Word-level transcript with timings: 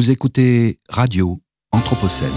Vous 0.00 0.10
écoutez 0.10 0.78
Radio 0.88 1.38
Anthropocène. 1.72 2.32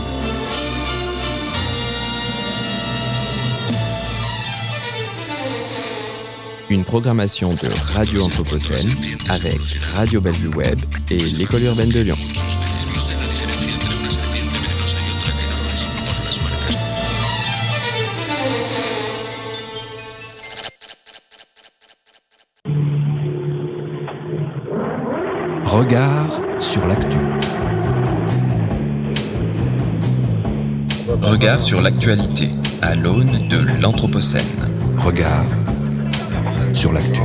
Une 6.69 6.83
programmation 6.83 7.51
de 7.51 7.69
Radio 7.93 8.23
Anthropocène 8.23 8.89
avec 9.29 9.61
Radio 9.95 10.19
Bellevue 10.19 10.49
Web 10.49 10.77
et 11.09 11.19
l'École 11.19 11.63
urbaine 11.63 11.91
de 11.91 12.01
Lyon. 12.01 12.17
Regard 25.63 26.41
sur 26.59 26.85
l'actu. 26.87 27.22
Regard 31.21 31.61
sur 31.61 31.81
l'actualité 31.81 32.49
à 32.81 32.95
l'aune 32.95 33.47
de 33.47 33.81
l'Anthropocène. 33.81 34.41
Regard 34.97 35.45
sur 36.73 36.91
l'actu. 36.91 37.19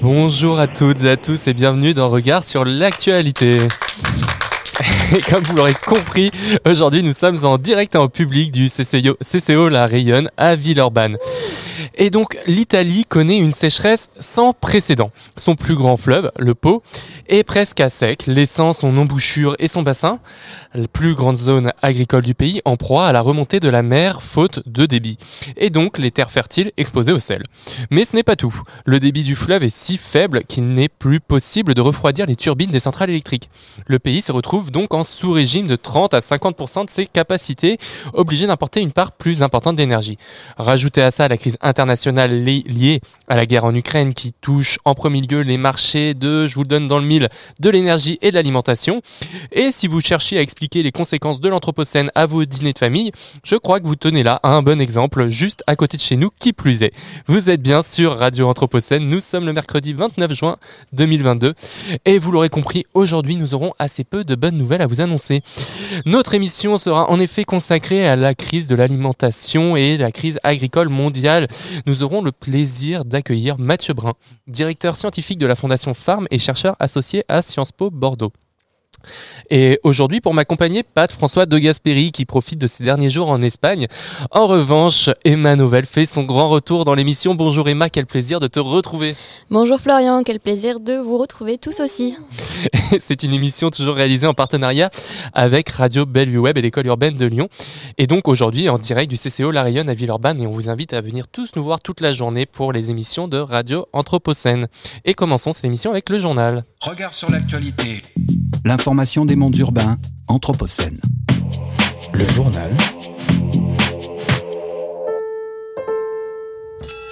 Bonjour 0.00 0.58
à 0.58 0.66
toutes 0.66 1.02
et 1.04 1.10
à 1.10 1.16
tous 1.16 1.46
et 1.46 1.54
bienvenue 1.54 1.94
dans 1.94 2.08
Regard 2.08 2.44
sur 2.44 2.64
l'actualité. 2.64 3.58
Et 5.12 5.20
comme 5.22 5.42
vous 5.42 5.56
l'aurez 5.56 5.74
compris, 5.74 6.30
aujourd'hui 6.64 7.02
nous 7.02 7.12
sommes 7.12 7.44
en 7.44 7.58
direct 7.58 7.96
en 7.96 8.08
public 8.08 8.52
du 8.52 8.66
CCO, 8.66 9.16
CCO 9.20 9.68
La 9.68 9.86
Rayonne 9.86 10.30
à 10.36 10.54
Villeurbanne. 10.54 11.16
Et 11.96 12.10
donc 12.10 12.38
l'Italie 12.46 13.04
connaît 13.04 13.38
une 13.38 13.52
sécheresse 13.52 14.08
sans 14.18 14.52
précédent. 14.52 15.10
Son 15.36 15.56
plus 15.56 15.74
grand 15.74 15.96
fleuve, 15.96 16.30
le 16.38 16.54
Pô, 16.54 16.82
est 17.28 17.42
presque 17.42 17.80
à 17.80 17.90
sec, 17.90 18.26
laissant 18.26 18.72
son 18.72 18.96
embouchure 18.96 19.56
et 19.58 19.68
son 19.68 19.82
bassin, 19.82 20.18
la 20.74 20.86
plus 20.88 21.14
grande 21.14 21.36
zone 21.36 21.72
agricole 21.82 22.22
du 22.22 22.34
pays, 22.34 22.62
en 22.64 22.76
proie 22.76 23.06
à 23.06 23.12
la 23.12 23.20
remontée 23.20 23.60
de 23.60 23.68
la 23.68 23.82
mer 23.82 24.22
faute 24.22 24.60
de 24.66 24.86
débit. 24.86 25.18
Et 25.56 25.70
donc 25.70 25.98
les 25.98 26.10
terres 26.10 26.30
fertiles 26.30 26.72
exposées 26.76 27.12
au 27.12 27.18
sel. 27.18 27.42
Mais 27.90 28.04
ce 28.04 28.14
n'est 28.14 28.22
pas 28.22 28.36
tout. 28.36 28.54
Le 28.84 29.00
débit 29.00 29.24
du 29.24 29.36
fleuve 29.36 29.64
est 29.64 29.74
si 29.74 29.96
faible 29.96 30.44
qu'il 30.44 30.68
n'est 30.72 30.88
plus 30.88 31.20
possible 31.20 31.74
de 31.74 31.80
refroidir 31.80 32.26
les 32.26 32.36
turbines 32.36 32.70
des 32.70 32.80
centrales 32.80 33.10
électriques. 33.10 33.50
Le 33.86 33.98
pays 33.98 34.22
se 34.22 34.32
retrouve 34.32 34.70
donc 34.70 34.94
en 34.94 34.99
sous-régime 35.04 35.66
de 35.66 35.76
30 35.76 36.14
à 36.14 36.20
50% 36.20 36.84
de 36.86 36.90
ses 36.90 37.06
capacités, 37.06 37.78
obligé 38.12 38.46
d'importer 38.46 38.80
une 38.80 38.92
part 38.92 39.12
plus 39.12 39.42
importante 39.42 39.76
d'énergie. 39.76 40.18
Rajoutez 40.56 41.02
à 41.02 41.10
ça 41.10 41.28
la 41.28 41.36
crise 41.36 41.56
internationale 41.60 42.44
li- 42.44 42.64
liée 42.66 43.00
à 43.28 43.36
la 43.36 43.46
guerre 43.46 43.64
en 43.64 43.74
Ukraine 43.74 44.14
qui 44.14 44.32
touche 44.32 44.78
en 44.84 44.94
premier 44.94 45.20
lieu 45.20 45.40
les 45.42 45.58
marchés 45.58 46.14
de, 46.14 46.46
je 46.46 46.54
vous 46.54 46.62
le 46.62 46.68
donne 46.68 46.88
dans 46.88 46.98
le 46.98 47.04
mille, 47.04 47.28
de 47.60 47.70
l'énergie 47.70 48.18
et 48.22 48.30
de 48.30 48.34
l'alimentation. 48.36 49.02
Et 49.52 49.70
si 49.72 49.86
vous 49.86 50.00
cherchez 50.00 50.38
à 50.38 50.40
expliquer 50.42 50.82
les 50.82 50.92
conséquences 50.92 51.40
de 51.40 51.48
l'Anthropocène 51.48 52.10
à 52.14 52.26
vos 52.26 52.44
dîners 52.44 52.72
de 52.72 52.78
famille, 52.78 53.12
je 53.44 53.56
crois 53.56 53.80
que 53.80 53.86
vous 53.86 53.96
tenez 53.96 54.22
là 54.22 54.40
un 54.42 54.62
bon 54.62 54.80
exemple 54.80 55.28
juste 55.28 55.62
à 55.66 55.76
côté 55.76 55.96
de 55.96 56.02
chez 56.02 56.16
nous 56.16 56.30
qui 56.38 56.52
plus 56.52 56.82
est. 56.82 56.92
Vous 57.26 57.50
êtes 57.50 57.62
bien 57.62 57.82
sur 57.82 58.16
Radio 58.18 58.48
Anthropocène, 58.48 59.08
nous 59.08 59.20
sommes 59.20 59.46
le 59.46 59.52
mercredi 59.52 59.92
29 59.92 60.32
juin 60.34 60.56
2022 60.92 61.54
et 62.04 62.18
vous 62.18 62.32
l'aurez 62.32 62.48
compris, 62.48 62.84
aujourd'hui 62.94 63.36
nous 63.36 63.54
aurons 63.54 63.72
assez 63.78 64.02
peu 64.02 64.24
de 64.24 64.34
bonnes 64.34 64.56
nouvelles 64.56 64.82
à 64.82 64.86
vous 64.88 64.89
annoncer. 64.98 65.42
Notre 66.06 66.34
émission 66.34 66.78
sera 66.78 67.10
en 67.10 67.20
effet 67.20 67.44
consacrée 67.44 68.08
à 68.08 68.16
la 68.16 68.34
crise 68.34 68.66
de 68.66 68.74
l'alimentation 68.74 69.76
et 69.76 69.96
la 69.96 70.10
crise 70.10 70.40
agricole 70.42 70.88
mondiale. 70.88 71.46
Nous 71.86 72.02
aurons 72.02 72.22
le 72.22 72.32
plaisir 72.32 73.04
d'accueillir 73.04 73.58
Mathieu 73.58 73.94
Brun, 73.94 74.14
directeur 74.48 74.96
scientifique 74.96 75.38
de 75.38 75.46
la 75.46 75.54
Fondation 75.54 75.94
Farm 75.94 76.26
et 76.30 76.38
chercheur 76.38 76.74
associé 76.80 77.24
à 77.28 77.42
Sciences 77.42 77.72
Po 77.72 77.90
Bordeaux. 77.90 78.32
Et 79.50 79.80
aujourd'hui, 79.82 80.20
pour 80.20 80.34
m'accompagner, 80.34 80.82
Pat 80.82 81.10
François 81.10 81.46
de 81.46 81.58
Gasperi 81.58 82.12
qui 82.12 82.24
profite 82.24 82.58
de 82.60 82.66
ses 82.66 82.84
derniers 82.84 83.10
jours 83.10 83.28
en 83.28 83.42
Espagne. 83.42 83.86
En 84.30 84.46
revanche, 84.46 85.10
Emma 85.24 85.56
Novelle 85.56 85.86
fait 85.86 86.06
son 86.06 86.22
grand 86.22 86.48
retour 86.48 86.84
dans 86.84 86.94
l'émission. 86.94 87.34
Bonjour 87.34 87.68
Emma, 87.68 87.88
quel 87.88 88.06
plaisir 88.06 88.38
de 88.38 88.46
te 88.46 88.60
retrouver. 88.60 89.14
Bonjour 89.50 89.80
Florian, 89.80 90.22
quel 90.22 90.38
plaisir 90.38 90.78
de 90.78 90.94
vous 90.94 91.18
retrouver 91.18 91.58
tous 91.58 91.80
aussi. 91.80 92.16
C'est 93.00 93.22
une 93.22 93.34
émission 93.34 93.70
toujours 93.70 93.94
réalisée 93.94 94.26
en 94.26 94.34
partenariat 94.34 94.90
avec 95.32 95.68
Radio 95.70 96.06
Bellevue 96.06 96.38
Web 96.38 96.58
et 96.58 96.62
l'école 96.62 96.86
urbaine 96.86 97.16
de 97.16 97.26
Lyon. 97.26 97.48
Et 97.98 98.06
donc 98.06 98.28
aujourd'hui 98.28 98.68
en 98.68 98.78
direct 98.78 99.10
du 99.10 99.16
CCO 99.16 99.50
La 99.50 99.62
Rayonne 99.62 99.88
à 99.88 99.94
Villeurbanne 99.94 100.40
et 100.40 100.46
on 100.46 100.52
vous 100.52 100.68
invite 100.68 100.92
à 100.92 101.00
venir 101.00 101.26
tous 101.26 101.52
nous 101.56 101.64
voir 101.64 101.80
toute 101.80 102.00
la 102.00 102.12
journée 102.12 102.46
pour 102.46 102.72
les 102.72 102.90
émissions 102.90 103.28
de 103.28 103.38
Radio 103.38 103.86
Anthropocène. 103.92 104.68
Et 105.04 105.14
commençons 105.14 105.52
cette 105.52 105.64
émission 105.64 105.90
avec 105.90 106.08
le 106.10 106.18
journal. 106.18 106.64
Regard 106.80 107.14
sur 107.14 107.30
l'actualité. 107.30 108.02
L'information 108.64 108.89
des 109.24 109.36
mondes 109.36 109.56
urbains. 109.56 109.96
Anthropocène. 110.26 111.00
Le 112.12 112.26
journal. 112.26 112.70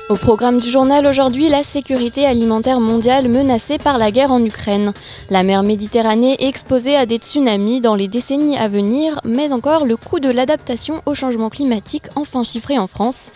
Au 0.08 0.16
programme 0.16 0.58
du 0.58 0.68
journal 0.68 1.06
aujourd'hui, 1.06 1.48
la 1.48 1.62
sécurité 1.62 2.26
alimentaire 2.26 2.80
mondiale 2.80 3.28
menacée 3.28 3.78
par 3.78 3.96
la 3.96 4.10
guerre 4.10 4.32
en 4.32 4.44
Ukraine. 4.44 4.92
La 5.30 5.44
mer 5.44 5.62
Méditerranée 5.62 6.36
exposée 6.48 6.96
à 6.96 7.06
des 7.06 7.18
tsunamis 7.18 7.80
dans 7.80 7.94
les 7.94 8.08
décennies 8.08 8.58
à 8.58 8.66
venir, 8.66 9.20
mais 9.24 9.52
encore 9.52 9.86
le 9.86 9.96
coût 9.96 10.18
de 10.18 10.30
l'adaptation 10.30 11.00
au 11.06 11.14
changement 11.14 11.48
climatique 11.48 12.06
enfin 12.16 12.42
chiffré 12.42 12.76
en 12.78 12.88
France, 12.88 13.30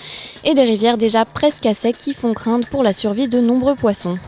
et 0.45 0.55
des 0.55 0.65
rivières 0.65 0.99
déjà 0.99 1.25
presque 1.25 1.67
à 1.67 1.75
sec 1.75 1.97
qui 1.97 2.13
font 2.13 2.35
craindre 2.35 2.67
pour 2.69 2.83
la 2.83 2.93
survie 2.93 3.29
de 3.29 3.41
nombreux 3.41 3.77
poissons. 3.77 4.19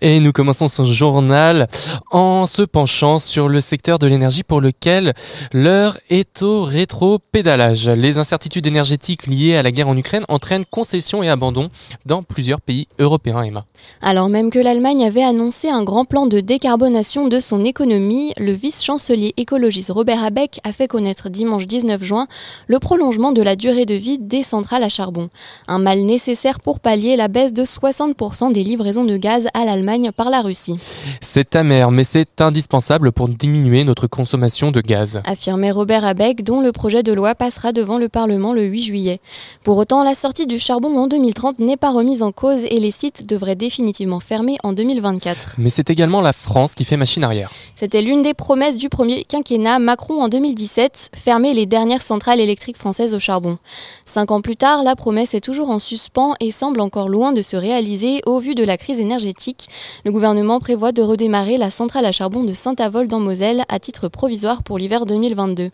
Et 0.00 0.20
nous 0.20 0.30
commençons 0.30 0.68
ce 0.68 0.84
journal 0.84 1.66
en 2.12 2.46
se 2.46 2.62
penchant 2.62 3.18
sur 3.18 3.48
le 3.48 3.60
secteur 3.60 3.98
de 3.98 4.06
l'énergie 4.06 4.44
pour 4.44 4.60
lequel 4.60 5.12
l'heure 5.52 5.98
est 6.08 6.42
au 6.42 6.62
rétro-pédalage. 6.62 7.88
Les 7.88 8.16
incertitudes 8.16 8.68
énergétiques 8.68 9.26
liées 9.26 9.56
à 9.56 9.64
la 9.64 9.72
guerre 9.72 9.88
en 9.88 9.96
Ukraine 9.96 10.24
entraînent 10.28 10.64
concessions 10.64 11.24
et 11.24 11.28
abandons 11.28 11.68
dans 12.06 12.22
plusieurs 12.22 12.60
pays 12.60 12.86
européens, 13.00 13.42
Emma. 13.42 13.64
Alors 14.00 14.28
même 14.28 14.50
que 14.50 14.60
l'Allemagne 14.60 15.04
avait 15.04 15.24
annoncé 15.24 15.68
un 15.68 15.82
grand 15.82 16.04
plan 16.04 16.26
de 16.26 16.38
décarbonation 16.38 17.26
de 17.26 17.40
son 17.40 17.64
économie, 17.64 18.32
le 18.36 18.52
vice-chancelier 18.52 19.34
écologiste 19.36 19.90
Robert 19.90 20.22
Habeck 20.22 20.60
a 20.62 20.72
fait 20.72 20.86
connaître 20.86 21.28
dimanche 21.28 21.66
19 21.66 22.04
juin 22.04 22.28
le 22.68 22.78
prolongement 22.78 23.32
de 23.32 23.42
la 23.42 23.56
durée 23.56 23.84
de 23.84 23.94
vie 23.94 24.20
des 24.20 24.44
centrales 24.44 24.84
à 24.84 24.88
charbon. 24.88 25.28
Un 25.66 25.80
mal 25.80 26.02
nécessaire 26.02 26.60
pour 26.60 26.78
pallier 26.78 27.16
la 27.16 27.26
baisse 27.26 27.52
de 27.52 27.64
60% 27.64 28.52
des 28.52 28.62
livraisons 28.62 29.04
de 29.04 29.16
gaz 29.16 29.48
à 29.54 29.64
l'Allemagne 29.64 29.87
par 30.14 30.28
la 30.28 30.42
Russie, 30.42 30.76
C'est 31.22 31.56
amer, 31.56 31.90
mais 31.90 32.04
c'est 32.04 32.42
indispensable 32.42 33.10
pour 33.10 33.26
diminuer 33.26 33.84
notre 33.84 34.06
consommation 34.06 34.70
de 34.70 34.82
gaz. 34.82 35.22
affirmait 35.24 35.70
Robert 35.70 36.04
Habeck, 36.04 36.44
dont 36.44 36.60
le 36.60 36.72
projet 36.72 37.02
de 37.02 37.12
loi 37.12 37.34
passera 37.34 37.72
devant 37.72 37.96
le 37.96 38.10
Parlement 38.10 38.52
le 38.52 38.64
8 38.64 38.82
juillet. 38.82 39.20
Pour 39.64 39.78
autant, 39.78 40.04
la 40.04 40.14
sortie 40.14 40.46
du 40.46 40.58
charbon 40.58 40.94
en 40.98 41.06
2030 41.06 41.60
n'est 41.60 41.78
pas 41.78 41.90
remise 41.90 42.22
en 42.22 42.32
cause 42.32 42.64
et 42.68 42.80
les 42.80 42.90
sites 42.90 43.26
devraient 43.26 43.54
définitivement 43.54 44.20
fermer 44.20 44.58
en 44.62 44.74
2024. 44.74 45.54
Mais 45.56 45.70
c'est 45.70 45.88
également 45.88 46.20
la 46.20 46.34
France 46.34 46.74
qui 46.74 46.84
fait 46.84 46.98
machine 46.98 47.24
arrière. 47.24 47.50
C'était 47.74 48.02
l'une 48.02 48.20
des 48.20 48.34
promesses 48.34 48.76
du 48.76 48.90
premier 48.90 49.24
quinquennat 49.24 49.78
Macron 49.78 50.20
en 50.20 50.28
2017, 50.28 51.12
fermer 51.16 51.54
les 51.54 51.64
dernières 51.64 52.02
centrales 52.02 52.40
électriques 52.40 52.76
françaises 52.76 53.14
au 53.14 53.20
charbon. 53.20 53.56
Cinq 54.04 54.32
ans 54.32 54.42
plus 54.42 54.56
tard, 54.56 54.82
la 54.82 54.96
promesse 54.96 55.32
est 55.32 55.40
toujours 55.40 55.70
en 55.70 55.78
suspens 55.78 56.34
et 56.40 56.50
semble 56.50 56.82
encore 56.82 57.08
loin 57.08 57.32
de 57.32 57.40
se 57.40 57.56
réaliser 57.56 58.20
au 58.26 58.38
vu 58.38 58.54
de 58.54 58.64
la 58.64 58.76
crise 58.76 59.00
énergétique. 59.00 59.68
Le 60.04 60.12
gouvernement 60.12 60.60
prévoit 60.60 60.92
de 60.92 61.02
redémarrer 61.02 61.56
la 61.56 61.70
centrale 61.70 62.06
à 62.06 62.12
charbon 62.12 62.44
de 62.44 62.54
Saint-Avold 62.54 63.08
dans 63.10 63.20
Moselle 63.20 63.64
à 63.68 63.78
titre 63.78 64.08
provisoire 64.08 64.62
pour 64.62 64.78
l'hiver 64.78 65.06
2022. 65.06 65.70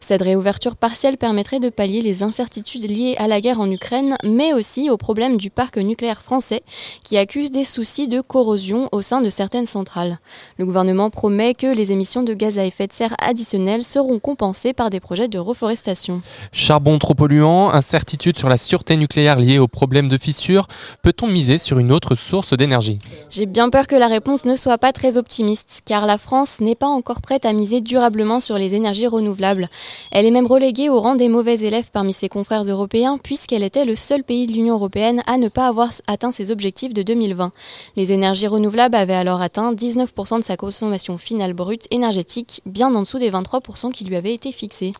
Cette 0.00 0.22
réouverture 0.22 0.76
partielle 0.76 1.16
permettrait 1.16 1.60
de 1.60 1.68
pallier 1.68 2.00
les 2.00 2.22
incertitudes 2.22 2.88
liées 2.88 3.16
à 3.18 3.26
la 3.26 3.40
guerre 3.40 3.60
en 3.60 3.70
Ukraine, 3.70 4.16
mais 4.22 4.52
aussi 4.52 4.88
au 4.90 4.96
problème 4.96 5.36
du 5.36 5.50
parc 5.50 5.78
nucléaire 5.78 6.22
français 6.22 6.62
qui 7.02 7.16
accuse 7.16 7.50
des 7.50 7.64
soucis 7.64 8.08
de 8.08 8.20
corrosion 8.20 8.88
au 8.92 9.02
sein 9.02 9.20
de 9.20 9.30
certaines 9.30 9.66
centrales. 9.66 10.18
Le 10.58 10.64
gouvernement 10.64 11.10
promet 11.10 11.54
que 11.54 11.66
les 11.66 11.92
émissions 11.92 12.22
de 12.22 12.34
gaz 12.34 12.58
à 12.58 12.64
effet 12.64 12.86
de 12.86 12.92
serre 12.92 13.14
additionnelles 13.20 13.82
seront 13.82 14.18
compensées 14.18 14.72
par 14.72 14.90
des 14.90 15.00
projets 15.00 15.28
de 15.28 15.38
reforestation. 15.38 16.20
Charbon 16.52 16.98
trop 16.98 17.14
polluant, 17.14 17.70
incertitude 17.70 18.36
sur 18.36 18.48
la 18.48 18.56
sûreté 18.56 18.96
nucléaire 18.96 19.38
liée 19.38 19.58
aux 19.58 19.68
problèmes 19.68 20.08
de 20.08 20.18
fissures, 20.18 20.66
peut-on 21.02 21.26
miser 21.26 21.58
sur 21.58 21.78
une 21.78 21.92
autre 21.92 22.14
source 22.14 22.52
d'énergie? 22.52 22.98
J'ai 23.30 23.45
J'ai 23.46 23.52
bien 23.52 23.70
peur 23.70 23.86
que 23.86 23.94
la 23.94 24.08
réponse 24.08 24.44
ne 24.44 24.56
soit 24.56 24.76
pas 24.76 24.92
très 24.92 25.16
optimiste, 25.16 25.82
car 25.84 26.04
la 26.04 26.18
France 26.18 26.60
n'est 26.60 26.74
pas 26.74 26.88
encore 26.88 27.20
prête 27.20 27.46
à 27.46 27.52
miser 27.52 27.80
durablement 27.80 28.40
sur 28.40 28.58
les 28.58 28.74
énergies 28.74 29.06
renouvelables. 29.06 29.68
Elle 30.10 30.26
est 30.26 30.32
même 30.32 30.48
reléguée 30.48 30.88
au 30.88 31.00
rang 31.00 31.14
des 31.14 31.28
mauvais 31.28 31.60
élèves 31.60 31.90
parmi 31.92 32.12
ses 32.12 32.28
confrères 32.28 32.64
européens, 32.64 33.18
puisqu'elle 33.22 33.62
était 33.62 33.84
le 33.84 33.94
seul 33.94 34.24
pays 34.24 34.48
de 34.48 34.52
l'Union 34.52 34.74
européenne 34.74 35.22
à 35.28 35.38
ne 35.38 35.46
pas 35.48 35.68
avoir 35.68 35.90
atteint 36.08 36.32
ses 36.32 36.50
objectifs 36.50 36.92
de 36.92 37.02
2020. 37.02 37.52
Les 37.94 38.10
énergies 38.10 38.48
renouvelables 38.48 38.96
avaient 38.96 39.14
alors 39.14 39.40
atteint 39.40 39.72
19% 39.72 40.40
de 40.40 40.44
sa 40.44 40.56
consommation 40.56 41.16
finale 41.16 41.54
brute 41.54 41.86
énergétique, 41.92 42.62
bien 42.66 42.92
en 42.96 43.02
dessous 43.02 43.20
des 43.20 43.30
23% 43.30 43.92
qui 43.92 44.04
lui 44.04 44.16
avaient 44.16 44.34
été 44.34 44.50
fixés. 44.50 44.90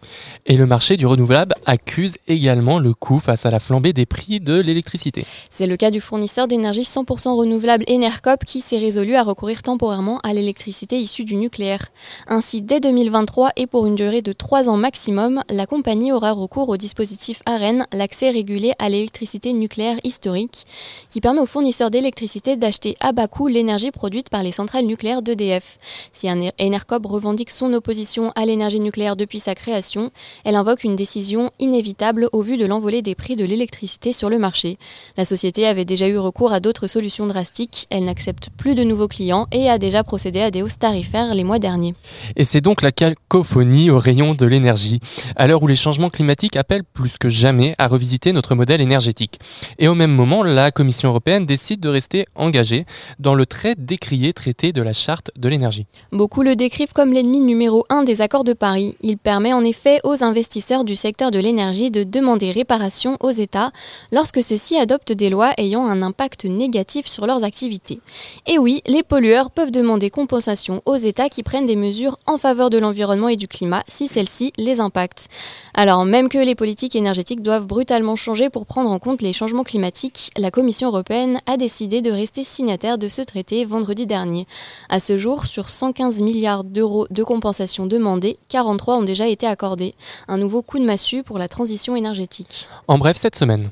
Et 0.47 0.57
le 0.57 0.67
marché 0.67 0.97
du 0.97 1.07
renouvelable 1.07 1.57
accuse 1.67 2.15
également 2.29 2.79
le 2.79 2.95
coût 2.95 3.19
face 3.19 3.45
à 3.45 3.51
la 3.51 3.59
flambée 3.59 3.93
des 3.93 4.07
prix 4.07 4.39
de 4.39 4.55
l'électricité. 4.61 5.27
C'est 5.51 5.67
le 5.67 5.77
cas 5.77 5.91
du 5.91 6.01
fournisseur 6.01 6.47
d'énergie 6.47 6.83
100% 6.83 7.31
renouvelable 7.31 7.85
Qui 8.45 8.61
s'est 8.61 8.79
résolu 8.79 9.17
à 9.17 9.23
recourir 9.25 9.63
temporairement 9.63 10.21
à 10.23 10.33
l'électricité 10.33 10.99
issue 11.01 11.25
du 11.25 11.37
nucléaire. 11.37 11.87
Ainsi, 12.29 12.63
dès 12.63 12.81
2023 12.81 13.51
et 13.57 13.67
pour 13.67 13.87
une 13.87 13.95
durée 13.95 14.23
de 14.23 14.33
3 14.33 14.69
ans 14.69 14.77
maximum, 14.77 15.43
la 15.49 15.67
compagnie 15.67 16.13
aura 16.13 16.33
recours 16.33 16.69
au 16.69 16.77
dispositif 16.77 17.41
AREN, 17.47 17.87
l'accès 17.93 18.31
régulé 18.31 18.73
à 18.79 18.89
l'électricité 18.89 19.53
nucléaire 19.53 19.99
historique, 20.05 20.67
qui 21.11 21.21
permet 21.21 21.41
aux 21.41 21.47
fournisseurs 21.47 21.91
d'électricité 21.91 22.57
d'acheter 22.57 22.97
à 23.01 23.13
bas 23.13 23.27
coût 23.27 23.49
l'énergie 23.49 23.91
produite 23.91 24.29
par 24.29 24.43
les 24.43 24.53
centrales 24.53 24.87
nucléaires 24.87 25.23
d'EDF. 25.23 25.79
Si 26.13 26.29
Enercop 26.61 27.07
revendique 27.07 27.51
son 27.51 27.73
opposition 27.73 28.33
à 28.37 28.45
l'énergie 28.45 28.81
nucléaire 28.81 29.17
depuis 29.17 29.41
sa 29.41 29.55
création, 29.55 30.13
elle 30.45 30.57
invoque 30.57 30.85
une 30.85 30.97
décision 30.97 31.51
inévitable 31.59 32.29
au 32.33 32.43
vu 32.43 32.59
de 32.59 32.67
l'envolée 32.67 33.03
des 33.03 33.15
prix 33.15 33.35
de 33.35 33.45
l'électricité 33.45 34.13
sur 34.13 34.31
le 34.31 34.39
marché. 34.39 34.79
La 35.17 35.25
société 35.25 35.67
avait 35.67 35.85
déjà 35.85 36.07
eu 36.07 36.19
recours 36.19 36.53
à 36.53 36.61
d'autres 36.61 36.87
solutions 36.87 37.27
drastiques, 37.27 37.87
elle 37.91 38.05
n'accepte 38.05 38.26
plus 38.57 38.75
de 38.75 38.83
nouveaux 38.83 39.09
clients 39.09 39.47
et 39.53 39.69
a 39.69 39.79
déjà 39.79 40.05
procédé 40.05 40.41
à 40.41 40.51
des 40.51 40.63
hausses 40.63 40.79
tarifaires 40.79 41.35
les 41.35 41.45
mois 41.45 41.59
derniers. 41.59 41.95
Et 42.37 42.45
c'est 42.45 42.61
donc 42.61 42.83
la 42.83 42.93
cacophonie 42.93 43.91
au 43.91 43.99
rayon 43.99 44.35
de 44.35 44.47
l'énergie, 44.47 45.01
à 45.37 45.47
l'heure 45.47 45.63
où 45.63 45.67
les 45.67 45.77
changements 45.77 46.09
climatiques 46.09 46.57
appellent 46.57 46.85
plus 46.85 47.19
que 47.19 47.29
jamais 47.29 47.75
à 47.79 47.89
revisiter 47.89 48.33
notre 48.33 48.55
modèle 48.55 48.81
énergétique. 48.81 49.39
Et 49.79 49.89
au 49.89 49.95
même 49.95 50.13
moment, 50.13 50.43
la 50.43 50.71
Commission 50.71 51.09
européenne 51.11 51.47
décide 51.47 51.81
de 51.81 51.89
rester 51.89 52.27
engagée 52.35 52.87
dans 53.19 53.35
le 53.35 53.47
très 53.47 53.75
décrié 53.75 54.33
traité 54.33 54.73
de 54.73 54.83
la 54.83 54.93
charte 54.93 55.31
de 55.37 55.49
l'énergie. 55.49 55.87
Beaucoup 56.13 56.43
le 56.43 56.57
décrivent 56.57 56.93
comme 56.93 57.13
l'ennemi 57.13 57.41
numéro 57.41 57.85
un 57.89 58.03
des 58.03 58.21
accords 58.21 58.45
de 58.45 58.53
Paris. 58.53 58.97
Il 59.01 59.19
permet 59.19 59.53
en 59.53 59.65
effet 59.65 60.01
aux 60.05 60.23
investisseurs 60.23 60.85
du 60.85 60.97
secteur 60.97 61.31
de 61.31 61.39
l'énergie 61.39 61.91
de 61.91 62.05
demander 62.05 62.51
réparation 62.53 63.17
aux 63.21 63.31
États 63.31 63.73
lorsque 64.13 64.43
ceux-ci 64.43 64.77
adoptent 64.77 65.13
des 65.13 65.31
lois 65.31 65.53
ayant 65.59 65.87
un 65.87 66.03
impact 66.03 66.45
négatif 66.45 67.07
sur 67.07 67.27
leurs 67.27 67.45
activités. 67.45 68.01
Et 68.47 68.59
oui, 68.59 68.83
les 68.87 69.03
pollueurs 69.03 69.51
peuvent 69.51 69.71
demander 69.71 70.11
compensation 70.11 70.83
aux 70.87 70.97
États 70.97 71.29
qui 71.29 71.43
prennent 71.43 71.67
des 71.67 71.77
mesures 71.77 72.19
en 72.27 72.39
faveur 72.39 72.71
de 72.71 72.79
l'environnement 72.79 73.29
et 73.29 73.37
du 73.37 73.49
climat 73.49 73.83
si 73.89 74.09
celles-ci 74.09 74.53
les 74.57 74.81
impactent. 74.81 75.29
Alors 75.75 76.05
même 76.05 76.29
que 76.29 76.39
les 76.39 76.55
politiques 76.55 76.97
énergétiques 76.97 77.43
doivent 77.43 77.67
brutalement 77.67 78.17
changer 78.17 78.51
pour 78.51 78.67
prendre 78.67 78.91
en 78.91 78.99
compte 78.99 79.23
les 79.23 79.33
changements 79.33 79.65
climatiques, 79.65 80.31
la 80.37 80.51
Commission 80.51 80.89
européenne 80.89 81.41
a 81.47 81.57
décidé 81.57 82.03
de 82.03 82.11
rester 82.11 82.45
signataire 82.45 82.99
de 82.99 83.09
ce 83.09 83.23
traité 83.23 83.65
vendredi 83.65 84.07
dernier. 84.07 84.47
À 84.89 85.01
ce 85.01 85.19
jour, 85.19 85.47
sur 85.47 85.71
115 85.71 86.23
milliards 86.23 86.65
d'euros 86.65 87.07
de 87.11 87.25
compensation 87.25 87.87
demandés, 87.87 88.39
43 88.49 88.99
ont 88.99 89.03
déjà 89.03 89.29
été 89.29 89.47
accordés. 89.47 89.95
Un 90.29 90.39
nouveau 90.39 90.63
coup 90.63 90.79
de 90.79 90.85
massue 90.85 91.23
pour 91.23 91.39
la 91.39 91.49
transition 91.49 91.97
énergétique. 91.97 92.69
En 92.89 92.99
bref, 92.99 93.17
cette 93.17 93.37
semaine. 93.37 93.69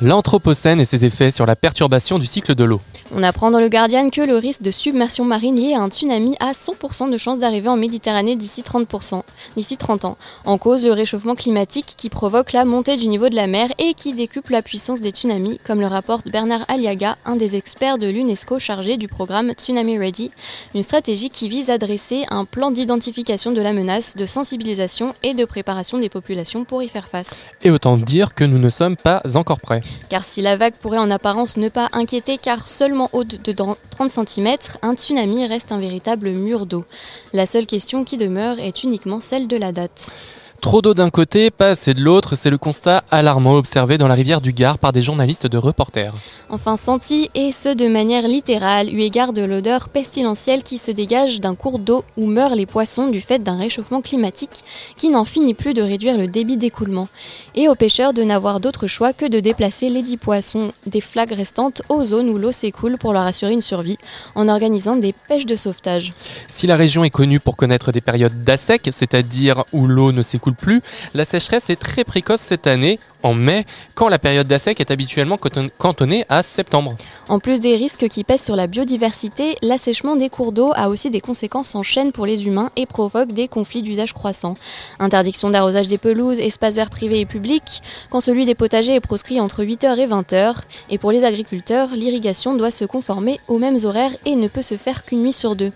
L'Anthropocène 0.00 0.80
et 0.80 0.84
ses 0.84 1.04
effets 1.04 1.32
sur 1.32 1.44
la 1.44 1.56
perturbation 1.56 2.20
du 2.20 2.26
cycle 2.26 2.54
de 2.54 2.62
l'eau. 2.62 2.80
On 3.14 3.22
apprend 3.22 3.50
dans 3.50 3.58
le 3.58 3.70
Guardian 3.70 4.10
que 4.10 4.20
le 4.20 4.36
risque 4.36 4.60
de 4.60 4.70
submersion 4.70 5.24
marine 5.24 5.56
lié 5.56 5.72
à 5.72 5.80
un 5.80 5.88
tsunami 5.88 6.36
a 6.40 6.52
100% 6.52 7.10
de 7.10 7.16
chances 7.16 7.38
d'arriver 7.38 7.70
en 7.70 7.76
Méditerranée 7.76 8.36
d'ici 8.36 8.60
30%, 8.60 9.22
d'ici 9.56 9.78
30 9.78 10.04
ans. 10.04 10.18
En 10.44 10.58
cause, 10.58 10.84
le 10.84 10.92
réchauffement 10.92 11.34
climatique 11.34 11.94
qui 11.96 12.10
provoque 12.10 12.52
la 12.52 12.66
montée 12.66 12.98
du 12.98 13.08
niveau 13.08 13.30
de 13.30 13.34
la 13.34 13.46
mer 13.46 13.70
et 13.78 13.94
qui 13.94 14.12
décuple 14.12 14.52
la 14.52 14.60
puissance 14.60 15.00
des 15.00 15.08
tsunamis, 15.10 15.58
comme 15.66 15.80
le 15.80 15.86
rapporte 15.86 16.28
Bernard 16.28 16.66
Aliaga, 16.68 17.16
un 17.24 17.36
des 17.36 17.56
experts 17.56 17.96
de 17.96 18.08
l'UNESCO 18.08 18.58
chargé 18.58 18.98
du 18.98 19.08
programme 19.08 19.52
Tsunami 19.52 19.98
Ready, 19.98 20.30
une 20.74 20.82
stratégie 20.82 21.30
qui 21.30 21.48
vise 21.48 21.70
à 21.70 21.78
dresser 21.78 22.26
un 22.28 22.44
plan 22.44 22.70
d'identification 22.70 23.52
de 23.52 23.62
la 23.62 23.72
menace, 23.72 24.16
de 24.16 24.26
sensibilisation 24.26 25.14
et 25.22 25.32
de 25.32 25.46
préparation 25.46 25.96
des 25.96 26.10
populations 26.10 26.64
pour 26.64 26.82
y 26.82 26.88
faire 26.88 27.08
face. 27.08 27.46
Et 27.62 27.70
autant 27.70 27.96
dire 27.96 28.34
que 28.34 28.44
nous 28.44 28.58
ne 28.58 28.68
sommes 28.68 28.96
pas 28.96 29.22
encore 29.34 29.60
prêts. 29.60 29.80
Car 30.10 30.26
si 30.26 30.42
la 30.42 30.56
vague 30.56 30.74
pourrait 30.74 30.98
en 30.98 31.10
apparence 31.10 31.56
ne 31.56 31.70
pas 31.70 31.88
inquiéter 31.92 32.36
car 32.36 32.68
seulement 32.68 32.97
haute 33.12 33.44
de 33.44 33.52
30 33.52 34.10
cm, 34.10 34.56
un 34.82 34.94
tsunami 34.94 35.46
reste 35.46 35.72
un 35.72 35.78
véritable 35.78 36.30
mur 36.30 36.66
d'eau. 36.66 36.84
La 37.32 37.46
seule 37.46 37.66
question 37.66 38.04
qui 38.04 38.16
demeure 38.16 38.58
est 38.58 38.82
uniquement 38.82 39.20
celle 39.20 39.46
de 39.46 39.56
la 39.56 39.72
date. 39.72 40.10
Trop 40.60 40.82
d'eau 40.82 40.92
d'un 40.92 41.08
côté, 41.08 41.52
pas 41.52 41.68
assez 41.68 41.94
de 41.94 42.00
l'autre, 42.00 42.34
c'est 42.34 42.50
le 42.50 42.58
constat 42.58 43.04
alarmant 43.12 43.54
observé 43.54 43.96
dans 43.96 44.08
la 44.08 44.14
rivière 44.14 44.40
du 44.40 44.52
Gard 44.52 44.78
par 44.78 44.92
des 44.92 45.02
journalistes 45.02 45.46
de 45.46 45.56
reporters. 45.56 46.12
Enfin 46.50 46.76
senti, 46.76 47.30
et 47.34 47.52
ce 47.52 47.68
de 47.68 47.86
manière 47.86 48.26
littérale, 48.26 48.92
eu 48.92 49.00
égard 49.00 49.32
de 49.32 49.42
l'odeur 49.42 49.88
pestilentielle 49.88 50.64
qui 50.64 50.78
se 50.78 50.90
dégage 50.90 51.40
d'un 51.40 51.54
cours 51.54 51.78
d'eau 51.78 52.04
où 52.16 52.26
meurent 52.26 52.56
les 52.56 52.66
poissons 52.66 53.06
du 53.08 53.20
fait 53.20 53.38
d'un 53.38 53.56
réchauffement 53.56 54.02
climatique 54.02 54.64
qui 54.96 55.10
n'en 55.10 55.24
finit 55.24 55.54
plus 55.54 55.74
de 55.74 55.82
réduire 55.82 56.18
le 56.18 56.26
débit 56.26 56.56
d'écoulement, 56.56 57.08
et 57.54 57.68
aux 57.68 57.76
pêcheurs 57.76 58.12
de 58.12 58.24
n'avoir 58.24 58.58
d'autre 58.58 58.88
choix 58.88 59.12
que 59.12 59.26
de 59.26 59.38
déplacer 59.38 59.90
les 59.90 60.02
dix 60.02 60.16
poissons 60.16 60.72
des 60.86 61.00
flaques 61.00 61.32
restantes 61.32 61.82
aux 61.88 62.02
zones 62.02 62.30
où 62.30 62.36
l'eau 62.36 62.52
s'écoule 62.52 62.98
pour 62.98 63.12
leur 63.12 63.26
assurer 63.26 63.52
une 63.52 63.62
survie, 63.62 63.98
en 64.34 64.48
organisant 64.48 64.96
des 64.96 65.14
pêches 65.28 65.46
de 65.46 65.56
sauvetage. 65.56 66.12
Si 66.48 66.66
la 66.66 66.76
région 66.76 67.04
est 67.04 67.10
connue 67.10 67.38
pour 67.38 67.56
connaître 67.56 67.92
des 67.92 68.00
périodes 68.00 68.42
d'assec, 68.42 68.88
c'est-à-dire 68.90 69.64
où 69.72 69.86
l'eau 69.86 70.10
ne 70.10 70.22
s'écoule 70.22 70.47
plus, 70.52 70.82
la 71.14 71.24
sécheresse 71.24 71.70
est 71.70 71.80
très 71.80 72.04
précoce 72.04 72.40
cette 72.40 72.66
année, 72.66 72.98
en 73.22 73.34
mai, 73.34 73.64
quand 73.94 74.08
la 74.08 74.18
période 74.18 74.46
d'assec 74.46 74.80
est 74.80 74.90
habituellement 74.90 75.38
cantonnée 75.78 76.24
à 76.28 76.42
septembre. 76.42 76.96
En 77.28 77.40
plus 77.40 77.60
des 77.60 77.76
risques 77.76 78.08
qui 78.08 78.24
pèsent 78.24 78.44
sur 78.44 78.56
la 78.56 78.66
biodiversité, 78.66 79.56
l'assèchement 79.62 80.16
des 80.16 80.28
cours 80.30 80.52
d'eau 80.52 80.72
a 80.74 80.88
aussi 80.88 81.10
des 81.10 81.20
conséquences 81.20 81.74
en 81.74 81.82
chaîne 81.82 82.12
pour 82.12 82.26
les 82.26 82.46
humains 82.46 82.70
et 82.76 82.86
provoque 82.86 83.32
des 83.32 83.48
conflits 83.48 83.82
d'usage 83.82 84.14
croissants. 84.14 84.56
Interdiction 84.98 85.50
d'arrosage 85.50 85.88
des 85.88 85.98
pelouses, 85.98 86.38
espaces 86.38 86.76
verts 86.76 86.90
privés 86.90 87.20
et 87.20 87.26
publics, 87.26 87.82
quand 88.10 88.20
celui 88.20 88.46
des 88.46 88.54
potagers 88.54 88.94
est 88.94 89.00
proscrit 89.00 89.40
entre 89.40 89.62
8h 89.64 89.98
et 89.98 90.06
20h. 90.06 90.54
Et 90.90 90.98
pour 90.98 91.12
les 91.12 91.24
agriculteurs, 91.24 91.90
l'irrigation 91.92 92.54
doit 92.54 92.70
se 92.70 92.84
conformer 92.84 93.40
aux 93.48 93.58
mêmes 93.58 93.78
horaires 93.84 94.16
et 94.24 94.36
ne 94.36 94.48
peut 94.48 94.62
se 94.62 94.76
faire 94.76 95.04
qu'une 95.04 95.22
nuit 95.22 95.32
sur 95.32 95.56
deux. 95.56 95.72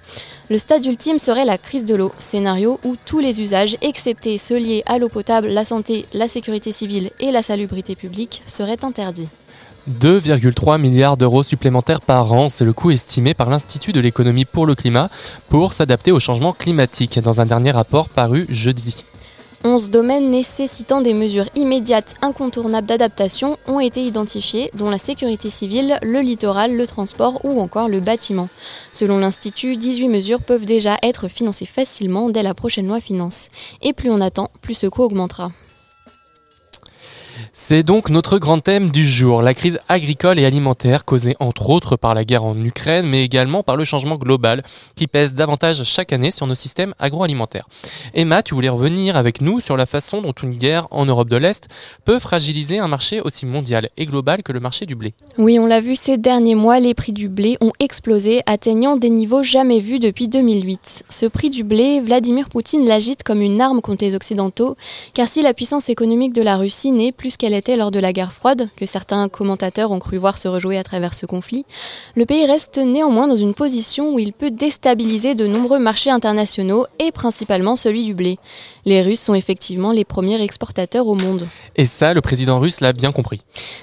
Le 0.50 0.59
stade 0.59 0.85
ultime 0.85 1.19
serait 1.19 1.47
la 1.47 1.56
crise 1.56 1.85
de 1.87 1.95
l'eau, 1.95 2.12
scénario 2.19 2.79
où 2.85 2.97
tous 3.06 3.21
les 3.21 3.41
usages, 3.41 3.77
excepté 3.81 4.37
ceux 4.37 4.59
liés 4.59 4.83
à 4.87 4.99
l'eau 4.99 5.09
potable, 5.09 5.49
la 5.49 5.65
santé, 5.65 6.05
la 6.12 6.29
sécurité 6.29 6.73
civile 6.73 7.11
et 7.32 7.34
la 7.34 7.43
salubrité 7.43 7.96
publique, 7.96 8.43
seraient 8.46 8.84
interdits. 8.84 9.29
2,3 9.90 10.79
milliards 10.79 11.17
d'euros 11.17 11.43
supplémentaires 11.43 12.02
par 12.02 12.32
an, 12.32 12.49
c'est 12.49 12.64
le 12.64 12.73
coût 12.73 12.90
estimé 12.90 13.34
par 13.34 13.49
l'Institut 13.49 13.93
de 13.93 14.00
l'économie 14.00 14.44
pour 14.44 14.67
le 14.67 14.75
climat 14.75 15.08
pour 15.49 15.73
s'adapter 15.73 16.12
au 16.12 16.20
changement 16.20 16.52
climatique 16.52 17.19
dans 17.19 17.40
un 17.40 17.46
dernier 17.46 17.71
rapport 17.71 18.09
paru 18.09 18.47
jeudi. 18.50 19.02
11 19.64 19.90
domaines 19.90 20.30
nécessitant 20.30 21.00
des 21.00 21.14
mesures 21.14 21.47
immédiates 21.54 22.16
incontournables 22.21 22.87
d'adaptation 22.87 23.57
ont 23.66 23.80
été 23.80 24.04
identifiés, 24.04 24.71
dont 24.75 24.90
la 24.90 24.99
sécurité 24.99 25.50
civile, 25.50 25.99
le 26.02 26.21
littoral, 26.21 26.76
le 26.76 26.87
transport 26.87 27.45
ou 27.45 27.61
encore 27.61 27.88
le 27.88 28.00
bâtiment. 28.00 28.49
Selon 28.92 29.18
l'Institut, 29.18 29.76
18 29.76 30.09
mesures 30.09 30.42
peuvent 30.42 30.64
déjà 30.64 30.97
être 31.02 31.28
financées 31.28 31.66
facilement 31.66 32.28
dès 32.28 32.42
la 32.42 32.54
prochaine 32.54 32.88
loi 32.88 33.00
finance. 33.00 33.49
Et 33.83 33.92
plus 33.92 34.11
on 34.11 34.21
attend, 34.21 34.50
plus 34.61 34.75
ce 34.75 34.88
coût 34.88 35.02
augmentera. 35.02 35.52
C'est 37.53 37.83
donc 37.83 38.11
notre 38.11 38.39
grand 38.39 38.61
thème 38.61 38.91
du 38.91 39.07
jour, 39.07 39.43
la 39.43 39.55
crise 39.55 39.81
agricole 39.89 40.39
et 40.39 40.45
alimentaire 40.45 41.05
causée 41.05 41.37
entre 41.41 41.71
autres 41.71 41.97
par 41.97 42.15
la 42.15 42.25
guerre 42.25 42.45
en 42.45 42.59
Ukraine, 42.62 43.07
mais 43.07 43.25
également 43.25 43.62
par 43.62 43.77
le 43.77 43.85
changement 43.85 44.17
global 44.17 44.62
qui 44.95 45.07
pèse 45.07 45.35
davantage 45.35 45.85
chaque 45.85 46.12
année 46.12 46.31
sur 46.31 46.47
nos 46.47 46.55
systèmes 46.55 46.95
agroalimentaires. 46.99 47.69
Emma, 48.15 48.43
tu 48.43 48.55
voulais 48.55 48.69
revenir 48.69 49.17
avec 49.17 49.41
nous 49.41 49.61
sur 49.61 49.77
la 49.77 49.87
façon 49.87 50.23
dont 50.23 50.33
une 50.33 50.57
guerre 50.57 50.87
en 50.91 51.07
Europe 51.07 51.29
de 51.29 51.37
l'Est 51.37 51.69
peut 52.05 52.19
fragiliser 52.19 52.79
un 52.79 52.89
marché 52.89 53.21
aussi 53.21 53.47
mondial 53.47 53.89
et 53.97 54.07
global 54.07 54.43
que 54.43 54.53
le 54.53 54.61
marché 54.61 54.87
du 54.87 54.95
blé. 54.95 55.15
Oui, 55.39 55.59
on 55.59 55.67
l'a 55.67 55.81
vu 55.81 55.97
ces 55.97 56.19
derniers 56.19 56.55
mois, 56.55 56.81
les 56.81 56.95
prix 56.95 57.12
du 57.12 57.29
blé 57.29 57.57
ont 57.61 57.73
explosé, 57.81 58.43
atteignant 58.47 58.97
des 58.97 59.11
niveaux 59.11 59.43
jamais 59.43 59.81
vus 59.81 59.99
depuis 59.99 60.29
2008. 60.29 61.05
Ce 61.09 61.27
prix 61.27 61.51
du 61.51 61.65
blé, 61.65 62.01
Vladimir 62.01 62.49
Poutine 62.49 62.87
l'agite 62.87 63.23
comme 63.23 63.41
une 63.41 63.61
arme 63.61 63.81
contre 63.81 64.05
les 64.05 64.15
Occidentaux, 64.15 64.77
car 65.15 65.29
si 65.29 65.43
la 65.43 65.55
puissance 65.55 65.89
économique 65.89 66.33
de 66.33 66.43
la 66.43 66.57
Russie 66.57 66.93
n'est 66.93 67.12
plus 67.23 67.37
qu'elle 67.37 67.55
était 67.55 67.76
lors 67.76 67.93
de 67.93 68.00
la 68.00 68.12
guerre 68.12 68.33
froide, 68.33 68.69
que 68.75 68.85
certains 68.85 69.29
commentateurs 69.29 69.93
ont 69.93 70.00
cru 70.00 70.17
voir 70.17 70.38
se 70.38 70.49
rejouer 70.49 70.76
à 70.76 70.83
travers 70.83 71.14
ce 71.14 71.25
conflit, 71.25 71.64
le 72.17 72.26
pays 72.26 72.47
reste 72.47 72.79
néanmoins 72.79 73.29
dans 73.29 73.37
une 73.37 73.55
position 73.55 74.12
où 74.12 74.19
il 74.19 74.33
peut 74.33 74.50
déstabiliser 74.50 75.37
de 75.37 75.47
nombreux 75.47 75.79
marchés 75.79 76.11
internationaux 76.11 76.85
et 76.99 77.12
principalement 77.12 77.76
celui 77.76 78.02
du 78.02 78.12
blé. 78.12 78.41
Les 78.85 79.02
Russes 79.02 79.21
sont 79.21 79.35
effectivement 79.35 79.93
les 79.93 80.05
premiers 80.05 80.43
exportateurs 80.43 81.07
au 81.07 81.14
monde. 81.14 81.47
Et 81.76 81.87
ça, 81.87 82.12
le 82.12 82.23
président 82.23 82.59
russe 82.59 82.81
l'a 82.81 82.93
bien 82.93 83.12
compris. 83.12 83.41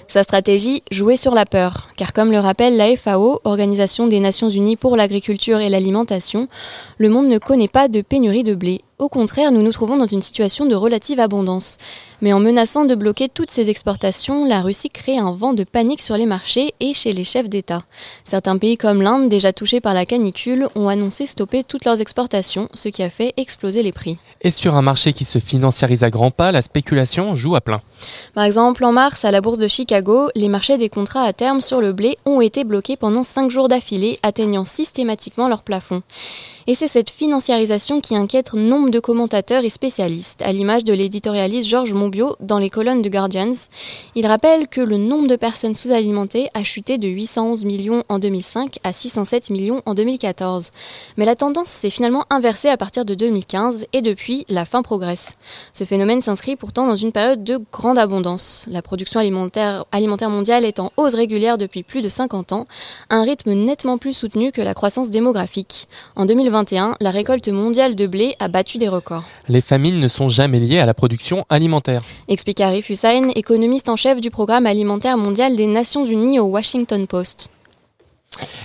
Sa 0.09 0.23
stratégie, 0.23 0.83
jouer 0.91 1.15
sur 1.15 1.33
la 1.33 1.45
peur, 1.45 1.87
car 1.95 2.11
comme 2.11 2.33
le 2.33 2.39
rappelle 2.39 2.75
la 2.75 2.93
FAO, 2.97 3.39
Organisation 3.45 4.07
des 4.07 4.19
Nations 4.19 4.49
Unies 4.49 4.75
pour 4.75 4.97
l'agriculture 4.97 5.61
et 5.61 5.69
l'alimentation, 5.69 6.49
le 6.97 7.07
monde 7.07 7.29
ne 7.29 7.37
connaît 7.37 7.69
pas 7.69 7.87
de 7.87 8.01
pénurie 8.01 8.43
de 8.43 8.53
blé 8.53 8.81
au 8.99 9.07
contraire, 9.07 9.53
nous 9.53 9.61
nous 9.61 9.71
trouvons 9.71 9.95
dans 9.95 10.05
une 10.05 10.21
situation 10.21 10.65
de 10.65 10.75
relative 10.75 11.21
abondance. 11.21 11.77
Mais 12.21 12.33
en 12.33 12.39
menaçant 12.39 12.85
de 12.85 12.95
bloquer 12.95 13.29
toutes 13.29 13.51
ces 13.51 13.69
exportations, 13.69 14.45
la 14.45 14.61
Russie 14.61 14.89
crée 14.89 15.17
un 15.17 15.31
vent 15.31 15.53
de 15.53 15.63
panique 15.63 16.01
sur 16.01 16.17
les 16.17 16.25
marchés 16.25 16.73
et 16.79 16.93
chez 16.93 17.13
les 17.13 17.23
chefs 17.23 17.49
d'État. 17.49 17.83
Certains 18.23 18.57
pays 18.57 18.77
comme 18.77 19.01
l'Inde, 19.01 19.29
déjà 19.29 19.53
touchés 19.53 19.79
par 19.79 19.93
la 19.93 20.05
canicule, 20.05 20.67
ont 20.75 20.89
annoncé 20.89 21.27
stopper 21.27 21.63
toutes 21.63 21.85
leurs 21.85 22.01
exportations, 22.01 22.67
ce 22.73 22.89
qui 22.89 23.03
a 23.03 23.09
fait 23.09 23.33
exploser 23.37 23.83
les 23.83 23.91
prix. 23.91 24.17
Et 24.41 24.51
sur 24.51 24.75
un 24.75 24.81
marché 24.81 25.13
qui 25.13 25.25
se 25.25 25.39
financiarise 25.39 26.03
à 26.03 26.09
grands 26.09 26.31
pas, 26.31 26.51
la 26.51 26.61
spéculation 26.61 27.35
joue 27.35 27.55
à 27.55 27.61
plein. 27.61 27.81
Par 28.33 28.43
exemple, 28.43 28.83
en 28.85 28.91
mars, 28.91 29.25
à 29.25 29.31
la 29.31 29.41
bourse 29.41 29.57
de 29.57 29.67
Chicago, 29.67 30.29
les 30.35 30.49
marchés 30.49 30.77
des 30.77 30.89
contrats 30.89 31.23
à 31.23 31.33
terme 31.33 31.61
sur 31.61 31.81
le 31.81 31.93
blé 31.93 32.17
ont 32.25 32.41
été 32.41 32.63
bloqués 32.63 32.97
pendant 32.97 33.23
5 33.23 33.49
jours 33.49 33.67
d'affilée, 33.67 34.19
atteignant 34.23 34.65
systématiquement 34.65 35.47
leur 35.47 35.63
plafond. 35.63 36.01
Et 36.67 36.75
c'est 36.75 36.87
cette 36.87 37.09
financiarisation 37.09 37.99
qui 37.99 38.15
inquiète 38.15 38.53
nombre 38.53 38.91
de 38.91 38.99
commentateurs 38.99 39.63
et 39.63 39.69
spécialistes, 39.69 40.41
à 40.43 40.51
l'image 40.51 40.83
de 40.83 40.93
l'éditorialiste 40.93 41.67
Georges 41.67 41.93
Dans 42.39 42.57
les 42.57 42.69
colonnes 42.69 43.01
de 43.01 43.09
Guardians. 43.09 43.53
Il 44.15 44.27
rappelle 44.27 44.67
que 44.67 44.81
le 44.81 44.97
nombre 44.97 45.27
de 45.27 45.35
personnes 45.35 45.73
sous-alimentées 45.73 46.49
a 46.53 46.63
chuté 46.63 46.97
de 46.97 47.07
811 47.07 47.65
millions 47.65 48.03
en 48.09 48.19
2005 48.19 48.77
à 48.83 48.93
607 48.93 49.49
millions 49.49 49.81
en 49.85 49.93
2014. 49.93 50.71
Mais 51.17 51.25
la 51.25 51.35
tendance 51.35 51.69
s'est 51.69 51.89
finalement 51.89 52.25
inversée 52.29 52.69
à 52.69 52.77
partir 52.77 53.05
de 53.05 53.15
2015 53.15 53.85
et 53.93 54.01
depuis, 54.01 54.45
la 54.49 54.65
faim 54.65 54.81
progresse. 54.81 55.35
Ce 55.73 55.83
phénomène 55.83 56.21
s'inscrit 56.21 56.55
pourtant 56.55 56.87
dans 56.87 56.95
une 56.95 57.11
période 57.11 57.43
de 57.43 57.59
grande 57.71 57.97
abondance. 57.97 58.65
La 58.69 58.81
production 58.81 59.19
alimentaire, 59.19 59.85
mondiale 60.29 60.65
est 60.65 60.79
en 60.79 60.91
hausse 60.97 61.15
régulière 61.15 61.57
depuis 61.57 61.83
plus 61.83 62.01
de 62.01 62.09
50 62.09 62.53
ans, 62.53 62.67
un 63.09 63.23
rythme 63.23 63.53
nettement 63.53 63.97
plus 63.97 64.13
soutenu 64.13 64.51
que 64.51 64.61
la 64.61 64.73
croissance 64.73 65.09
démographique. 65.09 65.87
En 66.15 66.25
2020, 66.25 66.59
la 66.99 67.11
récolte 67.11 67.47
mondiale 67.47 67.95
de 67.95 68.07
blé 68.07 68.35
a 68.39 68.47
battu 68.47 68.77
des 68.77 68.87
records. 68.87 69.23
Les 69.47 69.61
famines 69.61 69.99
ne 69.99 70.07
sont 70.07 70.27
jamais 70.27 70.59
liées 70.59 70.79
à 70.79 70.85
la 70.85 70.93
production 70.93 71.45
alimentaire. 71.49 71.98
Explique 72.27 72.61
Arif 72.61 72.89
Hussain, 72.89 73.29
économiste 73.35 73.89
en 73.89 73.95
chef 73.95 74.21
du 74.21 74.31
programme 74.31 74.65
alimentaire 74.65 75.17
mondial 75.17 75.55
des 75.55 75.67
Nations 75.67 76.05
Unies 76.05 76.39
au 76.39 76.45
Washington 76.45 77.07
Post. 77.07 77.49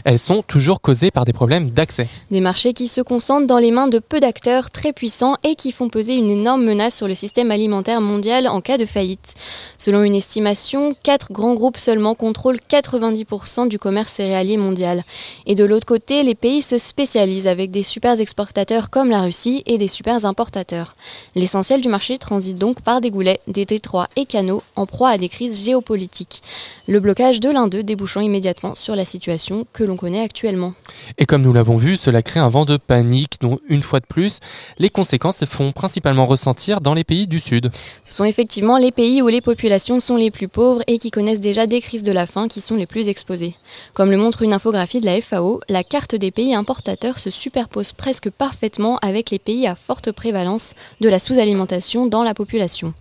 Elles 0.04 0.18
sont 0.18 0.42
toujours 0.42 0.80
causées 0.80 1.10
par 1.10 1.24
des 1.24 1.32
problèmes 1.32 1.70
d'accès. 1.70 2.08
Des 2.30 2.40
marchés 2.40 2.74
qui 2.74 2.88
se 2.88 3.00
concentrent 3.00 3.46
dans 3.46 3.58
les 3.58 3.70
mains 3.70 3.88
de 3.88 3.98
peu 3.98 4.20
d'acteurs 4.20 4.70
très 4.70 4.92
puissants 4.92 5.36
et 5.42 5.54
qui 5.54 5.72
font 5.72 5.88
peser 5.88 6.14
une 6.14 6.30
énorme 6.30 6.64
menace 6.64 6.94
sur 6.94 7.08
le 7.08 7.14
système 7.14 7.50
alimentaire 7.50 8.00
mondial 8.00 8.46
en 8.46 8.60
cas 8.60 8.76
de 8.76 8.84
faillite. 8.84 9.34
Selon 9.78 10.02
une 10.02 10.14
estimation, 10.14 10.94
quatre 11.02 11.32
grands 11.32 11.54
groupes 11.54 11.78
seulement 11.78 12.14
contrôlent 12.14 12.58
90% 12.68 13.68
du 13.68 13.78
commerce 13.78 14.12
céréalier 14.12 14.56
mondial. 14.56 15.02
Et 15.46 15.54
de 15.54 15.64
l'autre 15.64 15.86
côté, 15.86 16.22
les 16.22 16.34
pays 16.34 16.62
se 16.62 16.78
spécialisent 16.78 17.46
avec 17.46 17.70
des 17.70 17.82
super 17.82 18.20
exportateurs 18.20 18.90
comme 18.90 19.10
la 19.10 19.22
Russie 19.22 19.62
et 19.66 19.78
des 19.78 19.88
super 19.88 20.24
importateurs. 20.26 20.96
L'essentiel 21.34 21.80
du 21.80 21.88
marché 21.88 22.18
transite 22.18 22.58
donc 22.58 22.82
par 22.82 23.00
des 23.00 23.10
goulets, 23.10 23.40
des 23.48 23.64
détroits 23.64 24.08
et 24.16 24.26
canaux 24.26 24.62
en 24.76 24.86
proie 24.86 25.10
à 25.10 25.18
des 25.18 25.28
crises 25.28 25.64
géopolitiques. 25.64 26.42
Le 26.86 27.00
blocage 27.00 27.40
de 27.40 27.48
l'un 27.48 27.66
d'eux 27.68 27.82
débouchant 27.82 28.20
immédiatement 28.20 28.74
sur 28.74 28.94
la 28.94 29.04
situation 29.04 29.53
que 29.72 29.84
l'on 29.84 29.96
connaît 29.96 30.22
actuellement. 30.22 30.74
Et 31.18 31.26
comme 31.26 31.42
nous 31.42 31.52
l'avons 31.52 31.76
vu, 31.76 31.96
cela 31.96 32.22
crée 32.22 32.40
un 32.40 32.48
vent 32.48 32.64
de 32.64 32.76
panique 32.76 33.36
dont, 33.40 33.58
une 33.68 33.82
fois 33.82 34.00
de 34.00 34.06
plus, 34.06 34.40
les 34.78 34.90
conséquences 34.90 35.38
se 35.38 35.44
font 35.44 35.72
principalement 35.72 36.26
ressentir 36.26 36.80
dans 36.80 36.94
les 36.94 37.04
pays 37.04 37.26
du 37.26 37.40
Sud. 37.40 37.70
Ce 38.02 38.14
sont 38.14 38.24
effectivement 38.24 38.78
les 38.78 38.92
pays 38.92 39.22
où 39.22 39.28
les 39.28 39.40
populations 39.40 40.00
sont 40.00 40.16
les 40.16 40.30
plus 40.30 40.48
pauvres 40.48 40.82
et 40.86 40.98
qui 40.98 41.10
connaissent 41.10 41.40
déjà 41.40 41.66
des 41.66 41.80
crises 41.80 42.02
de 42.02 42.12
la 42.12 42.26
faim 42.26 42.48
qui 42.48 42.60
sont 42.60 42.76
les 42.76 42.86
plus 42.86 43.08
exposées. 43.08 43.54
Comme 43.92 44.10
le 44.10 44.16
montre 44.16 44.42
une 44.42 44.52
infographie 44.52 45.00
de 45.00 45.06
la 45.06 45.20
FAO, 45.20 45.60
la 45.68 45.84
carte 45.84 46.14
des 46.14 46.30
pays 46.30 46.54
importateurs 46.54 47.18
se 47.18 47.30
superpose 47.30 47.92
presque 47.92 48.30
parfaitement 48.30 48.98
avec 48.98 49.30
les 49.30 49.38
pays 49.38 49.66
à 49.66 49.74
forte 49.74 50.12
prévalence 50.12 50.74
de 51.00 51.08
la 51.08 51.18
sous-alimentation 51.18 52.06
dans 52.06 52.22
la 52.22 52.34
population. 52.34 52.94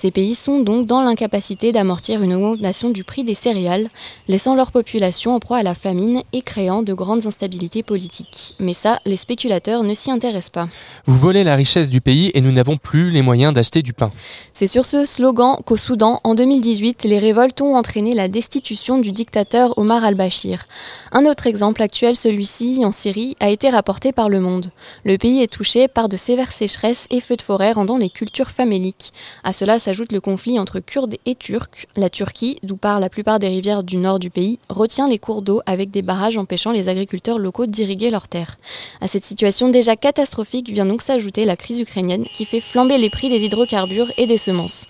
Ces 0.00 0.10
pays 0.10 0.34
sont 0.34 0.60
donc 0.60 0.86
dans 0.86 1.02
l'incapacité 1.02 1.72
d'amortir 1.72 2.22
une 2.22 2.32
augmentation 2.32 2.88
du 2.88 3.04
prix 3.04 3.22
des 3.22 3.34
céréales, 3.34 3.88
laissant 4.28 4.54
leur 4.54 4.72
population 4.72 5.34
en 5.34 5.40
proie 5.40 5.58
à 5.58 5.62
la 5.62 5.74
famine 5.74 6.22
et 6.32 6.40
créant 6.40 6.82
de 6.82 6.94
grandes 6.94 7.26
instabilités 7.26 7.82
politiques. 7.82 8.54
Mais 8.58 8.72
ça, 8.72 9.00
les 9.04 9.18
spéculateurs 9.18 9.82
ne 9.82 9.92
s'y 9.92 10.10
intéressent 10.10 10.48
pas. 10.48 10.68
Vous 11.04 11.18
volez 11.18 11.44
la 11.44 11.54
richesse 11.54 11.90
du 11.90 12.00
pays 12.00 12.30
et 12.32 12.40
nous 12.40 12.50
n'avons 12.50 12.78
plus 12.78 13.10
les 13.10 13.20
moyens 13.20 13.52
d'acheter 13.52 13.82
du 13.82 13.92
pain. 13.92 14.08
C'est 14.54 14.66
sur 14.66 14.86
ce 14.86 15.04
slogan 15.04 15.58
qu'au 15.66 15.76
Soudan, 15.76 16.18
en 16.24 16.34
2018, 16.34 17.04
les 17.04 17.18
révoltes 17.18 17.60
ont 17.60 17.76
entraîné 17.76 18.14
la 18.14 18.28
destitution 18.28 19.00
du 19.00 19.12
dictateur 19.12 19.76
Omar 19.76 20.02
al-Bashir. 20.02 20.64
Un 21.12 21.26
autre 21.26 21.46
exemple 21.46 21.82
actuel, 21.82 22.16
celui-ci 22.16 22.86
en 22.86 22.92
Syrie, 22.92 23.36
a 23.38 23.50
été 23.50 23.68
rapporté 23.68 24.12
par 24.12 24.30
Le 24.30 24.40
Monde. 24.40 24.70
Le 25.04 25.18
pays 25.18 25.42
est 25.42 25.52
touché 25.52 25.88
par 25.88 26.08
de 26.08 26.16
sévères 26.16 26.52
sécheresses 26.52 27.06
et 27.10 27.20
feux 27.20 27.36
de 27.36 27.42
forêt 27.42 27.72
rendant 27.72 27.98
les 27.98 28.08
cultures 28.08 28.50
faméliques. 28.50 29.12
À 29.44 29.52
cela 29.52 29.78
s'ajoute 29.90 30.12
le 30.12 30.20
conflit 30.20 30.56
entre 30.56 30.78
Kurdes 30.78 31.16
et 31.26 31.34
Turcs. 31.34 31.88
La 31.96 32.08
Turquie, 32.08 32.60
d'où 32.62 32.76
part 32.76 33.00
la 33.00 33.10
plupart 33.10 33.40
des 33.40 33.48
rivières 33.48 33.82
du 33.82 33.96
nord 33.96 34.20
du 34.20 34.30
pays, 34.30 34.60
retient 34.68 35.08
les 35.08 35.18
cours 35.18 35.42
d'eau 35.42 35.62
avec 35.66 35.90
des 35.90 36.00
barrages 36.00 36.38
empêchant 36.38 36.70
les 36.70 36.88
agriculteurs 36.88 37.40
locaux 37.40 37.66
d'irriguer 37.66 38.10
leurs 38.10 38.28
terres. 38.28 38.60
À 39.00 39.08
cette 39.08 39.24
situation 39.24 39.68
déjà 39.68 39.96
catastrophique 39.96 40.68
vient 40.68 40.86
donc 40.86 41.02
s'ajouter 41.02 41.44
la 41.44 41.56
crise 41.56 41.80
ukrainienne 41.80 42.26
qui 42.32 42.44
fait 42.44 42.60
flamber 42.60 42.98
les 42.98 43.10
prix 43.10 43.30
des 43.30 43.44
hydrocarbures 43.44 44.12
et 44.16 44.28
des 44.28 44.38
semences. 44.38 44.86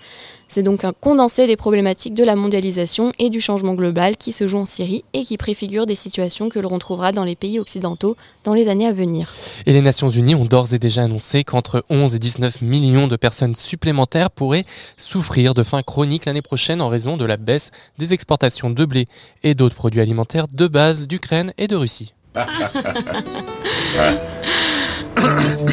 C'est 0.53 0.63
donc 0.63 0.83
un 0.83 0.91
condensé 0.91 1.47
des 1.47 1.55
problématiques 1.55 2.13
de 2.13 2.25
la 2.25 2.35
mondialisation 2.35 3.13
et 3.19 3.29
du 3.29 3.39
changement 3.39 3.73
global 3.73 4.17
qui 4.17 4.33
se 4.33 4.47
joue 4.47 4.57
en 4.57 4.65
Syrie 4.65 5.05
et 5.13 5.23
qui 5.23 5.37
préfigure 5.37 5.85
des 5.85 5.95
situations 5.95 6.49
que 6.49 6.59
l'on 6.59 6.67
retrouvera 6.67 7.13
dans 7.13 7.23
les 7.23 7.37
pays 7.37 7.57
occidentaux 7.57 8.17
dans 8.43 8.53
les 8.53 8.67
années 8.67 8.85
à 8.85 8.91
venir. 8.91 9.31
Et 9.65 9.71
les 9.71 9.79
Nations 9.79 10.09
Unies 10.09 10.35
ont 10.35 10.43
d'ores 10.43 10.73
et 10.73 10.77
déjà 10.77 11.03
annoncé 11.03 11.45
qu'entre 11.45 11.85
11 11.89 12.15
et 12.15 12.19
19 12.19 12.61
millions 12.63 13.07
de 13.07 13.15
personnes 13.15 13.55
supplémentaires 13.55 14.29
pourraient 14.29 14.65
souffrir 14.97 15.53
de 15.53 15.63
faim 15.63 15.83
chronique 15.83 16.25
l'année 16.25 16.41
prochaine 16.41 16.81
en 16.81 16.89
raison 16.89 17.15
de 17.15 17.23
la 17.23 17.37
baisse 17.37 17.71
des 17.97 18.11
exportations 18.11 18.69
de 18.69 18.83
blé 18.83 19.07
et 19.43 19.55
d'autres 19.55 19.75
produits 19.75 20.01
alimentaires 20.01 20.49
de 20.49 20.67
base 20.67 21.07
d'Ukraine 21.07 21.53
et 21.57 21.69
de 21.69 21.77
Russie. 21.77 22.13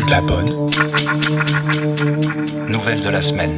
La 0.09 0.21
bonne 0.21 0.69
nouvelle 2.69 3.03
de 3.03 3.09
la 3.09 3.23
semaine. 3.23 3.57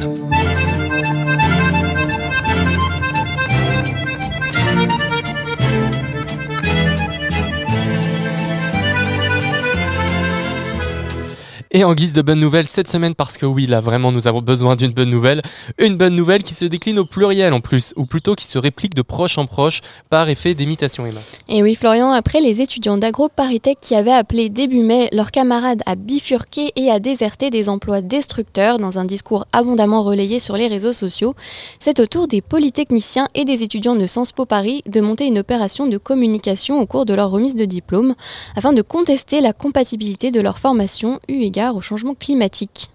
Et 11.73 11.85
en 11.85 11.93
guise 11.93 12.11
de 12.11 12.21
bonne 12.21 12.41
nouvelle 12.41 12.67
cette 12.67 12.89
semaine, 12.89 13.15
parce 13.15 13.37
que 13.37 13.45
oui, 13.45 13.65
là 13.65 13.79
vraiment 13.79 14.11
nous 14.11 14.27
avons 14.27 14.41
besoin 14.41 14.75
d'une 14.75 14.91
bonne 14.91 15.09
nouvelle, 15.09 15.41
une 15.77 15.95
bonne 15.95 16.17
nouvelle 16.17 16.43
qui 16.43 16.53
se 16.53 16.65
décline 16.65 16.99
au 16.99 17.05
pluriel 17.05 17.53
en 17.53 17.61
plus, 17.61 17.93
ou 17.95 18.05
plutôt 18.05 18.35
qui 18.35 18.43
se 18.43 18.57
réplique 18.57 18.93
de 18.93 19.01
proche 19.01 19.37
en 19.37 19.45
proche 19.45 19.79
par 20.09 20.27
effet 20.27 20.53
d'imitation, 20.53 21.05
Emma. 21.05 21.21
Et 21.47 21.63
oui, 21.63 21.75
Florian, 21.75 22.11
après 22.11 22.41
les 22.41 22.59
étudiants 22.59 22.97
d'AgroParisTech 22.97 23.77
qui 23.79 23.95
avaient 23.95 24.11
appelé 24.11 24.49
début 24.49 24.83
mai 24.83 25.07
leurs 25.13 25.31
camarades 25.31 25.81
à 25.85 25.95
bifurquer 25.95 26.73
et 26.75 26.91
à 26.91 26.99
déserter 26.99 27.49
des 27.49 27.69
emplois 27.69 28.01
destructeurs 28.01 28.77
dans 28.77 28.99
un 28.99 29.05
discours 29.05 29.45
abondamment 29.53 30.03
relayé 30.03 30.39
sur 30.39 30.57
les 30.57 30.67
réseaux 30.67 30.91
sociaux, 30.91 31.35
c'est 31.79 32.01
au 32.01 32.05
tour 32.05 32.27
des 32.27 32.41
polytechniciens 32.41 33.29
et 33.33 33.45
des 33.45 33.63
étudiants 33.63 33.95
de 33.95 34.07
Sciences 34.07 34.33
Po 34.33 34.45
Paris 34.45 34.83
de 34.87 34.99
monter 34.99 35.25
une 35.25 35.39
opération 35.39 35.87
de 35.87 35.97
communication 35.97 36.81
au 36.81 36.85
cours 36.85 37.05
de 37.05 37.13
leur 37.13 37.31
remise 37.31 37.55
de 37.55 37.63
diplôme 37.63 38.13
afin 38.57 38.73
de 38.73 38.81
contester 38.81 39.39
la 39.39 39.53
compatibilité 39.53 40.31
de 40.31 40.41
leur 40.41 40.59
formation 40.59 41.21
eu 41.29 41.39
au 41.69 41.81
changement 41.81 42.15
climatique. 42.15 42.89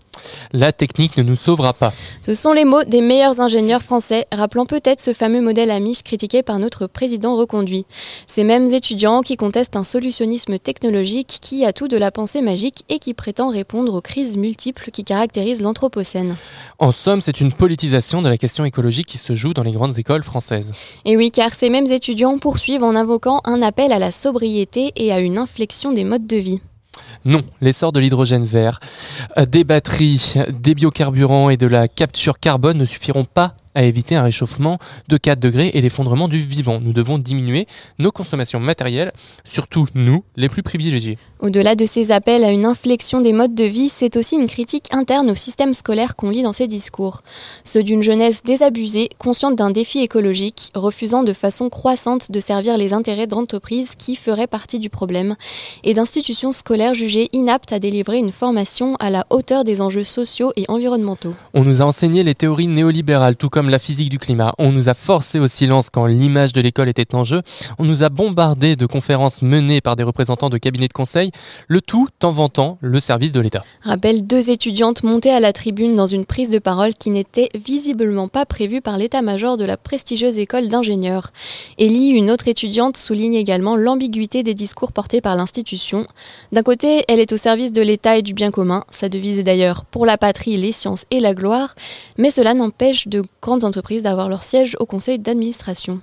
La 0.53 0.73
technique 0.73 1.17
ne 1.17 1.23
nous 1.23 1.37
sauvera 1.37 1.73
pas. 1.73 1.93
Ce 2.21 2.35
sont 2.35 2.53
les 2.53 2.65
mots 2.65 2.85
des 2.85 3.01
meilleurs 3.01 3.41
ingénieurs 3.41 3.83
français, 3.83 4.27
rappelant 4.33 4.67
peut-être 4.67 5.01
ce 5.01 5.13
fameux 5.13 5.41
modèle 5.41 5.71
Amish 5.71 6.03
critiqué 6.03 6.43
par 6.43 6.59
notre 6.59 6.87
président 6.87 7.37
reconduit. 7.37 7.87
Ces 8.27 8.45
mêmes 8.45 8.73
étudiants 8.73 9.23
qui 9.23 9.37
contestent 9.37 9.77
un 9.77 9.85
solutionnisme 9.85 10.59
technologique 10.59 11.39
qui 11.41 11.65
a 11.65 11.73
tout 11.73 11.89
de 11.89 11.97
la 11.97 12.11
pensée 12.11 12.43
magique 12.43 12.85
et 12.89 12.99
qui 12.99 13.15
prétend 13.15 13.51
répondre 13.51 13.95
aux 13.95 14.01
crises 14.01 14.37
multiples 14.37 14.91
qui 14.91 15.05
caractérisent 15.05 15.63
l'Anthropocène. 15.63 16.37
En 16.79 16.93
somme, 16.93 17.21
c'est 17.21 17.41
une 17.41 17.53
politisation 17.53 18.23
de 18.23 18.29
la 18.29 18.39
question 18.39 18.65
écologique 18.65 19.07
qui 19.07 19.19
se 19.19 19.35
joue 19.35 19.55
dans 19.55 19.63
les 19.63 19.73
grandes 19.73 19.99
écoles 19.99 20.23
françaises. 20.23 20.73
Et 21.05 21.17
oui, 21.17 21.31
car 21.31 21.53
ces 21.53 21.71
mêmes 21.71 21.87
étudiants 21.87 22.39
poursuivent 22.39 22.85
en 22.85 22.95
invoquant 22.95 23.41
un 23.45 23.63
appel 23.63 23.93
à 23.93 23.99
la 23.99 24.11
sobriété 24.11 24.93
et 24.97 25.13
à 25.13 25.21
une 25.21 25.39
inflexion 25.39 25.93
des 25.93 26.05
modes 26.05 26.27
de 26.27 26.37
vie. 26.37 26.61
Non, 27.25 27.43
l'essor 27.61 27.93
de 27.93 28.01
l'hydrogène 28.01 28.45
vert, 28.45 28.81
euh, 29.39 29.47
des 29.47 29.65
batteries, 29.65 30.35
des 30.51 30.75
biocarburants 30.75 31.51
et 31.51 31.57
de 31.57 31.67
la 31.67 31.89
capture 31.89 32.39
carbone 32.39 32.79
ne 32.79 32.85
suffiront 32.85 33.25
pas 33.25 33.57
à 33.75 33.83
éviter 33.83 34.17
un 34.17 34.23
réchauffement 34.23 34.79
de 35.09 35.19
4 35.19 35.39
degrés 35.39 35.71
et 35.75 35.81
l'effondrement 35.81 36.29
du 36.29 36.41
vivant. 36.41 36.81
Nous 36.81 36.95
devons 36.95 37.19
diminuer 37.19 37.67
nos 37.99 38.11
consommations 38.11 38.59
matérielles, 38.59 39.13
surtout 39.45 39.87
nous, 39.95 40.25
les 40.37 40.49
plus 40.49 40.63
privilégiés. 40.63 41.19
Au-delà 41.41 41.75
de 41.75 41.85
ces 41.85 42.13
appels 42.13 42.45
à 42.45 42.51
une 42.51 42.65
inflexion 42.65 43.21
des 43.21 43.35
modes 43.35 43.55
de 43.55 43.65
vie, 43.65 43.91
c'est 43.91 44.17
aussi 44.17 44.37
une 44.37 44.49
critique 44.49 44.87
interne 44.91 45.31
au 45.31 45.35
système 45.35 45.75
scolaire 45.75 46.17
qu'on 46.17 46.31
lit 46.31 46.43
dans 46.43 46.55
ces 46.55 46.67
discours. 46.67 47.21
Ceux 47.63 47.83
d'une 47.83 48.03
jeunesse 48.03 48.43
désabusée, 48.43 49.11
consciente 49.19 49.55
d'un 49.55 49.71
défi 49.71 49.99
écologique, 49.99 50.71
refusant 50.75 51.25
de 51.25 51.35
façon 51.35 51.69
croissante 51.69 52.33
de 52.33 52.41
servir 52.41 52.79
les 52.79 52.95
intérêts 52.95 53.27
d'entreprises 53.27 53.97
qui 53.99 54.17
feraient 54.17 54.47
partie 54.47 54.79
du 54.79 54.89
problème, 54.89 55.37
et 55.85 55.93
d'institutions 55.93 56.53
scolaires 56.53 56.95
jugées 56.95 57.29
inaptes 57.35 57.73
à 57.73 57.81
délivrer 57.81 58.17
une 58.17 58.33
formation 58.33 58.97
à 58.97 59.11
la 59.11 59.27
hauteur 59.29 59.65
des 59.65 59.83
enjeux 59.83 60.05
sociaux 60.05 60.53
et 60.57 60.65
environnementaux. 60.69 61.35
On 61.53 61.65
nous 61.65 61.83
a 61.83 61.85
enseigné 61.85 62.23
les 62.23 62.35
théories 62.35 62.67
néolibérales, 62.67 63.37
tout 63.37 63.51
comme 63.51 63.69
la 63.69 63.79
physique 63.79 64.09
du 64.09 64.19
climat. 64.19 64.55
On 64.59 64.73
nous 64.73 64.89
a 64.89 64.95
forcé 64.95 65.39
au 65.39 65.49
silence 65.49 65.91
quand 65.91 66.07
l'image 66.07 66.55
de 66.55 66.63
l'école 66.63 66.89
était 66.89 67.15
en 67.15 67.25
jeu. 67.25 67.43
On 67.79 67.85
nous 67.85 68.05
a 68.05 68.09
bombardé 68.09 68.75
de 68.75 68.87
conférences 68.87 69.43
menées 69.43 69.83
par 69.83 69.97
des 69.97 70.03
représentants 70.03 70.49
de 70.49 70.57
cabinets 70.57 70.89
de 70.89 70.95
conseil, 70.95 71.26
le 71.69 71.81
tout 71.81 72.09
en 72.23 72.31
vantant 72.31 72.79
le 72.81 73.01
service 73.01 73.33
de 73.33 73.41
l'État. 73.41 73.65
Rappelle 73.83 74.27
deux 74.27 74.51
étudiantes 74.51 75.03
montées 75.03 75.31
à 75.31 75.41
la 75.41 75.53
tribune 75.53 75.97
dans 75.97 76.07
une 76.07 76.25
prise 76.25 76.51
de 76.51 76.59
parole 76.59 76.95
qui 76.95 77.11
n'était 77.11 77.49
visiblement 77.55 78.29
pas 78.29 78.47
prévue 78.47 78.81
par 78.81 78.99
l'état-major 78.99 79.57
de 79.57 79.65
la 79.65 79.77
prestigieuse 79.77 80.39
école 80.39 80.69
d'ingénieurs. 80.69 81.33
Ellie, 81.79 82.11
une 82.11 82.31
autre 82.31 82.49
étudiante, 82.49 82.97
souligne 82.97 83.35
également 83.35 83.77
l'ambiguïté 83.77 84.43
des 84.43 84.55
discours 84.55 84.93
portés 84.93 85.21
par 85.21 85.37
l'institution. 85.37 86.07
D'un 86.53 86.63
côté, 86.63 87.05
elle 87.09 87.21
est 87.21 87.33
au 87.33 87.37
service 87.37 87.73
de 87.73 87.83
l'État 87.83 88.17
et 88.17 88.23
du 88.23 88.35
bien 88.35 88.51
commun. 88.51 88.85
Sa 88.91 89.09
devise 89.09 89.39
est 89.39 89.45
d'ailleurs 89.45 89.85
pour 89.85 90.07
la 90.07 90.19
patrie, 90.19 90.57
les 90.57 90.73
sciences 90.73 91.05
et 91.11 91.21
la 91.21 91.35
gloire. 91.35 91.75
Mais 92.19 92.31
cela 92.31 92.55
n'empêche 92.55 93.09
de 93.09 93.23
grandes 93.43 93.65
entreprises 93.65 94.03
d'avoir 94.03 94.29
leur 94.29 94.43
siège 94.43 94.77
au 94.81 94.87
conseil 94.87 95.19
d'administration. 95.19 96.01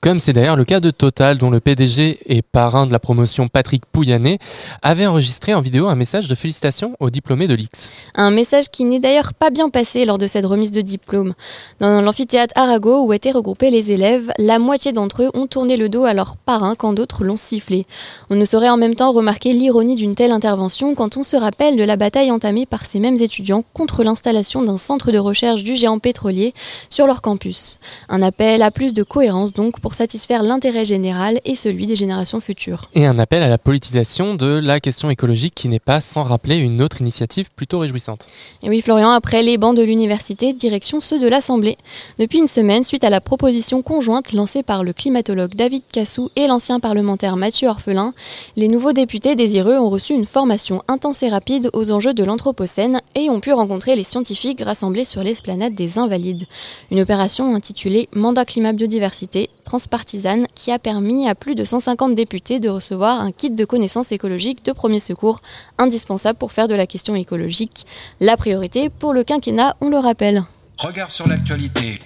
Comme 0.00 0.20
c'est 0.20 0.32
d'ailleurs 0.32 0.56
le 0.56 0.64
cas 0.64 0.80
de 0.80 0.90
Total, 0.90 1.38
dont 1.38 1.50
le 1.50 1.60
PDG 1.60 2.18
et 2.26 2.42
parrain 2.42 2.86
de 2.86 2.92
la 2.92 2.98
promotion 2.98 3.48
Patrick 3.48 3.84
Pouyanné 3.86 4.38
avait 4.82 5.06
enregistré 5.06 5.54
en 5.54 5.60
vidéo 5.60 5.88
un 5.88 5.94
message 5.94 6.28
de 6.28 6.34
félicitations 6.34 6.96
aux 7.00 7.10
diplômés 7.10 7.46
de 7.46 7.54
l'X. 7.54 7.90
Un 8.14 8.30
message 8.30 8.70
qui 8.70 8.84
n'est 8.84 9.00
d'ailleurs 9.00 9.34
pas 9.34 9.50
bien 9.50 9.70
passé 9.70 10.04
lors 10.04 10.18
de 10.18 10.26
cette 10.26 10.46
remise 10.46 10.70
de 10.70 10.80
diplôme. 10.80 11.34
Dans 11.78 12.00
l'amphithéâtre 12.00 12.54
Arago 12.56 13.04
où 13.04 13.12
étaient 13.12 13.30
regroupés 13.30 13.70
les 13.70 13.90
élèves, 13.90 14.32
la 14.38 14.58
moitié 14.58 14.92
d'entre 14.92 15.22
eux 15.22 15.30
ont 15.34 15.46
tourné 15.46 15.76
le 15.76 15.88
dos 15.88 16.04
à 16.04 16.14
leur 16.14 16.36
parrain 16.36 16.74
quand 16.74 16.92
d'autres 16.92 17.24
l'ont 17.24 17.36
sifflé. 17.36 17.86
On 18.30 18.34
ne 18.34 18.44
saurait 18.44 18.68
en 18.68 18.76
même 18.76 18.94
temps 18.94 19.12
remarquer 19.12 19.52
l'ironie 19.52 19.94
d'une 19.94 20.14
telle 20.14 20.32
intervention 20.32 20.94
quand 20.94 21.16
on 21.16 21.22
se 21.22 21.36
rappelle 21.36 21.76
de 21.76 21.84
la 21.84 21.96
bataille 21.96 22.30
entamée 22.30 22.66
par 22.66 22.86
ces 22.86 23.00
mêmes 23.00 23.20
étudiants 23.20 23.64
contre 23.74 24.04
l'installation 24.04 24.62
d'un 24.62 24.78
centre 24.78 25.12
de 25.12 25.18
recherche 25.18 25.62
du 25.62 25.74
géant 25.74 25.98
pétrolier 25.98 26.54
sur 26.88 27.06
leur 27.06 27.22
campus. 27.22 27.78
Un 28.08 28.22
appel 28.22 28.62
à 28.62 28.70
plus 28.70 28.92
de 28.92 29.02
cohérence 29.02 29.52
donc 29.52 29.80
pour 29.80 29.94
satisfaire 29.94 30.42
l'intérêt 30.42 30.84
général 30.84 31.40
et 31.44 31.54
celui 31.54 31.86
des 31.86 31.96
générations 31.96 32.40
futures. 32.40 32.90
Et 32.94 33.06
un 33.06 33.18
appel 33.18 33.42
à 33.42 33.48
la 33.48 33.58
politisation 33.58 34.34
de 34.34 34.41
la 34.46 34.80
question 34.80 35.10
écologique 35.10 35.54
qui 35.54 35.68
n'est 35.68 35.78
pas 35.78 36.00
sans 36.00 36.24
rappeler 36.24 36.56
une 36.56 36.82
autre 36.82 37.00
initiative 37.00 37.50
plutôt 37.54 37.78
réjouissante. 37.78 38.26
Et 38.62 38.68
oui 38.68 38.80
Florian, 38.80 39.10
après 39.10 39.42
les 39.42 39.58
bancs 39.58 39.76
de 39.76 39.82
l'université, 39.82 40.52
direction 40.52 41.00
ceux 41.00 41.18
de 41.18 41.28
l'Assemblée. 41.28 41.78
Depuis 42.18 42.38
une 42.38 42.46
semaine, 42.46 42.82
suite 42.82 43.04
à 43.04 43.10
la 43.10 43.20
proposition 43.20 43.82
conjointe 43.82 44.32
lancée 44.32 44.62
par 44.62 44.84
le 44.84 44.92
climatologue 44.92 45.54
David 45.54 45.82
Cassou 45.92 46.30
et 46.36 46.46
l'ancien 46.46 46.80
parlementaire 46.80 47.36
Mathieu 47.36 47.68
Orphelin, 47.68 48.14
les 48.56 48.68
nouveaux 48.68 48.92
députés 48.92 49.36
désireux 49.36 49.78
ont 49.78 49.90
reçu 49.90 50.14
une 50.14 50.26
formation 50.26 50.82
intense 50.88 51.22
et 51.22 51.28
rapide 51.28 51.70
aux 51.72 51.90
enjeux 51.90 52.14
de 52.14 52.24
l'Anthropocène 52.24 53.00
et 53.14 53.30
ont 53.30 53.40
pu 53.40 53.52
rencontrer 53.52 53.96
les 53.96 54.04
scientifiques 54.04 54.62
rassemblés 54.62 55.04
sur 55.04 55.22
l'esplanade 55.22 55.74
des 55.74 55.98
Invalides. 55.98 56.44
Une 56.90 57.00
opération 57.00 57.54
intitulée 57.54 58.08
Mandat 58.14 58.44
climat 58.44 58.72
biodiversité 58.72 59.50
transpartisane 59.64 60.46
qui 60.54 60.70
a 60.70 60.78
permis 60.78 61.28
à 61.28 61.34
plus 61.34 61.54
de 61.54 61.64
150 61.64 62.14
députés 62.14 62.60
de 62.60 62.68
recevoir 62.68 63.20
un 63.20 63.32
kit 63.32 63.50
de 63.50 63.64
connaissances 63.64 64.12
écologiques 64.12 64.64
de 64.64 64.72
premier 64.72 64.98
secours 64.98 65.40
indispensable 65.78 66.38
pour 66.38 66.52
faire 66.52 66.68
de 66.68 66.74
la 66.74 66.86
question 66.86 67.14
écologique 67.14 67.86
la 68.20 68.36
priorité 68.36 68.90
pour 68.90 69.12
le 69.12 69.24
quinquennat, 69.24 69.76
on 69.80 69.88
le 69.88 69.98
rappelle. 69.98 70.44
Regard 70.78 71.10
sur 71.10 71.26
l'actualité. 71.28 71.98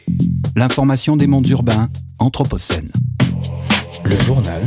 L'information 0.54 1.16
des 1.16 1.26
mondes 1.26 1.48
urbains, 1.48 1.88
Anthropocène. 2.18 2.90
Le 4.04 4.16
journal. 4.16 4.62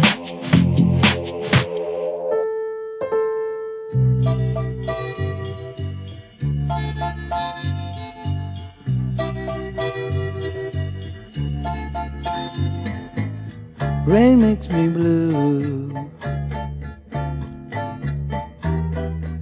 Rain 14.10 14.42
makes 14.42 14.68
me 14.68 14.88
blue 14.88 15.94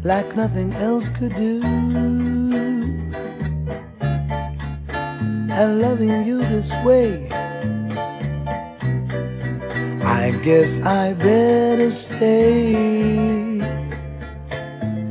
like 0.04 0.36
nothing 0.36 0.74
else 0.74 1.08
could 1.18 1.34
do. 1.38 1.64
And 5.58 5.82
loving 5.82 6.26
you 6.26 6.40
this 6.40 6.74
way, 6.84 7.30
I 10.04 10.32
guess 10.44 10.82
I 10.82 11.14
better 11.14 11.90
stay. 11.90 12.76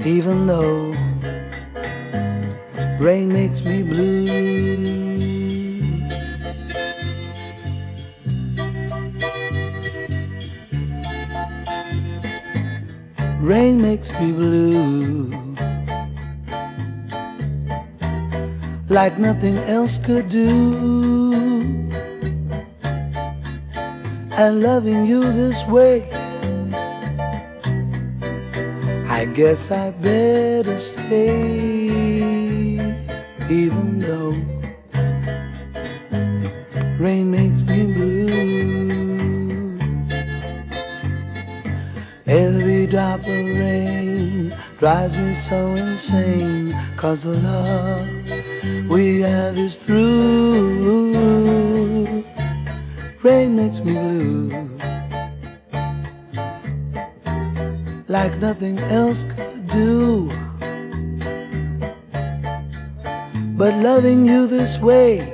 Even 0.04 0.46
though 0.46 0.92
rain 3.00 3.33
makes 3.33 3.64
me 3.64 3.83
blue. 3.83 5.05
Rain 13.76 13.82
makes 13.82 14.10
me 14.12 14.32
blue 14.32 15.54
like 18.88 19.18
nothing 19.18 19.58
else 19.58 19.98
could 19.98 20.30
do. 20.30 21.90
And 24.30 24.62
loving 24.62 25.04
you 25.04 25.30
this 25.32 25.62
way, 25.66 26.10
I 29.08 29.26
guess 29.34 29.70
I 29.70 29.90
better 29.90 30.78
stay, 30.78 31.26
even 33.50 34.00
though 34.00 34.32
rain 36.98 37.30
makes 37.30 37.60
Drop 43.16 43.29
rain 43.29 44.55
drives 44.79 45.16
me 45.16 45.33
so 45.33 45.74
insane. 45.74 46.76
Cause 46.98 47.22
the 47.22 47.31
love 47.31 48.07
we 48.90 49.20
have 49.22 49.57
is 49.57 49.76
through. 49.76 51.14
Rain 53.22 53.57
makes 53.57 53.81
me 53.81 53.94
blue. 53.94 54.68
Like 58.07 58.38
nothing 58.38 58.79
else 58.81 59.24
could 59.35 59.66
do. 59.70 60.31
But 63.57 63.74
loving 63.76 64.26
you 64.26 64.46
this 64.46 64.79
way. 64.79 65.33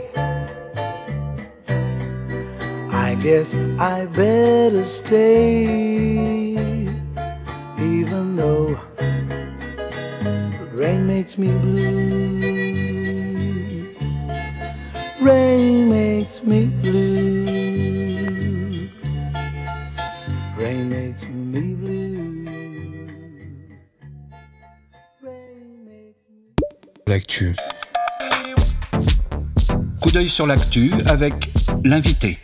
I 2.93 3.17
guess 3.17 3.57
I 3.79 4.07
better 4.07 4.85
stay, 4.85 6.52
the 8.23 8.79
rain 10.73 11.07
makes 11.07 11.39
me 11.39 11.49
blue. 11.49 12.43
Rain 15.21 15.89
makes 15.89 16.43
me 16.43 16.67
blue. 16.67 18.89
Rain 20.57 20.89
makes 20.89 21.25
me 21.25 21.75
blue. 21.75 23.09
L'actu. 27.07 27.55
Coup 30.01 30.11
d'œil 30.11 30.29
sur 30.29 30.47
l'actu 30.47 30.93
avec 31.07 31.53
l'invité. 31.85 32.39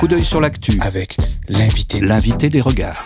Coup 0.00 0.08
d'œil 0.08 0.24
sur 0.24 0.40
l'actu 0.40 0.78
avec 0.80 1.18
l'invité, 1.50 2.00
l'invité 2.00 2.48
des 2.48 2.62
regards. 2.62 3.04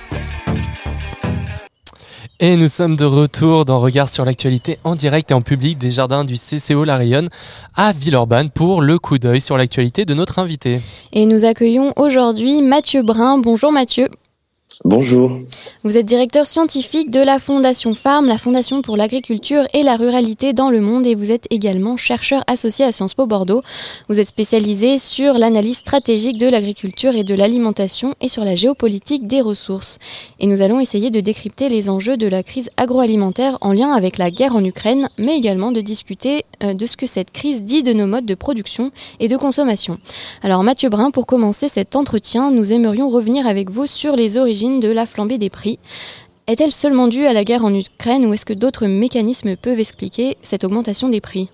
Et 2.39 2.57
nous 2.57 2.69
sommes 2.69 2.95
de 2.95 3.05
retour 3.05 3.65
dans 3.65 3.81
Regard 3.81 4.09
sur 4.09 4.25
l'actualité 4.25 4.79
en 4.85 4.95
direct 4.95 5.33
et 5.33 5.35
en 5.35 5.43
public 5.43 5.77
des 5.77 5.91
jardins 5.91 6.25
du 6.25 6.37
CCO 6.37 6.85
La 6.85 6.97
Rayonne 6.97 7.31
à 7.75 7.91
Villeurbanne 7.91 8.49
pour 8.49 8.81
le 8.81 9.01
coup 9.01 9.19
d'œil 9.19 9.41
sur 9.41 9.57
l'actualité 9.57 10.05
de 10.05 10.15
notre 10.15 10.39
invité. 10.39 10.83
Et 11.13 11.27
nous 11.27 11.45
accueillons 11.45 11.93
aujourd'hui 11.97 12.63
Mathieu 12.63 13.03
Brun. 13.03 13.39
Bonjour 13.39 13.73
Mathieu. 13.73 14.09
Bonjour. 14.83 15.39
Vous 15.85 15.97
êtes 15.97 16.07
directeur 16.07 16.47
scientifique 16.47 17.11
de 17.11 17.21
la 17.21 17.39
Fondation 17.39 17.95
Farm, 17.95 18.27
la 18.27 18.39
Fondation 18.39 18.83
pour 18.83 18.97
l'agriculture 18.97 19.65
et 19.73 19.83
la 19.83 19.97
ruralité 19.97 20.53
dans 20.53 20.71
le 20.71 20.81
monde, 20.81 21.07
et 21.07 21.15
vous 21.15 21.31
êtes 21.31 21.47
également 21.51 21.97
chercheur 21.97 22.43
associé 22.47 22.85
à 22.85 22.91
Sciences 22.91 23.15
Po 23.15 23.27
Bordeaux. 23.27 23.63
Vous 24.09 24.19
êtes 24.19 24.27
spécialisé 24.27 24.99
sur 24.99 25.35
l'analyse 25.35 25.79
stratégique 25.79 26.39
de 26.39 26.49
l'agriculture 26.49 27.15
et 27.15 27.23
de 27.23 27.35
l'alimentation 27.35 28.15
et 28.21 28.29
sur 28.29 28.45
la 28.45 28.55
géopolitique 28.55 29.27
des 29.29 29.41
ressources. 29.41 29.99
Et 30.41 30.47
nous 30.47 30.63
allons 30.63 30.81
essayer 30.81 31.11
de 31.11 31.21
décrypter 31.21 31.69
les 31.69 31.89
enjeux 31.89 32.17
de 32.17 32.27
la 32.27 32.43
crise 32.43 32.71
agroalimentaire 32.77 33.59
en 33.61 33.73
lien 33.73 33.93
avec 33.93 34.19
la 34.19 34.31
guerre 34.31 34.57
en 34.57 34.65
Ukraine, 34.65 35.09
mais 35.19 35.37
également 35.37 35.71
de 35.71 35.83
discuter 35.83 36.45
euh, 36.63 36.75
de 36.75 36.87
ce 36.87 36.97
que 36.97 37.07
cette 37.07 37.31
crise 37.31 37.63
dit 37.65 37.83
de 37.83 37.93
nos 37.93 38.07
modes 38.07 38.27
de 38.27 38.35
production 38.35 38.91
et 39.21 39.29
de 39.29 39.37
consommation. 39.37 39.99
Alors 40.43 40.65
Mathieu 40.65 40.89
Brun, 40.89 41.11
pour 41.11 41.27
commencer 41.27 41.69
cet 41.69 41.95
entretien, 41.95 42.51
nous 42.51 42.73
aimerions 42.73 43.09
revenir 43.09 43.47
avec 43.47 43.71
vous 43.71 43.87
sur 43.87 44.17
les 44.17 44.37
origines 44.37 44.64
de 44.71 44.91
la 44.91 45.07
flambée 45.07 45.39
des 45.39 45.51
prix. 45.51 45.79
Est-elle 46.47 46.73
seulement 46.73 47.09
due 47.09 47.27
à 47.27 47.33
la 47.33 47.45
guerre 47.45 47.65
en 47.65 47.75
Ukraine 47.75 48.27
ou 48.27 48.35
est-ce 48.35 48.45
que 48.45 48.53
d'autres 48.53 48.87
mécanismes 48.87 49.57
peuvent 49.57 49.81
expliquer 49.81 50.37
cette 50.43 50.65
augmentation 50.65 51.09
des 51.09 51.21
prix? 51.21 51.49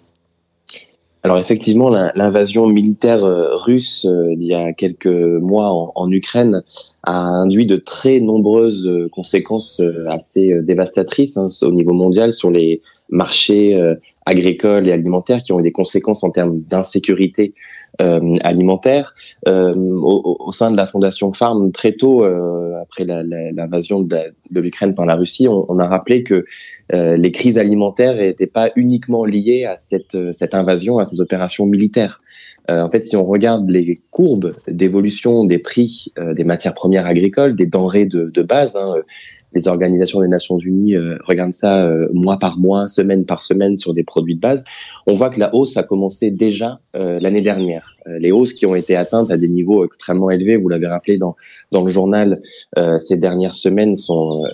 Alors 1.22 1.38
effectivement, 1.38 1.90
l'invasion 1.90 2.66
militaire 2.66 3.24
euh, 3.24 3.54
russe 3.54 4.06
euh, 4.06 4.34
d'il 4.36 4.48
y 4.48 4.54
a 4.54 4.72
quelques 4.72 5.06
mois 5.06 5.70
en, 5.94 6.10
Ukraine 6.10 6.62
a 7.02 7.12
induit 7.14 7.66
de 7.66 7.76
très 7.76 8.20
nombreuses 8.20 8.86
euh, 8.86 9.08
conséquences 9.10 9.82
assez 10.08 10.50
dévastatrices 10.62 11.36
hein, 11.36 11.44
au 11.62 11.72
niveau 11.72 11.92
mondial 11.92 12.32
sur 12.32 12.50
les 12.50 12.80
marchés 13.10 13.76
agricoles 14.24 14.88
et 14.88 14.92
alimentaires 14.92 15.42
qui 15.42 15.52
ont 15.52 15.58
eu 15.58 15.64
des 15.64 15.72
conséquences 15.72 16.22
en 16.22 16.30
termes 16.30 16.60
d'insécurité 16.60 17.54
euh, 18.00 18.36
alimentaire. 18.42 19.14
Euh, 19.46 19.72
au, 19.74 20.36
au, 20.40 20.52
sein 20.52 20.70
de 20.70 20.76
la 20.76 20.86
fondation 20.86 21.32
Farm, 21.32 21.70
très 21.70 21.92
tôt 21.92 22.24
euh, 22.24 22.80
après 22.80 23.04
l'invasion 23.04 24.00
de 24.00 24.32
l'Ukraine 24.50 24.94
par 24.94 25.06
la 25.06 25.14
Russie, 25.14 25.48
on, 25.48 25.66
on, 25.68 25.78
a 25.78 25.86
rappelé 25.86 26.22
que 26.22 26.44
les 26.92 27.30
crises 27.30 27.58
alimentaires 27.58 28.16
n'étaient 28.16 28.46
pas 28.46 28.70
uniquement 28.74 29.24
liées 29.24 29.64
à 29.64 29.76
cette, 29.76 30.16
cette 30.32 30.54
invasion, 30.54 30.98
à 30.98 31.04
ces 31.04 31.20
opérations 31.20 31.66
militaires. 31.66 32.20
en 32.68 32.88
fait, 32.88 33.04
si 33.04 33.16
on 33.16 33.24
regarde 33.24 33.68
les 33.70 34.00
courbes 34.10 34.54
d'évolution 34.66 35.44
des 35.44 35.58
prix 35.58 36.12
des 36.34 36.44
matières 36.44 36.74
premières 36.74 37.06
agricoles, 37.06 37.56
des 37.56 37.66
denrées 37.66 38.06
de, 38.06 38.24
de 38.24 38.42
base, 38.42 38.76
hein, 38.76 38.96
les 39.52 39.68
organisations 39.68 40.20
des 40.20 40.28
Nations 40.28 40.58
Unies 40.58 40.96
euh, 40.96 41.18
regardent 41.24 41.54
ça 41.54 41.84
euh, 41.84 42.08
mois 42.12 42.38
par 42.38 42.58
mois, 42.58 42.86
semaine 42.86 43.24
par 43.24 43.40
semaine 43.40 43.76
sur 43.76 43.94
des 43.94 44.04
produits 44.04 44.36
de 44.36 44.40
base, 44.40 44.64
on 45.06 45.12
voit 45.12 45.30
que 45.30 45.40
la 45.40 45.54
hausse 45.54 45.76
a 45.76 45.82
commencé 45.82 46.30
déjà 46.30 46.78
euh, 46.94 47.18
l'année 47.20 47.40
dernière. 47.40 47.96
les 48.06 48.32
hausses 48.32 48.54
qui 48.54 48.66
ont 48.66 48.74
été 48.74 48.96
atteintes 48.96 49.30
à 49.30 49.36
des 49.36 49.48
niveaux 49.48 49.84
extrêmement 49.84 50.30
élevés, 50.30 50.56
vous 50.56 50.68
l'avez 50.68 50.86
rappelé 50.86 51.18
dans, 51.18 51.36
dans 51.70 51.82
le 51.82 51.88
journal, 51.88 52.40
ces 52.98 53.16
dernières 53.16 53.54
semaines 53.54 53.94
sont 53.94 54.44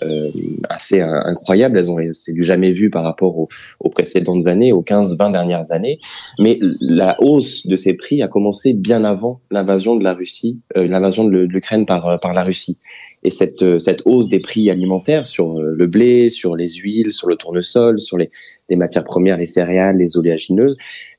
assez 0.69 1.01
incroyables. 1.01 1.79
Elles 1.79 1.91
ont 1.91 1.99
c'est 2.13 2.33
du 2.33 2.43
jamais 2.43 2.73
vu 2.73 2.91
par 2.91 3.03
rapport 3.03 3.39
aux, 3.39 3.49
aux 3.81 3.89
précédentes 3.89 4.47
années, 4.47 4.73
aux 4.73 4.83
15-20 4.83 5.33
dernières 5.33 5.73
années. 5.73 6.01
Mais 6.39 6.59
la 6.81 7.17
hausse 7.21 7.67
de 7.67 7.77
ces 7.77 7.95
prix 7.95 8.23
a 8.23 8.29
commencé 8.29 8.75
bien 8.75 9.05
avant 9.05 9.41
l'invasion 9.51 9.97
de 9.97 10.05
la 10.05 10.13
Russie, 10.13 10.61
l'invasion 10.75 11.25
de 11.25 11.39
l'Ukraine 11.39 11.87
par, 11.87 12.21
par 12.21 12.35
la 12.35 12.43
Russie. 12.43 12.79
Et 13.27 13.31
cette, 13.31 13.63
euh, 13.63 13.81
cette 13.81 14.03
hausse 14.05 14.29
des 14.29 14.39
prix 14.39 14.71
alimentaires 14.71 15.27
sur 15.27 15.59
euh, 15.59 15.75
le 15.77 15.87
blé, 15.89 16.31
sur 16.31 16.55
les 16.55 16.69
huiles, 16.83 17.11
sur 17.11 17.29
le 17.29 17.35
tournesol, 17.35 17.99
sur 17.99 18.17
les, 18.19 18.31
les 18.71 18.77
matières 18.77 19.03
premières, 19.03 19.37
les 19.37 19.47
céréales, 19.47 19.97
les 19.99 20.17
oléagineuses, 20.17 20.77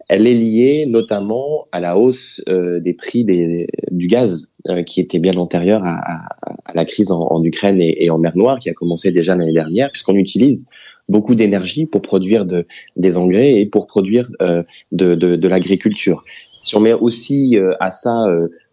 elle 0.08 0.26
est 0.26 0.34
liée 0.34 0.86
notamment 0.88 1.68
à 1.74 1.82
la 1.82 1.98
hausse 1.98 2.42
euh, 2.48 2.80
des 2.80 2.94
prix 2.94 3.26
des, 3.26 3.68
du 3.92 4.08
gaz, 4.08 4.54
qui 4.86 5.02
était 5.02 5.20
bien 5.20 5.36
antérieure 5.36 5.84
à, 5.84 5.96
à, 6.14 6.16
à 6.64 6.74
la 6.74 6.86
crise 6.86 7.12
en, 7.12 7.28
en 7.28 7.44
Ukraine 7.44 7.82
et, 7.82 8.06
et, 8.06 8.10
en 8.10 8.20
mer 8.20 8.38
Noire, 8.38 8.60
qui 8.60 8.70
a 8.70 8.74
commencé 8.74 9.12
déjà 9.12 9.36
l'année 9.36 9.52
dernière, 9.52 9.92
puisqu'on 9.92 10.16
utilise 10.16 10.66
beaucoup 11.10 11.36
d'énergie 11.36 11.86
pour 11.86 12.02
produire 12.02 12.46
de, 12.46 12.66
des 12.96 13.18
engrais 13.18 13.60
et 13.60 13.66
pour 13.66 13.86
produire 13.86 14.30
de, 14.40 15.16
de, 15.16 15.36
de 15.36 15.48
l'agriculture. 15.48 16.24
Si 16.64 16.76
on 16.78 16.82
met 16.82 16.94
aussi 16.94 17.58
à 17.80 17.92
ça, 17.92 18.26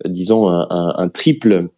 disons, 0.05 0.49
un, 0.49 0.67
un 0.71 1.09
triple 1.09 1.69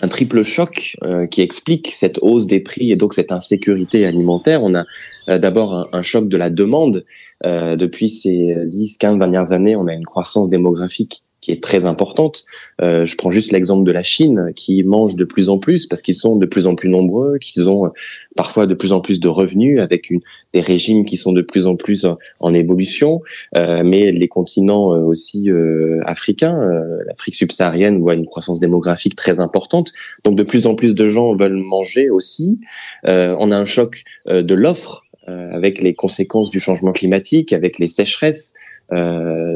un 0.00 0.08
triple 0.08 0.42
choc 0.42 0.96
euh, 1.02 1.26
qui 1.26 1.42
explique 1.42 1.88
cette 1.88 2.18
hausse 2.22 2.46
des 2.46 2.60
prix 2.60 2.90
et 2.92 2.96
donc 2.96 3.14
cette 3.14 3.32
insécurité 3.32 4.06
alimentaire. 4.06 4.62
On 4.62 4.74
a 4.74 4.84
euh, 5.28 5.38
d'abord 5.38 5.88
un, 5.92 6.02
choc 6.02 6.28
de 6.28 6.36
la 6.36 6.50
demande. 6.50 7.04
Euh, 7.44 7.76
depuis 7.76 8.10
ces 8.10 8.54
10, 8.66 8.98
15 8.98 9.18
dernières 9.18 9.52
années, 9.52 9.76
on 9.76 9.86
a 9.86 9.92
une 9.92 10.04
croissance 10.04 10.50
démographique 10.50 11.22
est 11.48 11.62
très 11.62 11.84
importante. 11.84 12.44
Euh, 12.80 13.06
je 13.06 13.16
prends 13.16 13.30
juste 13.30 13.52
l'exemple 13.52 13.84
de 13.84 13.92
la 13.92 14.02
Chine 14.02 14.52
qui 14.54 14.82
mange 14.82 15.16
de 15.16 15.24
plus 15.24 15.48
en 15.48 15.58
plus 15.58 15.86
parce 15.86 16.02
qu'ils 16.02 16.14
sont 16.14 16.36
de 16.36 16.46
plus 16.46 16.66
en 16.66 16.74
plus 16.74 16.88
nombreux, 16.88 17.38
qu'ils 17.38 17.68
ont 17.68 17.86
euh, 17.86 17.90
parfois 18.36 18.66
de 18.66 18.74
plus 18.74 18.92
en 18.92 19.00
plus 19.00 19.20
de 19.20 19.28
revenus 19.28 19.80
avec 19.80 20.10
une, 20.10 20.20
des 20.54 20.60
régimes 20.60 21.04
qui 21.04 21.16
sont 21.16 21.32
de 21.32 21.42
plus 21.42 21.66
en 21.66 21.76
plus 21.76 22.06
en, 22.40 22.54
évolution. 22.54 23.22
Euh, 23.56 23.82
mais 23.84 24.10
les 24.10 24.28
continents 24.28 24.94
euh, 24.94 25.00
aussi 25.00 25.50
euh, 25.50 26.00
africains, 26.04 26.58
l'Afrique 27.06 27.34
subsaharienne 27.34 27.98
voit 27.98 28.14
une 28.14 28.26
croissance 28.26 28.60
démographique 28.60 29.16
très 29.16 29.40
importante. 29.40 29.92
Donc 30.24 30.36
de 30.36 30.42
plus 30.42 30.66
en 30.66 30.74
plus 30.74 30.94
de 30.94 31.06
gens 31.06 31.34
veulent 31.34 31.56
manger 31.56 32.10
aussi. 32.10 32.60
on 33.04 33.50
a 33.50 33.56
un 33.56 33.64
choc 33.64 34.04
de 34.26 34.54
l'offre 34.54 35.04
avec 35.26 35.80
les 35.80 35.94
conséquences 35.94 36.50
du 36.50 36.60
changement 36.60 36.92
climatique, 36.92 37.52
avec 37.52 37.78
les 37.78 37.88
sécheresses, 37.88 38.54
euh, 38.54 38.67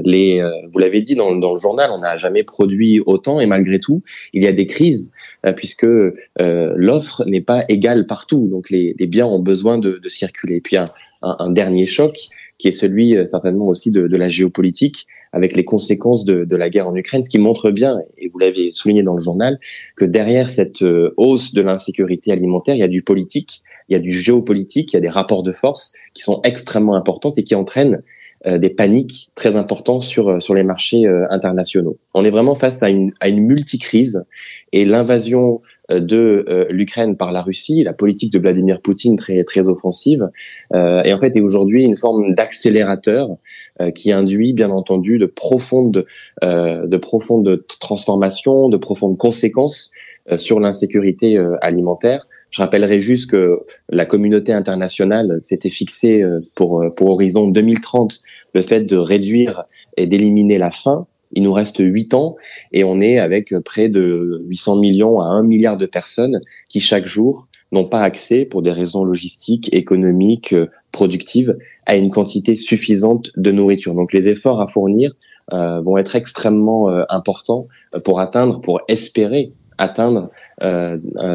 les, 0.05 0.40
euh, 0.40 0.51
vous 0.73 0.79
l'avez 0.79 1.03
dit 1.03 1.14
dans, 1.14 1.35
dans, 1.37 1.53
le 1.53 1.59
journal, 1.59 1.90
on 1.92 1.99
n'a 1.99 2.16
jamais 2.16 2.45
produit 2.45 3.01
autant 3.05 3.40
et 3.40 3.47
malgré 3.47 3.81
tout, 3.81 4.03
il 4.33 4.42
y 4.42 4.47
a 4.47 4.53
des 4.53 4.66
crises 4.66 5.12
euh, 5.47 5.53
puisque 5.53 5.85
euh, 5.85 6.12
l'offre 6.38 7.25
n'est 7.27 7.40
pas 7.40 7.64
égale 7.68 8.07
partout. 8.07 8.49
Donc 8.49 8.71
les, 8.71 8.95
les, 8.99 9.07
biens 9.07 9.27
ont 9.27 9.40
besoin 9.40 9.79
de, 9.79 9.99
de 9.99 10.09
circuler. 10.09 10.57
Et 10.57 10.61
puis 10.61 10.77
un, 10.77 10.87
un, 11.23 11.51
dernier 11.51 11.87
choc 11.87 12.16
qui 12.59 12.68
est 12.68 12.73
celui 12.73 13.16
certainement 13.27 13.66
aussi 13.66 13.90
de, 13.90 14.07
de, 14.07 14.16
la 14.16 14.29
géopolitique 14.29 15.07
avec 15.33 15.57
les 15.57 15.64
conséquences 15.64 16.25
de, 16.25 16.45
de, 16.45 16.57
la 16.57 16.68
guerre 16.68 16.87
en 16.87 16.95
Ukraine, 16.95 17.23
ce 17.23 17.31
qui 17.31 17.38
montre 17.38 17.71
bien, 17.71 18.01
et 18.18 18.29
vous 18.29 18.38
l'avez 18.38 18.71
souligné 18.73 19.03
dans 19.03 19.14
le 19.14 19.23
journal, 19.23 19.59
que 19.97 20.05
derrière 20.05 20.51
cette 20.51 20.85
hausse 21.16 21.55
de 21.55 21.62
l'insécurité 21.62 22.33
alimentaire, 22.33 22.75
il 22.75 22.81
y 22.81 22.85
a 22.85 22.88
du 22.88 23.03
politique, 23.03 23.62
il 23.88 23.95
y 23.95 23.97
a 23.97 23.99
du 23.99 24.12
géopolitique, 24.12 24.92
il 24.92 24.97
y 24.97 24.99
a 24.99 25.01
des 25.01 25.09
rapports 25.09 25.42
de 25.42 25.53
force 25.53 25.95
qui 26.12 26.23
sont 26.23 26.42
extrêmement 26.45 26.95
importants 26.95 27.33
et 27.33 27.42
qui 27.42 27.55
entraînent 27.55 27.95
euh, 27.95 28.01
des 28.44 28.70
paniques 28.70 29.31
très 29.35 29.57
importantes 29.57 30.02
sur 30.02 30.28
euh, 30.28 30.40
sur 30.40 30.55
les 30.55 30.62
marchés 30.62 31.07
euh, 31.07 31.26
internationaux. 31.31 31.98
On 32.14 32.24
est 32.24 32.31
vraiment 32.31 32.55
face 32.55 32.83
à 32.83 32.90
une 32.90 33.12
à 33.20 33.28
une 33.28 33.40
multicrise 33.40 34.24
et 34.72 34.85
l'invasion 34.85 35.61
de 35.90 36.68
l'Ukraine 36.70 37.16
par 37.18 37.33
la 37.33 37.42
Russie, 37.42 37.83
la 37.83 37.92
politique 37.92 38.33
de 38.33 38.38
Vladimir 38.38 38.81
Poutine 38.81 39.16
très 39.16 39.44
très 39.44 39.68
offensive, 39.68 40.31
euh, 40.72 41.02
et 41.02 41.12
en 41.12 41.18
fait 41.18 41.37
est 41.37 41.40
aujourd'hui 41.40 41.83
une 41.83 41.96
forme 41.96 42.35
d'accélérateur 42.35 43.28
qui 43.94 44.12
induit 44.12 44.55
bien 44.55 44.70
entendu 44.70 45.18
de 45.18 45.26
profondes 45.26 46.07
de 46.40 46.96
profondes 46.96 47.64
transformations, 47.81 48.70
de 48.70 48.76
profondes 48.78 49.18
conséquences 49.18 49.92
sur 50.37 50.61
l'insécurité 50.61 51.37
alimentaire. 51.61 52.26
Je 52.53 52.61
rappellerai 52.61 53.01
juste 53.01 53.31
que 53.31 53.61
la 53.88 54.05
communauté 54.05 54.53
internationale 54.53 55.38
s'était 55.41 55.71
fixée 55.71 56.23
euh, 56.23 56.41
pour, 56.55 56.83
euh, 56.83 56.91
pour 56.91 57.11
horizon 57.11 57.49
2030 57.49 58.21
le 58.55 58.62
fait 58.62 58.83
de 58.83 58.97
réduire 58.97 59.65
et 59.97 60.07
d'éliminer 60.07 60.59
la 60.59 60.71
faim. 60.71 61.07
Il 61.33 61.45
nous 61.45 61.53
reste 61.53 61.79
huit 61.81 62.12
ans 62.12 62.37
et 62.73 62.85
on 62.85 63.01
est 63.01 63.19
avec 63.19 63.55
près 63.65 63.88
de 63.88 64.43
800 64.47 64.77
millions 64.77 65.21
à 65.21 65.25
1 65.25 65.45
milliard 65.45 65.79
de 65.79 65.87
personnes 65.87 66.43
qui 66.69 66.81
chaque 66.81 67.07
jour 67.07 67.49
n'ont 67.73 67.88
pas 67.88 68.03
accès 68.03 68.45
pour 68.45 68.61
des 68.61 68.71
raisons 68.71 69.03
logistiques, 69.03 69.73
économiques, 69.73 70.53
euh, 70.53 70.71
productives 70.93 71.57
à 71.87 71.97
une 71.97 72.11
quantité 72.11 72.55
suffisante 72.55 73.31
de 73.38 73.51
nourriture. 73.51 73.95
Donc 73.95 74.12
les 74.12 74.29
efforts 74.29 74.61
à 74.61 74.67
fournir 74.67 75.15
euh, 75.55 75.81
vont 75.81 75.97
être 75.97 76.17
extrêmement 76.17 76.91
euh, 76.91 77.05
importants 77.09 77.67
pour 78.05 78.21
atteindre, 78.21 78.61
pour 78.61 78.83
espérer 78.88 79.53
atteindre 79.79 80.21
euh, 80.21 80.27
euh, 80.27 80.41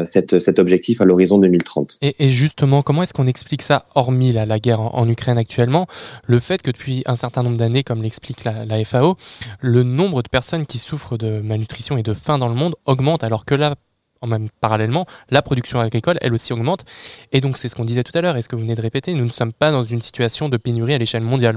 cette, 0.04 0.38
cet 0.38 0.58
objectif 0.58 1.00
à 1.00 1.04
l'horizon 1.04 1.38
2030. 1.38 1.98
Et, 2.02 2.14
et, 2.18 2.30
justement, 2.30 2.82
comment 2.82 3.02
est-ce 3.02 3.12
qu'on 3.12 3.26
explique 3.26 3.62
ça, 3.62 3.86
hormis 3.94 4.32
la, 4.32 4.46
la 4.46 4.58
guerre 4.58 4.80
en, 4.80 4.94
en, 4.94 5.08
Ukraine 5.08 5.38
actuellement, 5.38 5.86
le 6.24 6.38
fait 6.38 6.62
que 6.62 6.70
depuis 6.70 7.02
un 7.06 7.16
certain 7.16 7.42
nombre 7.42 7.56
d'années, 7.56 7.82
comme 7.82 8.02
l'explique 8.02 8.44
la, 8.44 8.64
la, 8.64 8.84
FAO, 8.84 9.16
le 9.60 9.82
nombre 9.82 10.22
de 10.22 10.28
personnes 10.28 10.66
qui 10.66 10.78
souffrent 10.78 11.18
de 11.18 11.40
malnutrition 11.40 11.96
et 11.96 12.02
de 12.02 12.14
faim 12.14 12.38
dans 12.38 12.48
le 12.48 12.54
monde 12.54 12.74
augmente, 12.86 13.24
alors 13.24 13.44
que 13.44 13.54
là, 13.54 13.74
en 14.20 14.26
même 14.26 14.48
parallèlement, 14.60 15.06
la 15.30 15.42
production 15.42 15.80
agricole, 15.80 16.18
elle 16.20 16.34
aussi 16.34 16.52
augmente. 16.52 16.84
Et 17.32 17.40
donc, 17.40 17.56
c'est 17.56 17.68
ce 17.68 17.74
qu'on 17.74 17.84
disait 17.84 18.02
tout 18.02 18.16
à 18.16 18.20
l'heure, 18.20 18.36
et 18.36 18.42
ce 18.42 18.48
que 18.48 18.56
vous 18.56 18.62
venez 18.62 18.74
de 18.74 18.82
répéter, 18.82 19.14
nous 19.14 19.24
ne 19.24 19.30
sommes 19.30 19.52
pas 19.52 19.70
dans 19.70 19.84
une 19.84 20.02
situation 20.02 20.48
de 20.48 20.56
pénurie 20.56 20.94
à 20.94 20.98
l'échelle 20.98 21.22
mondiale? 21.22 21.56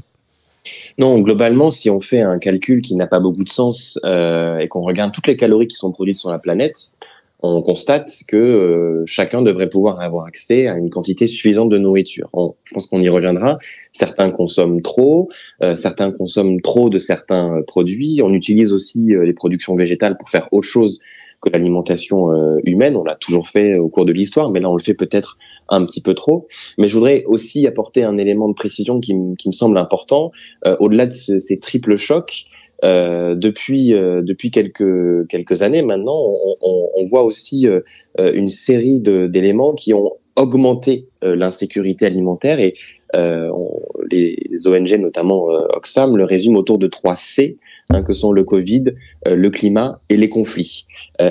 Non, 0.99 1.19
globalement, 1.19 1.71
si 1.71 1.89
on 1.89 2.01
fait 2.01 2.21
un 2.21 2.37
calcul 2.37 2.81
qui 2.81 2.95
n'a 2.95 3.07
pas 3.07 3.19
beaucoup 3.19 3.43
de 3.43 3.49
sens 3.49 3.99
euh, 4.05 4.59
et 4.59 4.67
qu'on 4.67 4.81
regarde 4.81 5.11
toutes 5.11 5.27
les 5.27 5.35
calories 5.35 5.67
qui 5.67 5.75
sont 5.75 5.91
produites 5.91 6.17
sur 6.17 6.29
la 6.29 6.37
planète, 6.37 6.97
on 7.41 7.61
constate 7.61 8.11
que 8.27 8.37
euh, 8.37 9.03
chacun 9.05 9.41
devrait 9.41 9.69
pouvoir 9.69 9.99
avoir 9.99 10.25
accès 10.25 10.67
à 10.67 10.75
une 10.75 10.89
quantité 10.89 11.27
suffisante 11.27 11.69
de 11.69 11.77
nourriture. 11.77 12.29
Je 12.63 12.73
pense 12.73 12.87
qu'on 12.87 13.01
y 13.01 13.09
reviendra. 13.09 13.57
Certains 13.93 14.31
consomment 14.31 14.81
trop, 14.81 15.29
euh, 15.63 15.75
certains 15.75 16.11
consomment 16.11 16.61
trop 16.61 16.89
de 16.89 16.99
certains 16.99 17.61
produits. 17.65 18.21
On 18.23 18.33
utilise 18.33 18.73
aussi 18.73 19.15
euh, 19.15 19.25
les 19.25 19.33
productions 19.33 19.75
végétales 19.75 20.17
pour 20.17 20.29
faire 20.29 20.47
autre 20.51 20.67
chose 20.67 20.99
que 21.41 21.49
l'alimentation 21.49 22.31
euh, 22.31 22.59
humaine. 22.65 22.95
On 22.95 23.03
l'a 23.03 23.15
toujours 23.15 23.49
fait 23.49 23.77
au 23.77 23.89
cours 23.89 24.05
de 24.05 24.13
l'histoire, 24.13 24.49
mais 24.49 24.59
là 24.59 24.69
on 24.69 24.75
le 24.75 24.81
fait 24.81 24.93
peut-être 24.93 25.37
un 25.69 25.85
petit 25.85 26.01
peu 26.01 26.13
trop. 26.13 26.47
Mais 26.77 26.87
je 26.87 26.93
voudrais 26.93 27.23
aussi 27.25 27.65
apporter 27.67 28.03
un 28.03 28.17
élément 28.17 28.47
de 28.47 28.53
précision 28.53 28.99
qui, 28.99 29.15
me 29.15 29.51
semble 29.51 29.77
important. 29.77 30.31
Euh, 30.65 30.77
au-delà 30.79 31.07
de 31.07 31.11
ces 31.11 31.59
triples 31.59 31.95
chocs, 31.95 32.45
euh, 32.83 33.35
depuis 33.35 33.93
euh, 33.93 34.21
depuis 34.23 34.49
quelques 34.49 35.27
quelques 35.27 35.61
années 35.61 35.83
maintenant, 35.83 36.19
on, 36.19 36.55
on, 36.61 36.89
on 36.95 37.05
voit 37.05 37.23
aussi 37.23 37.67
euh, 37.67 37.81
une 38.17 38.47
série 38.47 38.99
d'éléments 38.99 39.73
qui 39.73 39.93
ont 39.93 40.13
augmenté 40.35 41.07
l'insécurité 41.21 42.05
alimentaire 42.05 42.59
et 42.59 42.75
les, 43.13 44.37
les, 44.49 44.67
ONG, 44.67 44.93
notamment 44.93 45.47
Oxfam, 45.75 46.15
le 46.15 46.23
résument 46.23 46.59
autour 46.59 46.77
de 46.77 46.87
trois 46.87 47.17
C, 47.17 47.57
hein, 47.89 48.01
que 48.01 48.13
sont 48.13 48.31
le 48.31 48.45
Covid, 48.45 48.85
le 49.25 49.49
climat 49.49 50.01
et 50.09 50.15
les 50.15 50.29
conflits. 50.29 50.85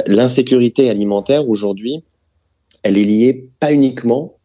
L'insécurité 0.06 0.90
alimentaire 0.90 1.48
aujourd'hui, 1.48 2.04
elle 2.82 2.98
est 2.98 3.04
liée 3.04 3.48
pas 3.58 3.72
uniquement 3.72 4.36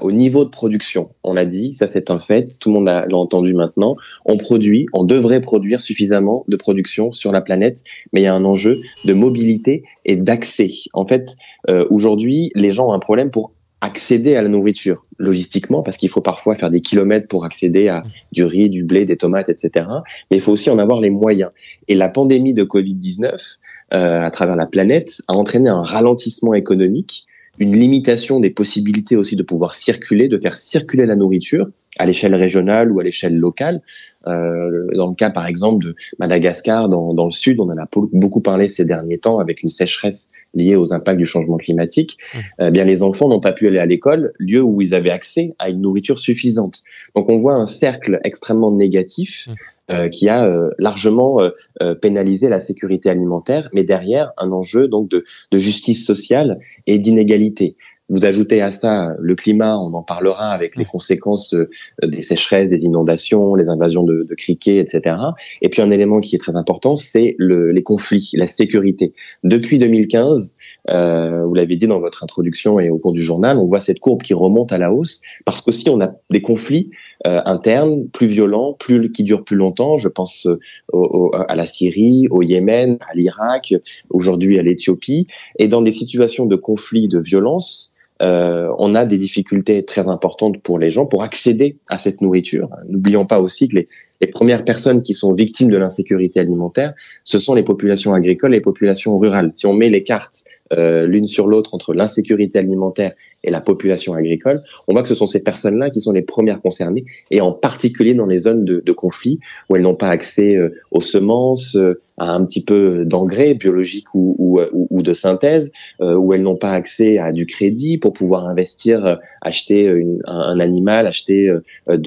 au 0.00 0.12
niveau 0.12 0.44
de 0.44 0.50
production. 0.50 1.10
On 1.24 1.34
l'a 1.34 1.46
dit, 1.46 1.74
ça 1.74 1.86
c'est 1.86 2.10
un 2.10 2.18
fait, 2.18 2.58
tout 2.58 2.70
le 2.70 2.74
monde 2.74 2.86
l'a 2.86 3.16
entendu 3.16 3.54
maintenant. 3.54 3.96
On 4.24 4.36
produit, 4.36 4.86
on 4.92 5.04
devrait 5.04 5.40
produire 5.40 5.80
suffisamment 5.80 6.44
de 6.48 6.56
production 6.56 7.12
sur 7.12 7.32
la 7.32 7.40
planète, 7.40 7.82
mais 8.12 8.20
il 8.20 8.24
y 8.24 8.28
a 8.28 8.34
un 8.34 8.44
enjeu 8.44 8.80
de 9.04 9.14
mobilité 9.14 9.84
et 10.04 10.16
d'accès. 10.16 10.70
En 10.92 11.06
fait, 11.06 11.34
euh, 11.70 11.86
aujourd'hui, 11.90 12.50
les 12.54 12.72
gens 12.72 12.88
ont 12.88 12.92
un 12.92 12.98
problème 12.98 13.30
pour 13.30 13.52
accéder 13.80 14.36
à 14.36 14.42
la 14.42 14.48
nourriture 14.48 15.04
logistiquement 15.18 15.82
parce 15.82 15.96
qu'il 15.96 16.08
faut 16.08 16.20
parfois 16.20 16.54
faire 16.54 16.70
des 16.70 16.80
kilomètres 16.80 17.26
pour 17.26 17.44
accéder 17.44 17.88
à 17.88 18.04
du 18.30 18.44
riz, 18.44 18.70
du 18.70 18.84
blé, 18.84 19.04
des 19.04 19.16
tomates, 19.16 19.48
etc. 19.48 19.86
Mais 20.30 20.36
il 20.36 20.40
faut 20.40 20.52
aussi 20.52 20.70
en 20.70 20.78
avoir 20.78 21.00
les 21.00 21.10
moyens. 21.10 21.50
Et 21.88 21.96
la 21.96 22.08
pandémie 22.08 22.54
de 22.54 22.62
Covid-19 22.62 23.58
euh, 23.92 24.22
à 24.22 24.30
travers 24.30 24.54
la 24.54 24.66
planète 24.66 25.20
a 25.26 25.34
entraîné 25.34 25.68
un 25.68 25.82
ralentissement 25.82 26.54
économique 26.54 27.26
une 27.62 27.78
limitation 27.78 28.40
des 28.40 28.50
possibilités 28.50 29.16
aussi 29.16 29.36
de 29.36 29.42
pouvoir 29.42 29.74
circuler, 29.74 30.28
de 30.28 30.38
faire 30.38 30.54
circuler 30.54 31.06
la 31.06 31.16
nourriture 31.16 31.68
à 31.98 32.06
l'échelle 32.06 32.34
régionale 32.34 32.90
ou 32.90 33.00
à 33.00 33.04
l'échelle 33.04 33.36
locale. 33.36 33.80
Euh, 34.26 34.88
dans 34.94 35.08
le 35.08 35.14
cas, 35.14 35.30
par 35.30 35.46
exemple, 35.46 35.84
de 35.84 35.96
Madagascar, 36.18 36.88
dans, 36.88 37.14
dans, 37.14 37.24
le 37.24 37.30
sud, 37.30 37.60
on 37.60 37.68
en 37.70 37.76
a 37.76 37.88
beaucoup 38.12 38.40
parlé 38.40 38.68
ces 38.68 38.84
derniers 38.84 39.18
temps 39.18 39.38
avec 39.38 39.62
une 39.62 39.68
sécheresse 39.68 40.30
liée 40.54 40.76
aux 40.76 40.92
impacts 40.92 41.18
du 41.18 41.26
changement 41.26 41.56
climatique. 41.56 42.18
Mmh. 42.34 42.38
Eh 42.60 42.70
bien, 42.70 42.84
les 42.84 43.02
enfants 43.02 43.28
n'ont 43.28 43.40
pas 43.40 43.52
pu 43.52 43.66
aller 43.66 43.78
à 43.78 43.86
l'école, 43.86 44.32
lieu 44.38 44.60
où 44.60 44.80
ils 44.82 44.94
avaient 44.94 45.10
accès 45.10 45.54
à 45.58 45.70
une 45.70 45.80
nourriture 45.80 46.18
suffisante. 46.18 46.82
Donc, 47.14 47.28
on 47.28 47.36
voit 47.36 47.54
un 47.54 47.64
cercle 47.64 48.20
extrêmement 48.24 48.70
négatif 48.70 49.48
mmh. 49.48 49.52
Euh, 49.90 50.08
qui 50.08 50.28
a 50.28 50.46
euh, 50.46 50.70
largement 50.78 51.40
euh, 51.42 51.94
pénalisé 51.96 52.48
la 52.48 52.60
sécurité 52.60 53.10
alimentaire, 53.10 53.68
mais 53.72 53.82
derrière 53.82 54.30
un 54.38 54.52
enjeu 54.52 54.86
donc 54.86 55.10
de, 55.10 55.24
de 55.50 55.58
justice 55.58 56.06
sociale 56.06 56.60
et 56.86 56.98
d'inégalité. 56.98 57.76
Vous 58.12 58.24
ajoutez 58.26 58.60
à 58.60 58.70
ça 58.70 59.14
le 59.18 59.34
climat, 59.34 59.78
on 59.78 59.94
en 59.94 60.02
parlera 60.02 60.50
avec 60.50 60.76
les 60.76 60.84
conséquences 60.84 61.56
des 62.02 62.20
sécheresses, 62.20 62.68
des 62.70 62.84
inondations, 62.84 63.54
les 63.54 63.70
invasions 63.70 64.02
de, 64.02 64.26
de 64.28 64.34
criquets, 64.34 64.76
etc. 64.76 65.16
Et 65.62 65.70
puis 65.70 65.80
un 65.80 65.90
élément 65.90 66.20
qui 66.20 66.36
est 66.36 66.38
très 66.38 66.54
important, 66.54 66.94
c'est 66.94 67.34
le, 67.38 67.72
les 67.72 67.82
conflits, 67.82 68.30
la 68.34 68.46
sécurité. 68.46 69.14
Depuis 69.44 69.78
2015, 69.78 70.56
euh, 70.90 71.44
vous 71.46 71.54
l'avez 71.54 71.76
dit 71.76 71.86
dans 71.86 72.00
votre 72.00 72.22
introduction 72.22 72.80
et 72.80 72.90
au 72.90 72.98
cours 72.98 73.12
du 73.12 73.22
journal, 73.22 73.56
on 73.58 73.64
voit 73.64 73.80
cette 73.80 74.00
courbe 74.00 74.22
qui 74.22 74.34
remonte 74.34 74.72
à 74.72 74.78
la 74.78 74.92
hausse 74.92 75.22
parce 75.44 75.60
qu'aussi 75.60 75.88
on 75.88 76.00
a 76.00 76.12
des 76.30 76.42
conflits 76.42 76.90
euh, 77.26 77.40
internes 77.44 78.08
plus 78.08 78.26
violents, 78.26 78.72
plus 78.72 79.12
qui 79.12 79.22
durent 79.22 79.44
plus 79.44 79.56
longtemps. 79.56 79.96
Je 79.96 80.08
pense 80.08 80.46
euh, 80.46 80.58
au, 80.92 81.30
à 81.34 81.54
la 81.54 81.66
Syrie, 81.66 82.26
au 82.30 82.42
Yémen, 82.42 82.98
à 83.00 83.14
l'Irak, 83.14 83.74
aujourd'hui 84.10 84.58
à 84.58 84.62
l'Éthiopie, 84.62 85.28
et 85.58 85.68
dans 85.68 85.82
des 85.82 85.92
situations 85.92 86.46
de 86.46 86.56
conflit, 86.56 87.08
de 87.08 87.20
violence. 87.20 87.91
Euh, 88.22 88.72
on 88.78 88.94
a 88.94 89.04
des 89.04 89.16
difficultés 89.16 89.84
très 89.84 90.08
importantes 90.08 90.62
pour 90.62 90.78
les 90.78 90.90
gens 90.90 91.06
pour 91.06 91.22
accéder 91.22 91.76
à 91.88 91.98
cette 91.98 92.20
nourriture. 92.20 92.70
N'oublions 92.88 93.26
pas 93.26 93.40
aussi 93.40 93.68
que 93.68 93.76
les, 93.76 93.88
les 94.22 94.28
premières 94.28 94.64
personnes 94.64 95.02
qui 95.02 95.14
sont 95.14 95.34
victimes 95.34 95.68
de 95.68 95.76
l'insécurité 95.76 96.38
alimentaire, 96.38 96.94
ce 97.24 97.40
sont 97.40 97.54
les 97.54 97.64
populations 97.64 98.14
agricoles 98.14 98.54
et 98.54 98.58
les 98.58 98.62
populations 98.62 99.18
rurales. 99.18 99.50
Si 99.52 99.66
on 99.66 99.74
met 99.74 99.90
les 99.90 100.04
cartes 100.04 100.44
euh, 100.72 101.06
l'une 101.06 101.26
sur 101.26 101.48
l'autre 101.48 101.74
entre 101.74 101.92
l'insécurité 101.92 102.58
alimentaire 102.58 103.12
et 103.44 103.50
la 103.50 103.60
population 103.60 104.14
agricole, 104.14 104.62
on 104.88 104.92
voit 104.92 105.02
que 105.02 105.08
ce 105.08 105.14
sont 105.14 105.26
ces 105.26 105.42
personnes-là 105.42 105.90
qui 105.90 106.00
sont 106.00 106.12
les 106.12 106.22
premières 106.22 106.60
concernées, 106.60 107.04
et 107.30 107.40
en 107.40 107.52
particulier 107.52 108.14
dans 108.14 108.26
les 108.26 108.38
zones 108.38 108.64
de, 108.64 108.92
conflit 108.92 109.40
où 109.68 109.76
elles 109.76 109.82
n'ont 109.82 109.94
pas 109.94 110.10
accès 110.10 110.54
euh, 110.56 110.74
aux 110.90 111.00
semences, 111.00 111.76
euh, 111.76 112.00
à 112.18 112.30
un 112.30 112.44
petit 112.44 112.62
peu 112.62 113.04
d'engrais 113.04 113.54
biologiques 113.54 114.14
ou, 114.14 114.36
ou, 114.38 114.60
ou, 114.90 115.02
de 115.02 115.12
synthèse, 115.12 115.72
euh, 116.00 116.14
où 116.14 116.34
elles 116.34 116.42
n'ont 116.42 116.56
pas 116.56 116.70
accès 116.70 117.18
à 117.18 117.32
du 117.32 117.46
crédit 117.46 117.98
pour 117.98 118.12
pouvoir 118.12 118.46
investir, 118.46 119.18
acheter 119.40 119.86
une, 119.86 120.20
un, 120.26 120.60
animal, 120.60 121.06
acheter, 121.06 121.52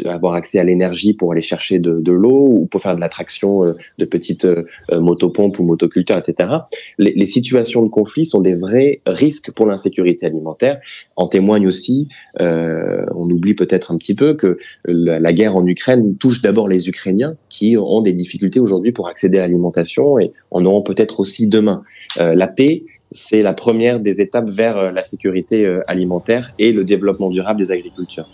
avoir 0.06 0.36
accès 0.36 0.60
à 0.60 0.64
l'énergie 0.64 1.16
pour 1.16 1.32
aller 1.32 1.42
chercher 1.42 1.80
de, 1.80 2.05
de 2.06 2.14
l'eau 2.14 2.48
ou 2.50 2.66
pour 2.68 2.82
faire 2.82 2.96
de 2.96 3.02
l'attraction 3.02 3.76
de 3.98 4.06
petites 4.06 4.48
motopompes 4.92 5.60
ou 5.60 5.64
motoculteurs, 5.64 6.18
etc. 6.18 6.50
Les, 6.98 7.26
situations 7.26 7.84
de 7.84 7.90
conflit 7.90 8.26
sont 8.26 8.42
des 8.42 8.56
vrais 8.56 9.02
risques 9.06 9.52
pour 9.52 9.66
l'insécurité 9.66 10.26
alimentaire. 10.26 10.80
En 11.16 11.28
témoigne 11.28 11.68
aussi, 11.68 12.08
euh, 12.40 13.06
on 13.16 13.30
oublie 13.30 13.54
peut-être 13.54 13.92
un 13.92 13.98
petit 13.98 14.16
peu 14.16 14.36
que 14.36 14.58
la, 14.86 15.34
guerre 15.34 15.56
en 15.56 15.66
Ukraine 15.66 16.16
touche 16.18 16.42
d'abord 16.42 16.68
les 16.68 16.88
Ukrainiens 16.88 17.36
qui 17.50 17.78
ont 17.78 18.02
des 18.02 18.14
difficultés 18.14 18.60
aujourd'hui 18.60 18.92
pour 18.92 19.08
accéder 19.08 19.38
à 19.38 19.42
l'alimentation 19.42 20.20
et 20.20 20.32
en 20.52 20.66
auront 20.66 20.84
peut-être 20.84 21.20
aussi 21.20 21.48
demain. 21.48 21.84
Euh, 22.20 22.36
la 22.36 22.48
paix, 22.48 22.84
c'est 23.12 23.42
la 23.42 23.54
première 23.54 24.00
des 24.00 24.22
étapes 24.22 24.50
vers 24.50 24.78
euh, 24.78 24.92
la 24.92 25.04
sécurité 25.04 25.80
alimentaire 25.88 26.54
et 26.60 26.72
le 26.72 26.84
développement 26.84 27.30
durable 27.30 27.60
des 27.60 27.72
agriculteurs. 27.72 28.30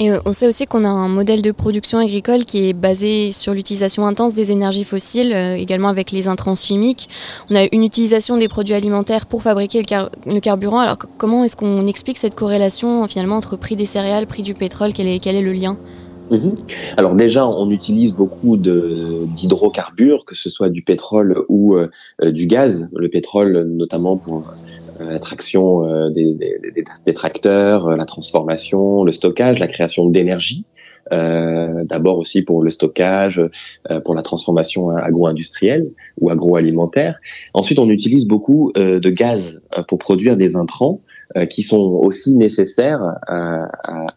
Et 0.00 0.10
euh, 0.10 0.18
on 0.24 0.32
sait 0.32 0.48
aussi 0.48 0.64
qu'on 0.64 0.84
a 0.84 0.88
un 0.88 1.08
modèle 1.08 1.42
de 1.42 1.52
production 1.52 1.98
agricole 1.98 2.46
qui 2.46 2.68
est 2.68 2.72
basé 2.72 3.32
sur 3.32 3.52
l'utilisation 3.52 4.06
intense 4.06 4.32
des 4.32 4.50
énergies 4.50 4.84
fossiles, 4.84 5.32
euh, 5.34 5.54
également 5.56 5.88
avec 5.88 6.10
les 6.10 6.26
intrants 6.26 6.56
chimiques. 6.56 7.10
On 7.50 7.54
a 7.54 7.66
une 7.70 7.84
utilisation 7.84 8.38
des 8.38 8.48
produits 8.48 8.74
alimentaires 8.74 9.26
pour 9.26 9.42
fabriquer 9.42 9.82
le, 10.26 10.40
carburant. 10.40 10.78
Alors 10.80 10.96
comment 11.18 11.44
est-ce 11.44 11.54
qu'on 11.54 11.86
explique 11.86 12.16
cette 12.16 12.34
corrélation 12.34 13.06
finalement 13.08 13.36
entre 13.36 13.58
prix 13.58 13.76
des 13.76 13.84
céréales, 13.84 14.26
prix 14.26 14.42
du 14.42 14.54
pétrole? 14.54 14.94
Quel 14.94 15.06
est, 15.06 15.42
le 15.42 15.52
lien? 15.52 15.76
Mhm. 16.30 16.54
Alors 16.96 17.14
déjà, 17.14 17.46
on 17.46 17.70
utilise 17.70 18.14
beaucoup 18.14 18.56
d'hydrocarbures, 18.56 20.24
que 20.24 20.34
ce 20.34 20.48
soit 20.48 20.70
du 20.70 20.80
pétrole 20.80 21.44
ou 21.50 21.74
euh, 21.74 21.88
du 22.24 22.46
gaz. 22.46 22.88
Le 22.96 23.10
pétrole, 23.10 23.68
notamment 23.68 24.16
pour 24.16 24.44
la 25.04 25.18
traction 25.18 25.86
euh, 25.86 26.10
des, 26.10 26.36
des, 27.06 27.14
tracteurs, 27.14 27.88
euh, 27.88 27.96
la 27.96 28.04
transformation, 28.04 29.04
le 29.04 29.12
stockage, 29.12 29.58
la 29.58 29.68
création 29.68 30.08
d'énergie. 30.08 30.64
Euh, 31.12 31.82
d'abord 31.84 32.18
aussi 32.18 32.42
pour 32.42 32.62
le 32.62 32.70
stockage, 32.70 33.42
pour 34.04 34.14
la 34.14 34.22
transformation 34.22 34.90
agro-industrielle 34.90 35.90
ou 36.20 36.30
agroalimentaire. 36.30 37.18
Ensuite, 37.52 37.80
on 37.80 37.88
utilise 37.88 38.28
beaucoup 38.28 38.70
de 38.76 39.10
gaz 39.10 39.60
pour 39.88 39.98
produire 39.98 40.36
des 40.36 40.54
intrants 40.54 41.00
euh, 41.00 41.09
qui 41.48 41.62
sont 41.62 42.00
aussi 42.02 42.36
nécessaires 42.36 43.02
à, 43.26 43.68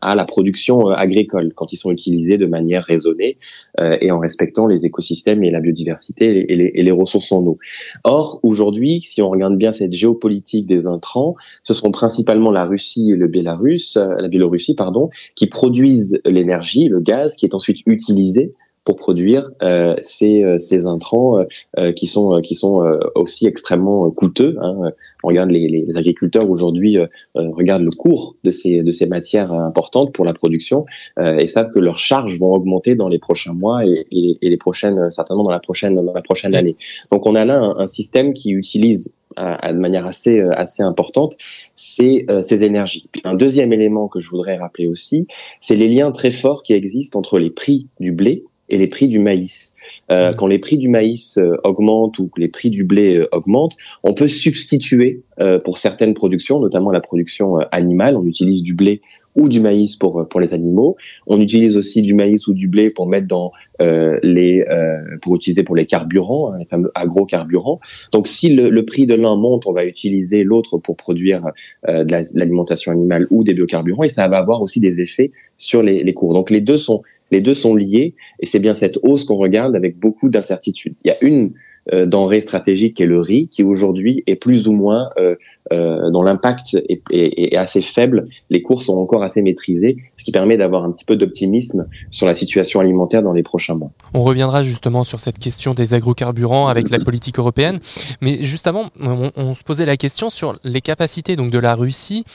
à, 0.01 0.15
la 0.15 0.25
production 0.25 0.89
euh, 0.89 0.93
agricole 0.93 1.53
quand 1.55 1.71
ils 1.71 1.77
sont 1.77 1.91
utilisés 1.91 2.37
de 2.37 2.45
manière 2.45 2.83
raisonnée 2.83 3.37
euh, 3.79 3.97
et 4.01 4.11
en 4.11 4.19
respectant 4.19 4.67
les 4.67 4.85
écosystèmes 4.85 5.43
et 5.43 5.51
la 5.51 5.59
biodiversité 5.59 6.51
et 6.51 6.55
les, 6.55 6.71
et 6.73 6.83
les 6.83 6.91
ressources 6.91 7.31
en 7.31 7.45
eau. 7.45 7.57
Or, 8.03 8.39
aujourd'hui, 8.43 9.01
si 9.01 9.21
on 9.21 9.29
regarde 9.29 9.57
bien 9.57 9.71
cette 9.71 9.93
géopolitique 9.93 10.65
des 10.65 10.87
intrants, 10.87 11.35
ce 11.63 11.73
sont 11.73 11.91
principalement 11.91 12.51
la 12.51 12.65
Russie 12.65 13.11
et 13.11 13.15
le 13.15 13.27
Bélarus, 13.27 13.97
la 13.97 14.27
Biélorussie, 14.27 14.75
pardon, 14.75 15.09
qui 15.35 15.47
produisent 15.47 16.21
l'énergie, 16.25 16.87
le 16.87 16.99
gaz, 16.99 17.35
qui 17.35 17.45
est 17.45 17.55
ensuite 17.55 17.79
utilisé 17.85 18.53
pour 18.85 18.97
produire 18.97 19.49
euh, 19.61 19.95
ces, 20.01 20.43
euh, 20.43 20.57
ces 20.57 20.85
intrants 20.85 21.45
euh, 21.79 21.91
qui 21.93 22.07
sont 22.07 22.41
qui 22.41 22.55
sont 22.55 22.83
aussi 23.15 23.47
extrêmement 23.47 24.09
coûteux. 24.11 24.57
Hein. 24.61 24.91
On 25.23 25.27
regarde 25.27 25.51
les, 25.51 25.67
les 25.67 25.97
agriculteurs 25.97 26.49
aujourd'hui 26.49 26.97
regardent 27.35 27.83
le 27.83 27.91
cours 27.91 28.35
de 28.43 28.49
ces 28.49 28.81
de 28.81 28.91
ces 28.91 29.07
matières 29.07 29.53
importantes 29.53 30.13
pour 30.13 30.25
la 30.25 30.33
production 30.33 30.85
et 31.19 31.47
savent 31.47 31.71
que 31.71 31.79
leurs 31.79 31.97
charges 31.97 32.37
vont 32.39 32.53
augmenter 32.53 32.95
dans 32.95 33.07
les 33.07 33.19
prochains 33.19 33.53
mois 33.53 33.85
et, 33.85 34.05
et, 34.11 34.49
les 34.49 34.57
prochaines 34.57 35.09
certainement 35.11 35.43
dans 35.43 35.51
la 35.51 35.59
prochaine 35.59 35.95
dans 35.95 36.13
la 36.13 36.21
prochaine 36.21 36.55
année. 36.55 36.75
Donc 37.11 37.25
on 37.25 37.35
a 37.35 37.45
là 37.45 37.59
un, 37.59 37.77
un 37.77 37.85
système 37.85 38.33
qui 38.33 38.51
utilise 38.51 39.15
de 39.37 39.79
manière 39.79 40.05
assez 40.05 40.39
assez 40.41 40.83
importante 40.83 41.35
ces, 41.75 42.25
ces 42.41 42.63
énergies. 42.63 43.09
un 43.23 43.33
deuxième 43.35 43.73
élément 43.73 44.07
que 44.07 44.19
je 44.19 44.29
voudrais 44.29 44.57
rappeler 44.57 44.87
aussi, 44.87 45.27
c'est 45.61 45.75
les 45.75 45.87
liens 45.87 46.11
très 46.11 46.31
forts 46.31 46.63
qui 46.63 46.73
existent 46.73 47.17
entre 47.17 47.39
les 47.39 47.49
prix 47.49 47.87
du 47.99 48.11
blé 48.11 48.43
et 48.69 48.77
les 48.77 48.87
prix 48.87 49.07
du 49.07 49.19
maïs. 49.19 49.75
Euh, 50.11 50.31
mmh. 50.31 50.35
quand 50.35 50.47
les 50.47 50.59
prix 50.59 50.77
du 50.77 50.89
maïs 50.89 51.37
euh, 51.37 51.55
augmentent 51.63 52.19
ou 52.19 52.27
que 52.27 52.39
les 52.39 52.49
prix 52.49 52.69
du 52.69 52.83
blé 52.83 53.17
euh, 53.17 53.27
augmentent, 53.31 53.77
on 54.03 54.13
peut 54.13 54.27
substituer 54.27 55.21
pour 55.65 55.79
certaines 55.79 56.13
productions, 56.13 56.59
notamment 56.59 56.91
la 56.91 57.01
production 57.01 57.57
animale, 57.71 58.15
on 58.15 58.25
utilise 58.25 58.61
du 58.61 58.75
blé 58.75 59.01
ou 59.35 59.49
du 59.49 59.59
maïs 59.59 59.95
pour 59.95 60.27
pour 60.29 60.39
les 60.39 60.53
animaux. 60.53 60.95
On 61.25 61.41
utilise 61.41 61.75
aussi 61.75 62.01
du 62.01 62.13
maïs 62.13 62.47
ou 62.47 62.53
du 62.53 62.67
blé 62.67 62.91
pour 62.91 63.07
mettre 63.07 63.27
dans 63.27 63.51
euh, 63.81 64.17
les 64.21 64.61
euh, 64.61 65.17
pour 65.21 65.35
utiliser 65.35 65.63
pour 65.63 65.75
les 65.75 65.85
carburants, 65.85 66.53
hein, 66.53 66.59
les 66.59 66.65
fameux 66.65 66.91
agrocarburants. 66.93 67.79
Donc 68.11 68.27
si 68.27 68.53
le, 68.53 68.69
le 68.69 68.85
prix 68.85 69.07
de 69.07 69.15
l'un 69.15 69.35
monte, 69.35 69.65
on 69.65 69.73
va 69.73 69.85
utiliser 69.85 70.43
l'autre 70.43 70.77
pour 70.77 70.95
produire 70.95 71.47
euh, 71.87 72.03
de 72.03 72.15
l'alimentation 72.35 72.91
animale 72.91 73.27
ou 73.31 73.43
des 73.43 73.55
biocarburants 73.55 74.03
et 74.03 74.09
ça 74.09 74.27
va 74.27 74.37
avoir 74.37 74.61
aussi 74.61 74.79
des 74.79 75.01
effets 75.01 75.31
sur 75.57 75.81
les, 75.81 76.03
les 76.03 76.13
cours. 76.13 76.33
Donc 76.33 76.51
les 76.51 76.61
deux 76.61 76.77
sont 76.77 77.01
les 77.31 77.41
deux 77.41 77.53
sont 77.53 77.75
liés 77.75 78.15
et 78.39 78.45
c'est 78.45 78.59
bien 78.59 78.73
cette 78.73 78.99
hausse 79.03 79.23
qu'on 79.23 79.37
regarde 79.37 79.75
avec 79.75 79.97
beaucoup 79.97 80.29
d'incertitudes. 80.29 80.95
Il 81.03 81.09
y 81.09 81.11
a 81.11 81.23
une 81.23 81.53
denrée 81.91 82.41
stratégique 82.41 82.95
qui 82.95 83.03
est 83.03 83.07
le 83.07 83.19
riz, 83.19 83.49
qui 83.49 83.63
aujourd'hui 83.63 84.23
est 84.25 84.35
plus 84.35 84.67
ou 84.67 84.73
moins 84.73 85.09
euh, 85.17 85.35
euh, 85.71 86.11
dont 86.11 86.23
l'impact 86.23 86.77
est, 87.09 87.55
assez 87.55 87.79
faible. 87.79 88.27
Les 88.49 88.61
cours 88.61 88.81
sont 88.81 88.97
encore 88.97 89.23
assez 89.23 89.41
maîtrisés, 89.41 89.95
ce 90.17 90.25
qui 90.25 90.33
permet 90.33 90.57
d'avoir 90.57 90.83
un 90.83 90.91
petit 90.91 91.05
peu 91.05 91.15
d'optimisme 91.15 91.87
sur 92.11 92.27
la 92.27 92.33
situation 92.33 92.81
alimentaire 92.81 93.23
dans 93.23 93.31
les 93.31 93.43
prochains 93.43 93.75
mois. 93.75 93.89
On 94.13 94.23
reviendra 94.23 94.63
justement 94.63 95.05
sur 95.05 95.21
cette 95.21 95.39
question 95.39 95.73
des 95.73 95.93
agrocarburants 95.93 96.67
avec 96.67 96.89
la 96.89 96.99
politique 96.99 97.39
européenne, 97.39 97.79
mais 98.19 98.43
juste 98.43 98.67
avant, 98.67 98.89
on, 98.99 99.55
se 99.55 99.63
posait 99.63 99.85
la 99.85 99.95
question 99.95 100.29
sur 100.29 100.59
les 100.65 100.81
capacités 100.81 101.37
donc 101.37 101.49
de 101.49 101.59
la 101.59 101.75
Russie, 101.75 102.25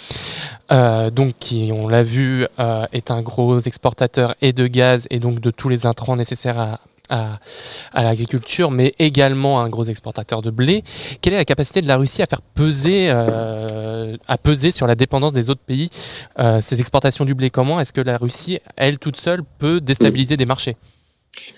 euh, 0.73 1.11
donc 1.11 1.35
qui, 1.39 1.71
on 1.71 1.87
l'a 1.87 2.03
vu, 2.03 2.47
euh, 2.59 2.87
est 2.93 3.11
un 3.11 3.21
gros 3.21 3.59
exportateur 3.59 4.37
et 4.41 4.55
de 4.55 4.67
gaz 4.67 5.07
et 5.11 5.19
donc 5.19 5.41
de 5.41 5.51
tous 5.51 5.69
les 5.69 5.85
intrants 5.85 6.17
nécessaires 6.17 6.59
à 6.59 6.81
à, 7.09 7.39
à 7.93 8.03
l'agriculture, 8.03 8.71
mais 8.71 8.95
également 8.99 9.61
un 9.61 9.69
gros 9.69 9.85
exportateur 9.85 10.43
de 10.43 10.51
blé. 10.51 10.83
Quelle 11.21 11.35
est 11.35 11.39
la 11.39 11.45
capacité 11.45 11.83
de 11.83 11.89
la 11.89 11.97
Russie 11.97 12.23
à 12.23 12.27
faire 12.27 12.43
peser, 12.43 13.09
euh, 13.11 14.17
à 14.27 14.39
peser 14.39 14.71
sur 14.71 14.87
la 14.87 14.95
dépendance 14.95 15.33
des 15.33 15.51
autres 15.51 15.61
pays 15.61 15.91
euh, 16.39 16.61
ces 16.61 16.81
exportations 16.81 17.25
du 17.25 17.35
blé? 17.35 17.51
Comment 17.51 17.81
est-ce 17.81 17.93
que 17.93 18.01
la 18.01 18.17
Russie, 18.17 18.59
elle 18.77 18.99
toute 18.99 19.17
seule, 19.17 19.43
peut 19.59 19.81
déstabiliser 19.81 20.35
mmh. 20.35 20.39
des 20.39 20.47
marchés? 20.47 20.77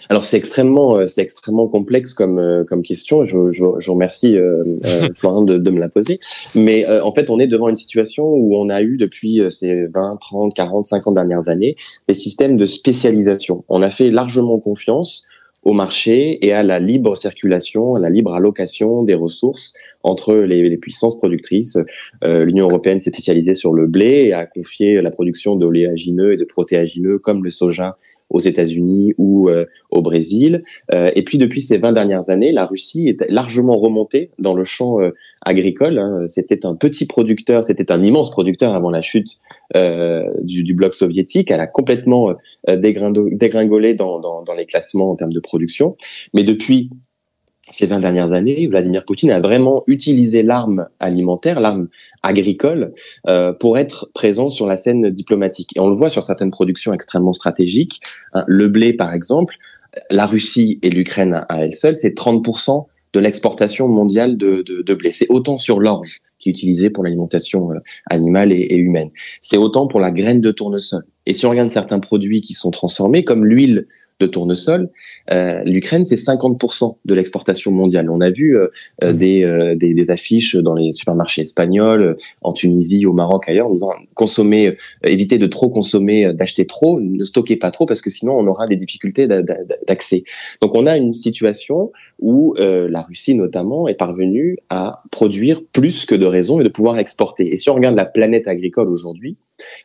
Alors 0.08 0.24
c'est 0.24 0.36
extrêmement, 0.36 0.96
euh, 0.96 1.06
c'est 1.06 1.22
extrêmement 1.22 1.68
complexe 1.68 2.14
comme 2.14 2.38
euh, 2.38 2.64
comme 2.64 2.82
question. 2.82 3.24
Je, 3.24 3.50
je, 3.50 3.90
remercie 3.90 4.36
euh, 4.36 4.64
Florent 5.14 5.42
de, 5.42 5.56
de, 5.58 5.70
me 5.70 5.78
la 5.78 5.88
poser. 5.88 6.18
Mais 6.54 6.86
en 6.86 7.10
fait, 7.12 7.30
on 7.30 7.38
est 7.38 7.46
devant 7.46 7.68
une 7.68 7.76
situation 7.76 8.24
où 8.24 8.56
on 8.56 8.68
a 8.68 8.82
eu 8.82 8.96
depuis 8.96 9.40
ces 9.50 9.84
20, 9.86 10.18
30, 10.20 10.54
40, 10.54 10.86
50 10.86 11.14
dernières 11.14 11.48
années 11.48 11.76
des 12.08 12.14
systèmes 12.14 12.56
de 12.56 12.66
spécialisation. 12.66 13.64
On 13.68 13.82
a 13.82 13.90
fait 13.90 14.10
largement 14.10 14.58
confiance 14.58 15.26
au 15.62 15.73
marché 15.73 16.44
et 16.46 16.53
à 16.53 16.62
la 16.62 16.79
libre 16.79 17.16
circulation, 17.16 17.94
à 17.94 18.01
la 18.01 18.09
libre 18.09 18.35
allocation 18.35 19.03
des 19.03 19.14
ressources 19.14 19.75
entre 20.03 20.35
les, 20.35 20.77
puissances 20.79 21.18
productrices. 21.18 21.79
Euh, 22.25 22.44
L'Union 22.44 22.66
européenne 22.66 23.01
s'est 23.01 23.11
spécialisée 23.11 23.55
sur 23.55 23.75
le 23.75 23.87
blé 23.87 24.27
et 24.29 24.33
a 24.33 24.46
confié 24.46 25.03
la 25.03 25.11
production 25.11 25.57
d'oléagineux 25.57 26.33
et 26.33 26.37
de 26.38 26.44
protéagineux 26.44 27.18
comme 27.18 27.44
le 27.44 27.51
soja 27.51 27.96
aux 28.31 28.38
États-Unis 28.38 29.12
ou 29.19 29.49
euh, 29.49 29.66
au 29.90 30.03
Brésil. 30.03 30.62
Euh, 30.93 31.11
et 31.14 31.23
puis 31.23 31.37
depuis 31.37 31.61
ces 31.61 31.79
20 31.79 31.93
dernières 31.93 32.31
années, 32.31 32.53
la 32.53 32.64
Russie 32.64 33.09
est 33.09 33.25
largement 33.29 33.77
remontée 33.77 34.31
dans 34.38 34.55
le 34.55 34.64
champ 34.64 35.01
euh, 35.01 35.11
agricole. 35.43 35.99
Hein. 35.99 36.25
C'était 36.29 36.64
un 36.64 36.75
petit 36.75 37.07
producteur, 37.07 37.64
c'était 37.64 37.90
un 37.90 38.03
immense 38.03 38.31
producteur 38.31 38.75
avant 38.75 38.90
la 38.90 39.03
chute 39.03 39.40
du, 40.43 40.75
bloc 40.75 40.95
soviétique. 40.95 41.51
Elle 41.51 41.61
a 41.61 41.66
complètement 41.66 42.35
dégringolé 42.69 43.95
dans, 43.95 44.21
dans 44.21 44.55
les 44.57 44.66
classements 44.66 45.11
en 45.11 45.16
termes 45.16 45.33
de 45.33 45.40
production. 45.40 45.97
Mais 46.35 46.45
depuis 46.45 46.90
ces 47.70 47.87
20 47.87 48.00
dernières 48.00 48.33
années, 48.33 48.66
Vladimir 48.66 49.04
Poutine 49.04 49.30
a 49.30 49.40
vraiment 49.40 49.85
utilisé 49.87 50.42
l'arme 50.42 50.88
alimentaire, 50.98 51.61
l'arme 51.61 51.88
agricole, 52.22 52.92
euh, 53.26 53.52
pour 53.52 53.78
être 53.78 54.11
présent 54.12 54.48
sur 54.48 54.66
la 54.66 54.76
scène 54.76 55.11
diplomatique. 55.11 55.76
Et 55.76 55.80
on 55.80 55.88
le 55.88 55.94
voit 55.94 56.11
sur 56.11 56.22
certaines 56.22 56.50
productions 56.50 56.92
extrêmement 56.92 57.33
stratégiques. 57.33 58.00
Hein, 58.35 58.44
le 58.46 58.68
blé, 58.68 58.92
par 58.92 59.12
exemple, 59.12 59.56
la 60.11 60.26
Russie 60.26 60.78
et 60.83 60.90
l'Ukraine 60.90 61.44
à 61.48 61.64
elles 61.64 61.74
seules, 61.74 61.96
c'est 61.96 62.16
30% 62.16 62.87
de 63.12 63.20
l'exportation 63.20 63.88
mondiale 63.88 64.37
de, 64.37 64.62
de, 64.62 64.83
de 64.83 64.94
blé. 64.94 65.11
C'est 65.11 65.28
autant 65.30 65.59
sur 65.59 65.80
l'orge 65.80 66.20
qui 66.38 66.48
est 66.48 66.52
utilisée 66.52 66.90
pour 66.90 67.02
l'alimentation 67.02 67.72
euh, 67.72 67.78
animale 68.09 68.52
et, 68.52 68.61
et 68.61 68.76
humaine. 68.76 69.11
C'est 69.40 69.56
autant 69.56 69.87
pour 69.87 70.00
la 70.00 70.11
graine 70.11 70.40
de 70.40 70.50
tournesol. 70.50 71.04
Et 71.26 71.35
si 71.35 71.46
on 71.46 71.50
regarde 71.50 71.70
certains 71.70 72.00
produits 72.00 72.40
qui 72.40 72.54
sont 72.54 72.70
transformés, 72.70 73.24
comme 73.24 73.44
l'huile 73.44 73.87
de 74.20 74.26
tournesol, 74.26 74.90
euh, 75.33 75.62
l'Ukraine 75.64 76.04
c'est 76.04 76.16
50% 76.16 76.96
de 77.04 77.14
l'exportation 77.14 77.72
mondiale. 77.72 78.11
On 78.11 78.20
a 78.20 78.30
vu 78.30 78.56
euh, 78.56 78.68
euh, 79.02 79.12
mmh. 79.12 79.16
des, 79.16 79.44
euh, 79.44 79.74
des, 79.74 79.94
des, 79.94 80.11
affiches 80.11 80.56
dans 80.56 80.74
les 80.74 80.92
supermarchés 80.92 81.42
espagnols, 81.42 82.16
en 82.42 82.52
Tunisie, 82.52 83.06
au 83.06 83.12
Maroc, 83.12 83.48
ailleurs, 83.48 83.68
en 83.68 83.72
disant 83.72 83.90
consommer, 84.14 84.68
euh, 84.68 84.74
éviter 85.04 85.38
de 85.38 85.46
trop 85.46 85.70
consommer, 85.70 86.33
d'acheter 86.35 86.66
trop, 86.66 87.00
ne 87.00 87.24
stockez 87.24 87.56
pas 87.56 87.70
trop 87.70 87.87
parce 87.87 88.02
que 88.02 88.11
sinon 88.11 88.35
on 88.38 88.46
aura 88.46 88.66
des 88.66 88.76
difficultés 88.76 89.26
d'accès. 89.26 90.24
Donc 90.61 90.74
on 90.74 90.87
a 90.87 90.96
une 90.96 91.12
situation 91.12 91.92
où 92.18 92.54
la 92.59 93.02
Russie 93.02 93.35
notamment 93.35 93.88
est 93.88 93.94
parvenue 93.94 94.59
à 94.68 95.02
produire 95.11 95.62
plus 95.72 96.04
que 96.04 96.14
de 96.14 96.26
raison 96.26 96.61
et 96.61 96.64
de 96.64 96.68
pouvoir 96.68 96.98
exporter. 96.98 97.52
Et 97.52 97.56
si 97.56 97.70
on 97.70 97.74
regarde 97.74 97.96
la 97.96 98.04
planète 98.04 98.46
agricole 98.46 98.90
aujourd'hui, 98.90 99.37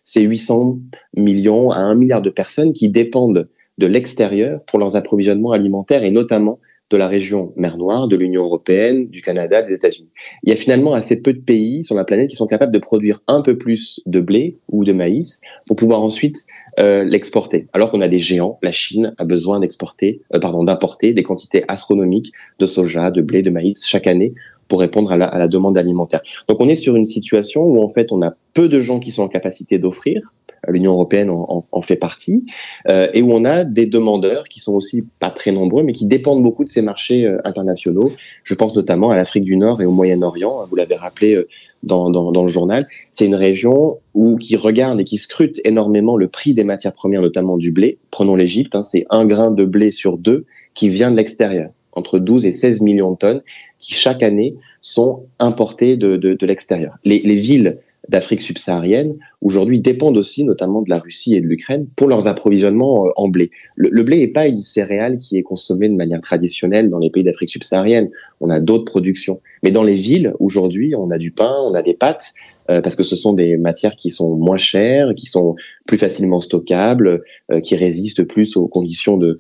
c'est 0.03 0.21
800 0.21 0.79
millions 1.15 1.71
à 1.71 1.79
1 1.79 1.95
milliard 1.95 2.21
de 2.21 2.29
personnes 2.29 2.73
qui 2.73 2.89
dépendent 2.89 3.47
de 3.77 3.87
l'extérieur 3.87 4.63
pour 4.65 4.79
leurs 4.79 4.95
approvisionnements 4.95 5.51
alimentaires 5.51 6.03
et 6.03 6.11
notamment 6.11 6.59
de 6.91 6.97
la 6.97 7.07
région 7.07 7.51
mer 7.55 7.77
Noire, 7.77 8.07
de 8.07 8.15
l'Union 8.15 8.43
européenne, 8.43 9.07
du 9.07 9.21
Canada, 9.21 9.63
des 9.63 9.73
États-Unis. 9.73 10.09
Il 10.43 10.49
y 10.49 10.53
a 10.53 10.55
finalement 10.55 10.93
assez 10.93 11.19
peu 11.19 11.33
de 11.33 11.39
pays 11.39 11.83
sur 11.83 11.95
la 11.95 12.05
planète 12.05 12.29
qui 12.29 12.35
sont 12.35 12.45
capables 12.45 12.71
de 12.71 12.79
produire 12.79 13.21
un 13.27 13.41
peu 13.41 13.57
plus 13.57 14.01
de 14.05 14.19
blé 14.19 14.59
ou 14.69 14.85
de 14.85 14.93
maïs 14.93 15.41
pour 15.65 15.75
pouvoir 15.75 16.01
ensuite 16.01 16.45
euh, 16.79 17.03
l'exporter. 17.03 17.67
Alors 17.73 17.89
qu'on 17.89 18.01
a 18.01 18.07
des 18.07 18.19
géants, 18.19 18.59
la 18.61 18.71
Chine 18.71 19.13
a 19.17 19.25
besoin 19.25 19.59
d'exporter, 19.59 20.21
euh, 20.33 20.39
pardon, 20.39 20.63
d'importer 20.63 21.13
des 21.13 21.23
quantités 21.23 21.63
astronomiques 21.67 22.31
de 22.59 22.65
soja, 22.65 23.11
de 23.11 23.21
blé, 23.21 23.41
de 23.41 23.49
maïs 23.49 23.85
chaque 23.85 24.07
année 24.07 24.33
pour 24.67 24.79
répondre 24.79 25.11
à 25.11 25.17
la, 25.17 25.27
à 25.27 25.37
la 25.37 25.47
demande 25.47 25.77
alimentaire. 25.77 26.21
Donc 26.49 26.59
on 26.59 26.67
est 26.67 26.75
sur 26.75 26.95
une 26.95 27.05
situation 27.05 27.63
où 27.63 27.83
en 27.83 27.89
fait 27.89 28.11
on 28.11 28.21
a 28.21 28.33
peu 28.53 28.67
de 28.67 28.79
gens 28.79 28.99
qui 28.99 29.11
sont 29.11 29.23
en 29.23 29.27
capacité 29.27 29.77
d'offrir 29.77 30.33
l'Union 30.67 30.93
européenne 30.93 31.29
en, 31.29 31.65
en, 31.71 31.81
fait 31.81 31.95
partie, 31.95 32.45
euh, 32.87 33.09
et 33.13 33.21
où 33.21 33.31
on 33.31 33.45
a 33.45 33.63
des 33.63 33.85
demandeurs 33.85 34.45
qui 34.45 34.59
sont 34.59 34.73
aussi 34.73 35.03
pas 35.19 35.29
très 35.29 35.51
nombreux, 35.51 35.83
mais 35.83 35.93
qui 35.93 36.05
dépendent 36.05 36.43
beaucoup 36.43 36.63
de 36.63 36.69
ces 36.69 36.81
marchés 36.81 37.25
euh, 37.25 37.39
internationaux. 37.43 38.11
Je 38.43 38.53
pense 38.53 38.75
notamment 38.75 39.11
à 39.11 39.15
l'Afrique 39.15 39.43
du 39.43 39.57
Nord 39.57 39.81
et 39.81 39.85
au 39.85 39.91
Moyen-Orient. 39.91 40.65
Vous 40.69 40.75
l'avez 40.75 40.95
rappelé 40.95 41.35
euh, 41.35 41.47
dans, 41.85 42.09
dans, 42.09 42.31
dans, 42.31 42.41
le 42.43 42.47
journal. 42.47 42.87
C'est 43.11 43.25
une 43.25 43.35
région 43.35 43.99
où 44.13 44.37
qui 44.37 44.55
regarde 44.57 44.99
et 44.99 45.03
qui 45.03 45.17
scrute 45.17 45.61
énormément 45.63 46.17
le 46.17 46.27
prix 46.27 46.53
des 46.53 46.63
matières 46.63 46.93
premières, 46.93 47.21
notamment 47.21 47.57
du 47.57 47.71
blé. 47.71 47.97
Prenons 48.11 48.35
l'Égypte, 48.35 48.75
hein, 48.75 48.81
c'est 48.81 49.05
un 49.09 49.25
grain 49.25 49.51
de 49.51 49.65
blé 49.65 49.91
sur 49.91 50.17
deux 50.17 50.45
qui 50.73 50.89
vient 50.89 51.11
de 51.11 51.15
l'extérieur 51.15 51.69
entre 51.95 52.19
12 52.19 52.45
et 52.45 52.51
16 52.51 52.81
millions 52.81 53.11
de 53.11 53.17
tonnes 53.17 53.41
qui 53.79 53.93
chaque 53.93 54.21
année 54.21 54.55
sont 54.81 55.23
importées 55.39 55.95
de, 55.95 56.17
de, 56.17 56.33
de 56.33 56.45
l'extérieur. 56.45 56.97
Les, 57.05 57.19
les 57.19 57.35
villes 57.35 57.77
d'Afrique 58.09 58.41
subsaharienne, 58.41 59.15
aujourd'hui 59.41 59.79
dépendent 59.79 60.17
aussi 60.17 60.43
notamment 60.43 60.81
de 60.81 60.89
la 60.89 60.99
Russie 60.99 61.35
et 61.35 61.41
de 61.41 61.45
l'Ukraine 61.45 61.85
pour 61.95 62.07
leurs 62.07 62.27
approvisionnements 62.27 63.07
euh, 63.07 63.11
en 63.15 63.27
blé. 63.27 63.51
Le, 63.75 64.03
blé 64.03 64.19
n'est 64.19 64.27
pas 64.27 64.47
une 64.47 64.61
céréale 64.61 65.17
qui 65.17 65.37
est 65.37 65.43
consommée 65.43 65.89
de 65.89 65.95
manière 65.95 66.21
traditionnelle 66.21 66.89
dans 66.89 66.99
les 66.99 67.09
pays 67.09 67.23
d'Afrique 67.23 67.49
subsaharienne. 67.49 68.09
On 68.41 68.49
a 68.49 68.59
d'autres 68.59 68.85
productions. 68.85 69.41
Mais 69.63 69.71
dans 69.71 69.83
les 69.83 69.95
villes, 69.95 70.33
aujourd'hui, 70.39 70.93
on 70.95 71.11
a 71.11 71.17
du 71.17 71.31
pain, 71.31 71.55
on 71.63 71.73
a 71.73 71.81
des 71.81 71.93
pâtes, 71.93 72.33
euh, 72.69 72.81
parce 72.81 72.95
que 72.95 73.03
ce 73.03 73.15
sont 73.15 73.33
des 73.33 73.57
matières 73.57 73.95
qui 73.95 74.09
sont 74.09 74.35
moins 74.35 74.57
chères, 74.57 75.13
qui 75.15 75.25
sont 75.25 75.55
plus 75.87 75.97
facilement 75.97 76.41
stockables, 76.41 77.23
euh, 77.51 77.59
qui 77.59 77.75
résistent 77.75 78.23
plus 78.23 78.55
aux 78.57 78.67
conditions 78.67 79.17
de, 79.17 79.39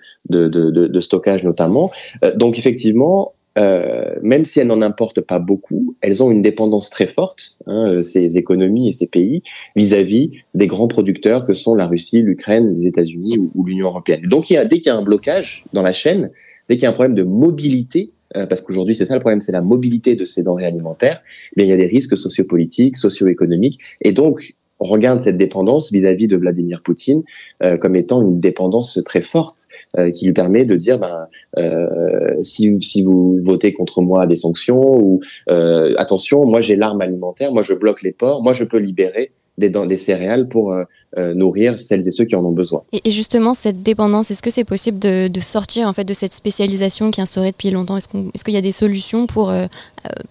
stockage 0.99 1.43
notamment. 1.43 1.91
Donc 2.35 2.57
effectivement, 2.57 3.33
euh, 3.57 4.15
même 4.21 4.43
si 4.43 4.59
elles 4.59 4.67
n'en 4.67 4.81
importent 4.81 5.21
pas 5.21 5.39
beaucoup, 5.39 5.95
elles 6.01 6.21
ont 6.23 6.31
une 6.31 6.41
dépendance 6.41 6.89
très 6.89 7.07
forte, 7.07 7.63
hein, 7.67 7.89
euh, 7.89 8.01
ces 8.01 8.37
économies 8.37 8.89
et 8.89 8.91
ces 8.91 9.07
pays, 9.07 9.43
vis-à-vis 9.75 10.31
des 10.53 10.67
grands 10.67 10.87
producteurs 10.87 11.45
que 11.45 11.53
sont 11.53 11.73
la 11.73 11.87
Russie, 11.87 12.21
l'Ukraine, 12.21 12.75
les 12.77 12.87
États-Unis 12.87 13.39
ou, 13.53 13.65
l'Union 13.65 13.87
européenne. 13.87 14.21
Donc, 14.27 14.49
il 14.49 14.53
y 14.53 14.57
a, 14.57 14.65
dès 14.65 14.79
qu'il 14.79 14.87
y 14.87 14.89
a 14.89 14.97
un 14.97 15.03
blocage 15.03 15.63
dans 15.71 15.81
la 15.81 15.93
chaîne, 15.93 16.31
dès 16.67 16.75
qu'il 16.75 16.83
y 16.83 16.85
a 16.87 16.89
un 16.89 16.93
problème 16.93 17.15
de 17.15 17.23
mobilité, 17.23 18.11
euh, 18.35 18.45
parce 18.45 18.61
qu'aujourd'hui 18.61 18.95
c'est 18.95 19.05
ça 19.05 19.13
le 19.13 19.19
problème, 19.19 19.39
c'est 19.39 19.51
la 19.51 19.61
mobilité 19.61 20.15
de 20.15 20.25
ces 20.25 20.43
denrées 20.43 20.65
alimentaires, 20.65 21.21
eh 21.53 21.55
bien, 21.55 21.65
il 21.65 21.69
y 21.69 21.73
a 21.73 21.77
des 21.77 21.87
risques 21.87 22.17
sociopolitiques, 22.17 22.97
socio-économiques, 22.97 23.79
et 24.01 24.11
donc 24.11 24.41
on 24.41 24.64
regarde 24.79 25.21
cette 25.21 25.37
dépendance 25.37 25.91
vis-à-vis 25.91 26.27
de 26.27 26.37
Vladimir 26.37 26.81
Poutine 26.83 27.23
euh, 27.63 27.77
comme 27.77 27.95
étant 27.95 28.21
une 28.21 28.39
dépendance 28.39 28.99
très 29.05 29.21
forte 29.21 29.67
euh, 29.97 30.11
qui 30.11 30.25
lui 30.25 30.33
permet 30.33 30.65
de 30.65 30.75
dire 30.75 30.99
ben, 30.99 31.27
euh, 31.57 32.35
si, 32.41 32.81
si 32.81 33.03
vous 33.03 33.39
votez 33.41 33.73
contre 33.73 34.01
moi 34.01 34.27
des 34.27 34.35
sanctions 34.35 34.81
ou 34.81 35.21
euh, 35.49 35.95
attention 35.97 36.45
moi 36.45 36.61
j'ai 36.61 36.75
l'arme 36.75 37.01
alimentaire 37.01 37.51
moi 37.51 37.61
je 37.61 37.73
bloque 37.73 38.01
les 38.01 38.11
ports 38.11 38.41
moi 38.41 38.53
je 38.53 38.63
peux 38.63 38.77
libérer 38.77 39.31
des, 39.57 39.69
des 39.69 39.97
céréales 39.97 40.49
pour 40.49 40.73
euh, 40.73 40.83
euh, 41.17 41.33
nourrir 41.33 41.79
celles 41.79 42.05
et 42.05 42.11
ceux 42.11 42.25
qui 42.25 42.35
en 42.35 42.43
ont 42.43 42.51
besoin. 42.51 42.83
Et, 42.91 43.09
justement 43.11 43.53
cette 43.53 43.83
dépendance 43.83 44.29
est-ce 44.29 44.43
que 44.43 44.49
c'est 44.49 44.65
possible 44.65 44.99
de, 44.99 45.29
de, 45.29 45.39
sortir 45.39 45.87
en 45.87 45.93
fait 45.93 46.03
de 46.03 46.13
cette 46.13 46.33
spécialisation 46.33 47.09
qui 47.11 47.21
est 47.21 47.37
depuis 47.37 47.71
longtemps? 47.71 47.95
Est-ce 47.95 48.09
qu'il 48.09 48.27
est 48.27 48.51
y 48.51 48.57
a 48.57 48.61
des 48.61 48.73
solutions 48.73 49.25
pour 49.25 49.53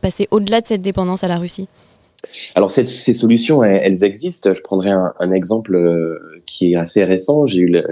passer 0.03 0.29
au-delà 0.31 0.61
de 0.61 0.67
cette 0.67 0.83
dépendance 0.83 1.25
à 1.25 1.29
la 1.29 1.39
Russie? 1.39 1.69
Alors 2.55 2.71
ces, 2.71 2.85
solutions, 2.85 3.63
elles, 3.63 4.05
existent. 4.05 4.55
Je 4.55 4.61
prendrai 4.61 4.91
un, 4.91 5.33
exemple 5.33 5.79
qui 6.47 6.73
est 6.73 6.77
assez 6.77 7.05
récent. 7.05 7.47
J'ai 7.47 7.61
eu 7.61 7.83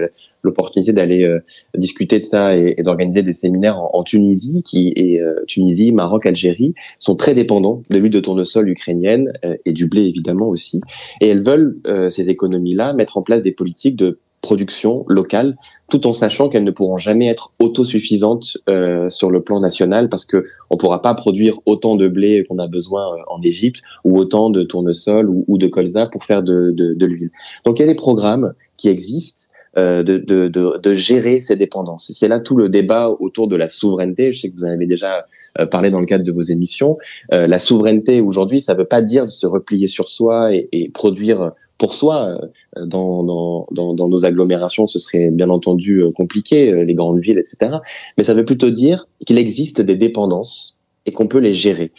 l'opportunité 0.43 0.93
d'aller 0.93 1.23
euh, 1.23 1.39
discuter 1.75 2.19
de 2.19 2.23
ça 2.23 2.55
et, 2.55 2.75
d'organiser 2.83 3.23
des 3.23 3.33
séminaires 3.33 3.79
en, 3.93 4.03
Tunisie, 4.03 4.61
qui 4.63 4.93
est 4.95 5.19
euh, 5.19 5.43
Tunisie, 5.47 5.91
Maroc, 5.91 6.25
Algérie 6.25 6.75
sont 6.99 7.15
très 7.15 7.33
dépendants 7.33 7.81
de 7.89 7.97
l'huile 7.97 8.11
de 8.11 8.19
tournesol 8.19 8.69
ukrainienne 8.69 9.31
euh, 9.45 9.55
et 9.65 9.71
du 9.71 9.87
blé 9.87 10.03
évidemment 10.03 10.47
aussi, 10.47 10.81
et 11.21 11.29
elles 11.29 11.43
veulent 11.43 11.77
ces 12.09 12.29
économies-là 12.29 12.93
mettre 12.93 13.17
en 13.17 13.21
place 13.21 13.41
des 13.41 13.51
politiques 13.51 13.95
de 13.95 14.19
production 14.43 15.05
locale, 15.07 15.57
tout 15.89 16.05
en 16.05 16.13
sachant 16.13 16.49
qu'elles 16.49 16.65
ne 16.65 16.71
pourront 16.71 16.97
jamais 16.97 17.27
être 17.27 17.53
autosuffisantes 17.59 18.57
euh, 18.69 19.09
sur 19.09 19.31
le 19.31 19.41
plan 19.41 19.59
national, 19.59 20.09
parce 20.09 20.25
que 20.25 20.45
on 20.69 20.77
pourra 20.77 21.01
pas 21.01 21.15
produire 21.15 21.57
autant 21.65 21.95
de 21.95 22.07
blé 22.07 22.45
qu'on 22.47 22.59
a 22.59 22.67
besoin 22.67 23.15
en 23.27 23.41
Égypte, 23.41 23.81
ou 24.03 24.19
autant 24.19 24.51
de 24.51 24.61
tournesol 24.61 25.29
ou, 25.29 25.45
ou 25.47 25.57
de 25.57 25.67
colza 25.67 26.05
pour 26.05 26.25
faire 26.25 26.43
de, 26.43 26.71
de, 26.75 26.93
de 26.93 27.05
l'huile. 27.07 27.31
Donc 27.65 27.79
il 27.79 27.81
y 27.81 27.85
a 27.85 27.87
des 27.87 27.95
programmes 27.95 28.53
qui 28.77 28.89
existent 28.89 29.47
euh, 29.75 30.03
de, 30.03 30.17
de, 30.17 30.49
de, 30.49 30.77
de, 30.77 30.93
gérer 30.93 31.41
ces 31.41 31.55
dépendances. 31.55 32.11
C'est 32.15 32.27
là 32.27 32.39
tout 32.39 32.55
le 32.55 32.69
débat 32.69 33.09
autour 33.09 33.47
de 33.47 33.55
la 33.55 33.67
souveraineté. 33.67 34.31
Je 34.31 34.41
sais 34.41 34.49
que 34.49 34.55
vous 34.55 34.65
en 34.65 34.69
avez 34.69 34.85
déjà 34.85 35.25
euh, 35.57 35.65
parlé 35.65 35.89
dans 35.89 35.99
le 35.99 36.05
cadre 36.05 36.23
de 36.23 36.31
vos 36.31 36.41
émissions. 36.41 36.99
Euh, 37.31 37.47
la 37.47 37.57
souveraineté 37.57 38.21
aujourd'hui, 38.21 38.61
ça 38.61 38.73
ne 38.73 38.79
veut 38.79 38.85
pas 38.85 39.01
dire 39.01 39.25
de 39.25 39.31
se 39.31 39.47
replier 39.47 39.87
sur 39.87 40.09
soi 40.09 40.53
et, 40.53 40.69
et 40.73 40.91
produire 40.91 41.53
pour 41.83 41.95
soi. 41.95 42.39
Dans, 42.77 43.23
dans, 43.23 43.67
dans, 43.71 43.93
dans, 43.93 44.07
nos 44.07 44.25
agglomérations, 44.25 44.87
ce 44.87 44.99
serait 44.99 45.29
bien 45.31 45.49
entendu 45.49 46.01
compliqué, 46.15 46.85
les 46.85 46.95
grandes 46.95 47.19
villes, 47.19 47.37
etc. 47.37 47.79
Mais 48.17 48.23
ça 48.23 48.33
veut 48.33 48.45
plutôt 48.45 48.69
dire 48.69 49.05
qu'il 49.27 49.37
existe 49.37 49.81
des 49.81 49.97
dépendances 49.97 50.79
et 51.05 51.11
qu'on 51.11 51.27
peut 51.27 51.39
les 51.39 51.51
gérer. 51.51 51.91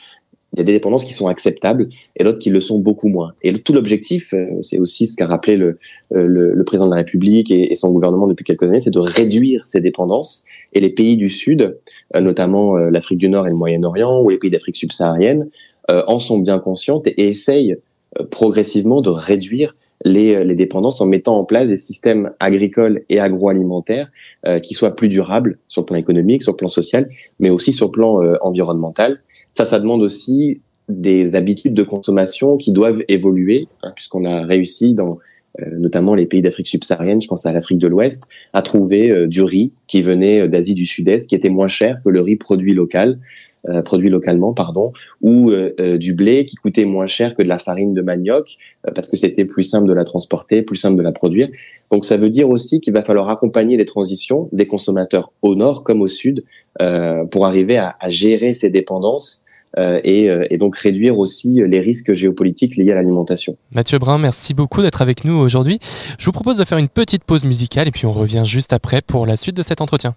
Il 0.55 0.59
y 0.59 0.61
a 0.61 0.65
des 0.65 0.73
dépendances 0.73 1.05
qui 1.05 1.13
sont 1.13 1.27
acceptables 1.27 1.89
et 2.17 2.23
d'autres 2.23 2.39
qui 2.39 2.49
le 2.49 2.61
sont 2.61 2.79
beaucoup 2.79 3.09
moins. 3.09 3.35
Et 3.43 3.53
tout 3.61 3.73
l'objectif, 3.73 4.33
euh, 4.33 4.47
c'est 4.63 4.79
aussi 4.79 5.09
ce 5.09 5.17
qu'a 5.17 5.27
rappelé 5.27 5.57
le, 5.57 5.79
euh, 6.15 6.27
le, 6.27 6.65
président 6.65 6.87
de 6.87 6.93
la 6.93 6.99
République 6.99 7.51
et, 7.51 7.75
son 7.75 7.91
gouvernement 7.91 8.29
depuis 8.29 8.45
quelques 8.45 8.63
années, 8.63 8.81
c'est 8.81 8.95
de 8.95 9.01
réduire 9.01 9.67
ces 9.67 9.81
dépendances. 9.81 10.47
Et 10.73 10.81
les 10.81 10.91
pays 10.91 11.17
du 11.17 11.29
Sud, 11.29 11.77
euh, 12.15 12.21
notamment 12.21 12.77
l'Afrique 12.77 13.19
du 13.19 13.29
Nord 13.29 13.47
et 13.49 13.51
le 13.51 13.57
Moyen-Orient 13.57 14.23
ou 14.23 14.31
les 14.31 14.39
pays 14.39 14.51
d'Afrique 14.51 14.77
subsaharienne, 14.77 15.51
en 15.89 16.19
sont 16.19 16.39
bien 16.39 16.59
conscientes 16.61 17.07
et, 17.07 17.29
essayent 17.29 17.77
progressivement 18.31 19.01
de 19.01 19.11
réduire 19.11 19.77
les, 20.05 20.45
les, 20.45 20.55
dépendances 20.55 21.01
en 21.01 21.07
mettant 21.07 21.39
en 21.39 21.45
place 21.45 21.69
des 21.69 21.77
systèmes 21.77 22.33
agricoles 22.41 23.03
et 23.09 23.21
agroalimentaires 23.21 24.11
qui 24.63 24.75
soient 24.75 24.95
plus 24.95 25.09
durables 25.09 25.59
sur 25.69 25.83
le 25.83 25.87
plan 25.87 25.97
économique, 25.97 26.43
sur 26.43 26.53
le 26.53 26.57
plan 26.57 26.69
social, 26.69 27.09
mais 27.39 27.49
aussi 27.49 27.73
sur 27.73 27.87
le 27.87 27.93
plan 27.93 28.21
environnemental. 28.43 29.21
Ça, 29.55 29.65
ça 29.65 29.79
demande 29.79 30.03
aussi 30.03 30.61
des 30.89 31.35
habitudes 31.35 31.75
de 31.75 31.83
consommation 31.83 32.57
qui 32.57 32.73
doivent 32.73 33.03
évoluer, 33.09 33.69
hein, 33.83 33.93
puisqu'on 33.95 34.25
a 34.25 34.45
réussi 34.45 34.95
dans 34.95 35.19
euh, 35.61 35.67
notamment 35.79 36.15
les 36.15 36.27
pays 36.27 36.43
d'Afrique 36.43 36.67
subsaharienne, 36.67 37.23
je 37.23 37.29
pense 37.29 37.47
à 37.47 37.53
l'Afrique 37.53 37.79
de 37.79 37.87
l'Ouest, 37.87 38.29
à 38.53 38.63
trouver 38.63 39.11
euh, 39.11 39.29
du 39.29 39.43
riz 39.43 39.73
qui 39.87 40.03
venait 40.03 40.41
euh, 40.41 40.49
d'Asie 40.49 40.75
du 40.75 40.85
Sud-Est, 40.85 41.29
qui 41.29 41.37
était 41.37 41.49
moins 41.49 41.69
cher 41.69 42.01
que 42.05 42.11
le 42.11 42.21
riz 42.21 42.37
produit 42.37 42.75
local, 42.75 43.21
produit 43.85 44.11
localement, 44.11 44.53
pardon, 44.53 44.93
ou 45.23 45.51
du 45.99 46.15
blé 46.15 46.45
qui 46.45 46.57
coûtait 46.57 46.85
moins 46.85 47.07
cher 47.07 47.35
que 47.35 47.43
de 47.43 47.49
la 47.49 47.59
farine 47.59 47.95
de 47.95 48.03
manioc, 48.03 48.57
parce 48.95 49.09
que 49.09 49.17
c'était 49.17 49.45
plus 49.45 49.63
simple 49.63 49.89
de 49.89 49.93
la 49.93 50.05
transporter, 50.05 50.63
plus 50.63 50.77
simple 50.77 50.97
de 50.97 51.03
la 51.03 51.13
produire. 51.13 51.49
Donc 51.91 52.05
ça 52.05 52.17
veut 52.17 52.31
dire 52.31 52.51
aussi 52.51 52.81
qu'il 52.81 52.93
va 52.93 53.03
falloir 53.03 53.31
accompagner 53.31 53.77
les 53.77 53.85
transitions 53.85 54.49
des 54.53 54.67
consommateurs 54.67 55.33
au 55.43 55.55
nord 55.55 55.85
comme 55.85 56.03
au 56.03 56.09
sud 56.09 56.45
pour 57.31 57.47
arriver 57.47 57.79
à, 57.79 57.97
à 58.01 58.11
gérer 58.11 58.53
ces 58.53 58.71
dépendances 58.71 59.45
euh, 59.77 60.01
et, 60.05 60.29
euh, 60.31 60.47
et, 60.51 60.59
donc 60.59 60.77
réduire 60.77 61.19
aussi 61.19 61.61
les 61.67 61.81
risques 61.81 62.13
géopolitiques 62.13 62.77
liés 62.77 62.93
à 62.93 62.95
l'alimentation. 62.95 63.57
Mathieu 63.73 63.99
Brun, 63.99 64.19
merci 64.19 64.55
beaucoup 64.55 64.83
d'être 64.83 65.03
avec 65.03 65.25
nous 65.25 65.35
aujourd'hui. 65.35 65.81
Je 66.19 66.27
vous 66.27 66.33
propose 66.33 66.57
de 66.57 66.65
faire 66.65 66.79
une 66.79 66.89
petite 66.89 67.25
pause 67.25 67.45
musicale 67.45 67.89
et 67.89 67.91
puis 67.91 68.07
on 68.07 68.13
revient 68.13 68.45
juste 68.45 68.73
après 68.73 69.03
pour 69.03 69.27
la 69.27 69.35
suite 69.37 69.57
de 69.57 69.63
cet 69.63 69.81
entretien. 69.81 70.15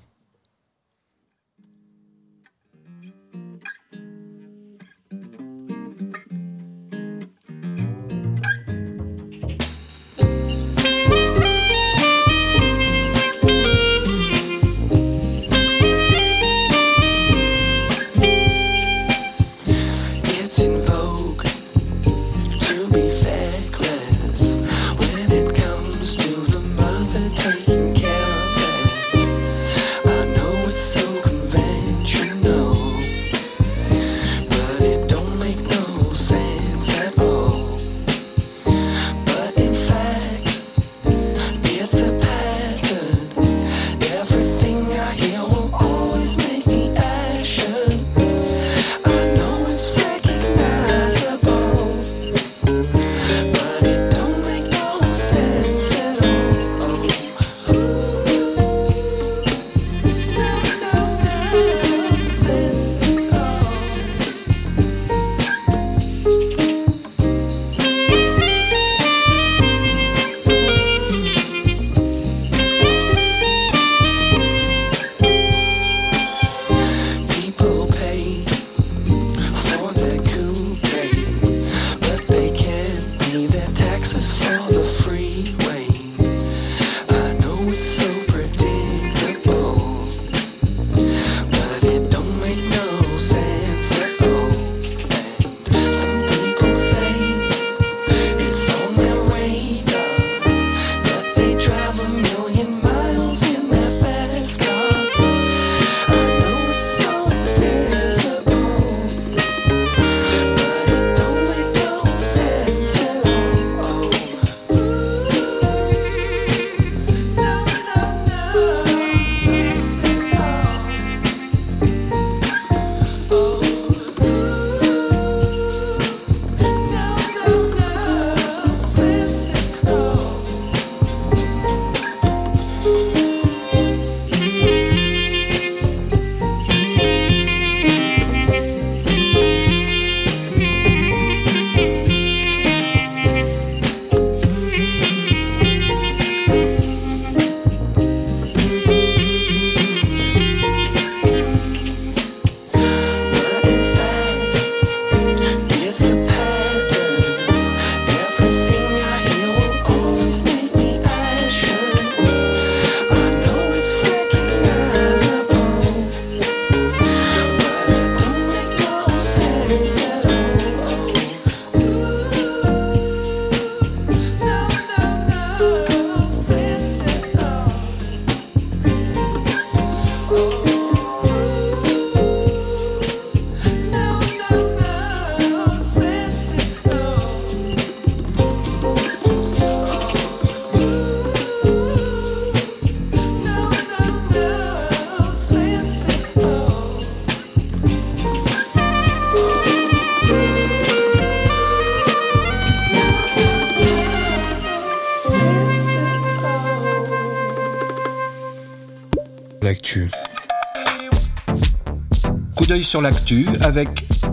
Sur 212.88 213.02
l'actu 213.02 213.46
avec 213.60 213.90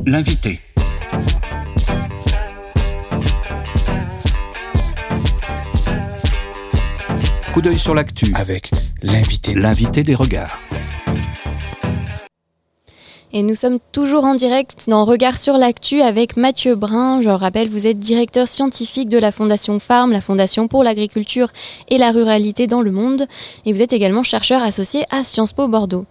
l'invité. 0.06 0.60
Coup 7.52 7.60
d'œil 7.60 7.76
sur 7.76 7.96
l'actu 7.96 8.32
avec 8.36 8.70
l'invité, 9.02 9.54
l'invité 9.56 10.04
des 10.04 10.14
regards. 10.14 10.60
Et 13.36 13.42
nous 13.42 13.56
sommes 13.56 13.80
toujours 13.90 14.22
en 14.22 14.36
direct 14.36 14.84
dans 14.86 15.04
Regard 15.04 15.36
sur 15.36 15.58
l'actu 15.58 16.00
avec 16.02 16.36
Mathieu 16.36 16.76
Brun. 16.76 17.20
Je 17.20 17.30
rappelle, 17.30 17.68
vous 17.68 17.88
êtes 17.88 17.98
directeur 17.98 18.46
scientifique 18.46 19.08
de 19.08 19.18
la 19.18 19.32
Fondation 19.32 19.80
Farm, 19.80 20.12
la 20.12 20.20
Fondation 20.20 20.68
pour 20.68 20.84
l'agriculture 20.84 21.48
et 21.88 21.98
la 21.98 22.12
ruralité 22.12 22.68
dans 22.68 22.80
le 22.80 22.92
monde. 22.92 23.26
Et 23.66 23.72
vous 23.72 23.82
êtes 23.82 23.92
également 23.92 24.22
chercheur 24.22 24.62
associé 24.62 25.04
à 25.10 25.24
Sciences 25.24 25.52
Po 25.52 25.66
Bordeaux. 25.66 26.06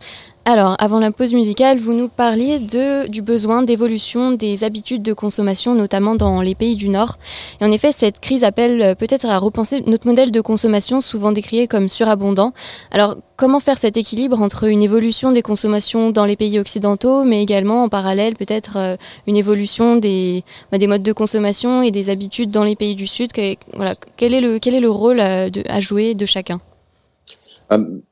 Alors, 0.45 0.75
avant 0.79 0.99
la 0.99 1.11
pause 1.11 1.33
musicale, 1.33 1.77
vous 1.77 1.93
nous 1.93 2.09
parliez 2.09 2.59
de, 2.59 3.07
du 3.07 3.21
besoin 3.21 3.63
d'évolution 3.63 4.31
des 4.31 4.65
habitudes 4.65 5.01
de 5.01 5.13
consommation, 5.13 5.73
notamment 5.73 6.15
dans 6.15 6.41
les 6.41 6.53
pays 6.53 6.75
du 6.75 6.89
Nord. 6.89 7.17
Et 7.61 7.63
en 7.63 7.71
effet, 7.71 7.93
cette 7.93 8.19
crise 8.19 8.43
appelle 8.43 8.81
euh, 8.81 8.93
peut-être 8.93 9.25
à 9.25 9.37
repenser 9.39 9.83
notre 9.87 10.05
modèle 10.05 10.31
de 10.31 10.41
consommation, 10.41 10.99
souvent 10.99 11.31
décrié 11.31 11.69
comme 11.69 11.87
surabondant. 11.87 12.51
Alors, 12.91 13.15
comment 13.37 13.61
faire 13.61 13.77
cet 13.77 13.95
équilibre 13.95 14.41
entre 14.41 14.65
une 14.65 14.83
évolution 14.83 15.31
des 15.31 15.41
consommations 15.41 16.09
dans 16.09 16.25
les 16.25 16.35
pays 16.35 16.59
occidentaux, 16.59 17.23
mais 17.23 17.41
également 17.41 17.83
en 17.83 17.87
parallèle 17.87 18.35
peut-être 18.35 18.73
euh, 18.75 18.97
une 19.27 19.37
évolution 19.37 19.95
des, 19.95 20.43
bah, 20.73 20.77
des 20.77 20.87
modes 20.87 21.03
de 21.03 21.13
consommation 21.13 21.83
et 21.83 21.91
des 21.91 22.09
habitudes 22.09 22.51
dans 22.51 22.65
les 22.65 22.75
pays 22.75 22.95
du 22.95 23.07
Sud? 23.07 23.31
Quel, 23.31 24.33
est 24.33 24.41
le, 24.41 24.59
quel 24.59 24.73
est 24.73 24.81
le 24.81 24.91
rôle 24.91 25.21
à, 25.21 25.49
de, 25.49 25.63
à 25.69 25.79
jouer 25.79 26.15
de 26.15 26.25
chacun? 26.25 26.59
euh, 26.59 26.72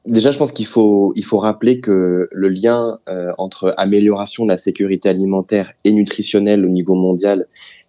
déjà, 0.06 0.32
je 0.32 0.38
pense 0.38 0.52
qu'il 0.52 0.66
faut, 0.66 1.14
il 1.16 1.24
faut 1.24 1.38
rappeler 1.38 1.80
que 1.80 2.28
le 2.32 2.50
lien 2.50 3.00
euh, 3.10 3.32
entre 3.38 3.74
amélioration 3.78 4.46
de 4.46 4.50
la 4.50 4.58
sécurité 4.58 5.10
alimentaire 5.10 5.74
et 5.84 5.92
nutritionnelle 5.92 6.66
au 6.66 6.70
niveau 6.70 6.96
mondial 6.96 7.48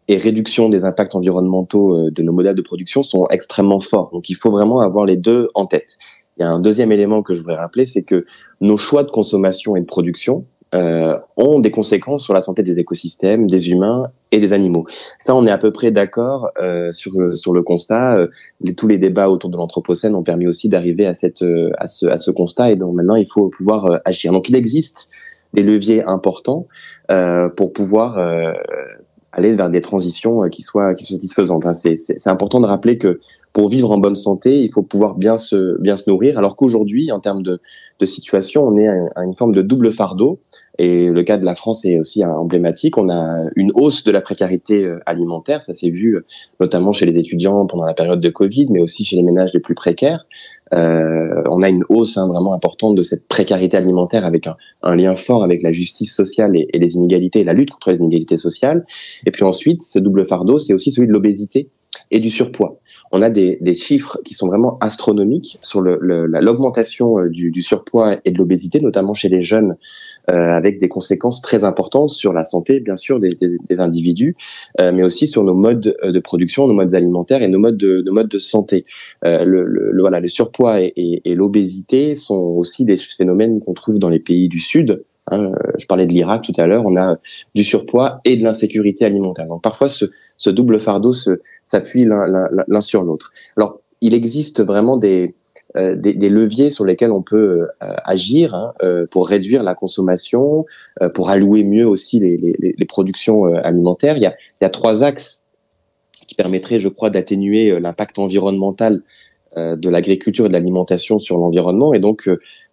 et 0.09 0.17
réduction 0.17 0.69
des 0.69 0.85
impacts 0.85 1.15
environnementaux 1.15 1.97
euh, 1.97 2.11
de 2.11 2.23
nos 2.23 2.33
modèles 2.33 2.57
de 2.57 2.63
production 2.63 3.03
sont 3.03 3.27
extrêmement 3.31 3.81
forts. 3.81 4.11
Donc, 4.13 4.29
il 4.29 4.35
faut 4.35 4.51
vraiment 4.51 4.81
avoir 4.81 5.07
les 5.07 5.17
deux 5.17 5.49
en 5.55 5.67
tête. 5.67 5.99
Il 6.37 6.43
y 6.43 6.45
a 6.45 6.51
un 6.51 6.61
deuxième 6.61 6.93
élément 6.93 7.23
que 7.23 7.35
je 7.35 7.41
voudrais 7.41 7.57
rappeler, 7.57 7.87
c'est 7.87 8.03
que 8.03 8.25
nos 8.61 8.77
choix 8.77 9.05
de 9.05 9.11
consommation 9.11 9.77
et 9.77 9.81
de 9.81 9.87
production 9.87 10.47
euh, 10.75 11.19
ont 11.37 11.61
des 11.61 11.71
conséquences 11.71 12.25
sur 12.25 12.33
la 12.33 12.41
santé 12.41 12.63
des 12.63 12.79
écosystèmes, 12.79 13.47
des 13.47 13.71
humains 13.71 14.11
et 14.31 14.41
des 14.41 14.55
animaux. 14.55 14.87
Ça, 15.19 15.35
on 15.35 15.47
est 15.47 15.51
à 15.51 15.59
peu 15.59 15.71
près 15.71 15.91
d'accord 15.91 16.49
euh, 16.63 16.93
sur, 16.93 17.13
sur 17.37 17.53
le 17.53 17.63
constat. 17.63 18.17
Euh, 18.17 18.27
tous 18.77 18.89
les 18.89 18.97
débats 18.97 19.29
autour 19.29 19.51
de 19.51 19.57
l'anthropocène 19.59 20.15
ont 20.15 20.23
permis 20.23 20.47
aussi 20.47 20.71
d'arriver 20.71 21.07
à, 21.07 21.13
cette, 21.13 21.45
à, 21.77 21.89
ce, 21.89 22.07
à 22.07 22.17
ce 22.17 22.31
constat 22.31 22.71
et 22.71 22.77
donc 22.77 22.95
maintenant 22.95 23.17
il 23.17 23.27
faut 23.27 23.49
pouvoir 23.49 24.01
agir. 24.07 24.33
Donc 24.33 24.49
il 24.49 24.57
existe 24.57 25.11
des 25.53 25.63
leviers 25.63 26.03
importants 26.05 26.67
pour 27.57 27.75
pouvoir 27.75 28.19
aller 29.33 29.55
vers 29.55 29.69
des 29.69 29.83
transitions 29.83 30.49
qui 30.49 30.63
soient, 30.63 30.95
qui 30.95 31.05
soient 31.05 31.17
satisfaisantes. 31.17 31.67
Hein. 31.67 31.75
C'est 31.75 32.29
important 32.29 32.61
de 32.61 32.67
rappeler 32.67 32.97
que 32.97 33.21
pour 33.53 33.69
vivre 33.69 33.91
en 33.91 33.99
bonne 33.99 34.15
santé, 34.15 34.61
il 34.63 34.73
faut 34.73 34.83
pouvoir 34.83 35.15
bien 35.15 35.37
se 35.37 35.81
bien 35.81 35.97
se 35.97 36.09
nourrir. 36.09 36.39
Alors 36.39 36.57
qu'aujourd'hui, 36.57 37.13
en 37.13 37.21
termes 37.21 37.43
de, 37.43 37.61
de 37.99 38.07
situation, 38.07 38.67
on 38.67 38.77
est 38.79 38.89
à 38.89 39.25
une 39.25 39.35
forme 39.35 39.55
de 39.55 39.63
double 39.63 39.93
fardeau. 39.93 40.41
Et 40.79 41.11
le 41.11 41.23
cas 41.23 41.37
de 41.37 41.45
la 41.45 41.55
France 41.55 41.85
est 41.85 41.99
aussi 41.99 42.25
emblématique. 42.25 42.97
On 42.97 43.11
a 43.11 43.45
une 43.57 43.73
hausse 43.75 44.05
de 44.05 44.11
la 44.11 44.23
précarité 44.23 44.85
euh, 44.85 44.99
alimentaire. 45.05 45.63
Ça 45.63 45.75
s'est 45.75 45.91
vu 45.91 46.17
euh, 46.17 46.25
notamment 46.61 46.93
chez 46.93 47.05
les 47.05 47.19
étudiants 47.19 47.67
pendant 47.67 47.85
la 47.85 47.93
période 47.93 48.21
de 48.21 48.29
Covid, 48.31 48.67
mais 48.71 48.81
aussi 48.81 49.05
chez 49.05 49.17
les 49.17 49.23
ménages 49.23 49.53
les 49.53 49.61
plus 49.61 49.75
précaires. 49.75 50.27
Euh, 50.73 51.43
on 51.51 51.61
a 51.61 51.69
une 51.69 51.85
hausse 51.91 52.17
hein, 52.17 52.27
vraiment 52.27 52.55
importante 52.55 52.95
de 52.95 53.03
cette 53.03 53.29
précarité 53.29 53.77
alimentaire 53.77 54.25
avec 54.25 54.47
un, 54.47 54.95
lien 54.95 55.15
fort 55.15 55.45
avec 55.45 55.63
la 55.63 55.71
justice 55.71 56.15
sociale 56.15 56.57
et, 56.57 56.79
les 56.79 56.95
inégalités, 56.97 57.45
la 57.45 57.53
lutte 57.53 57.71
contre 57.71 57.91
les 57.91 57.99
inégalités 57.99 58.39
sociales. 58.39 58.87
Et 59.27 59.31
puis 59.31 59.45
ensuite, 59.45 59.83
ce 59.83 59.99
double 59.99 60.25
fardeau, 60.25 60.57
c'est 60.57 60.73
aussi 60.73 60.91
celui 60.91 61.09
de 61.09 61.13
l'obésité 61.13 61.69
et 62.11 62.21
du 62.21 62.31
surpoids 62.31 62.81
on 63.13 63.21
a 63.21 63.29
des, 63.29 63.59
des, 63.61 63.75
chiffres 63.75 64.19
qui 64.25 64.33
sont 64.33 64.49
vraiment 64.49 64.79
astronomiques 64.81 65.59
sur 65.61 65.83
l'augmentation 65.83 67.19
le, 67.19 67.29
du, 67.29 67.51
du, 67.51 67.61
surpoids 67.61 68.17
et 68.25 68.31
de 68.31 68.39
l'obésité, 68.39 68.81
notamment 68.81 69.13
chez 69.13 69.29
les 69.29 69.43
jeunes, 69.43 69.77
euh, 70.31 70.35
avec 70.35 70.79
des 70.79 70.89
conséquences 70.89 71.43
très 71.43 71.63
importantes 71.65 72.09
sur 72.09 72.33
la 72.33 72.45
santé, 72.45 72.81
bien 72.81 72.97
sûr, 72.97 73.19
des, 73.19 73.35
des, 73.35 73.57
des 73.69 73.81
individus, 73.81 74.35
euh, 74.81 74.93
mais 74.93 75.03
aussi 75.03 75.27
sur 75.27 75.45
nos 75.45 75.55
modes 75.55 75.95
de 76.03 76.21
production, 76.21 76.67
nos 76.67 76.75
modes 76.75 76.95
alimentaires 76.95 77.43
et 77.43 77.49
nos 77.49 77.59
modes 77.59 77.77
de, 77.77 78.01
nos 78.01 78.13
modes 78.13 78.29
de 78.29 78.39
santé. 78.39 78.87
Euh, 79.25 79.45
le, 79.45 79.65
le, 79.67 80.01
voilà, 80.01 80.19
le 80.19 80.29
surpoids 80.29 80.81
et, 80.81 80.93
et 80.97 81.35
l'obésité 81.35 82.15
sont 82.15 82.41
aussi 82.41 82.87
des 82.87 82.97
phénomènes 82.97 83.61
qu'on 83.61 83.75
trouve 83.75 83.99
dans 83.99 84.09
les 84.09 84.21
pays 84.21 84.49
du 84.49 84.59
Sud, 84.59 85.05
Hein, 85.29 85.53
je 85.79 85.87
parlais 85.87 86.07
de 86.07 86.13
l'Irak 86.13 86.43
tout 86.43 86.53
à 86.57 86.67
l'heure, 86.67 86.85
on 86.85 86.97
a 86.97 87.17
du 87.55 87.63
surpoids 87.63 88.21
et 88.25 88.37
de 88.37 88.43
l'insécurité 88.43 89.05
alimentaire. 89.05 89.47
Donc 89.47 89.63
parfois 89.63 89.89
ce, 89.89 90.07
ce 90.37 90.51
double 90.51 90.81
fardeau 90.81 91.13
s'appuie 91.65 92.05
l'un 92.05 92.81
sur 92.81 93.05
l'autre. 93.05 93.33
Alors 93.57 93.81
il 94.01 94.15
existe 94.15 94.63
vraiment 94.63 94.97
des, 94.97 95.37
euh, 95.77 95.95
des, 95.95 96.13
des, 96.13 96.29
leviers 96.29 96.71
sur 96.71 96.85
lesquels 96.85 97.13
on 97.13 97.23
peut 97.23 97.69
euh, 97.83 97.95
agir 98.05 98.55
hein, 98.55 98.75
euh, 98.83 99.07
pour 99.11 99.29
réduire 99.29 99.63
la 99.63 99.75
consommation, 99.75 100.67
euh, 101.01 101.09
pour 101.09 101.31
allouer 101.31 101.63
mieux 101.63 101.87
aussi 101.87 102.19
les, 102.19 102.37
les, 102.37 102.75
les 102.77 102.85
productions 102.85 103.45
alimentaires. 103.45 104.17
Il 104.17 104.23
y, 104.23 104.27
a, 104.27 104.35
il 104.61 104.65
y 104.65 104.67
a 104.67 104.71
trois 104.71 105.03
axes 105.03 105.45
qui 106.27 106.35
permettraient, 106.35 106.79
je 106.79 106.89
crois, 106.89 107.11
d'atténuer 107.11 107.79
l'impact 107.81 108.19
environnemental 108.19 109.03
de 109.57 109.91
l'agriculture 109.91 110.47
et 110.47 110.49
de 110.49 110.53
l'alimentation 110.55 111.19
sur 111.19 111.37
l'environnement. 111.37 111.93
Et 111.93 111.99
donc, 111.99 112.31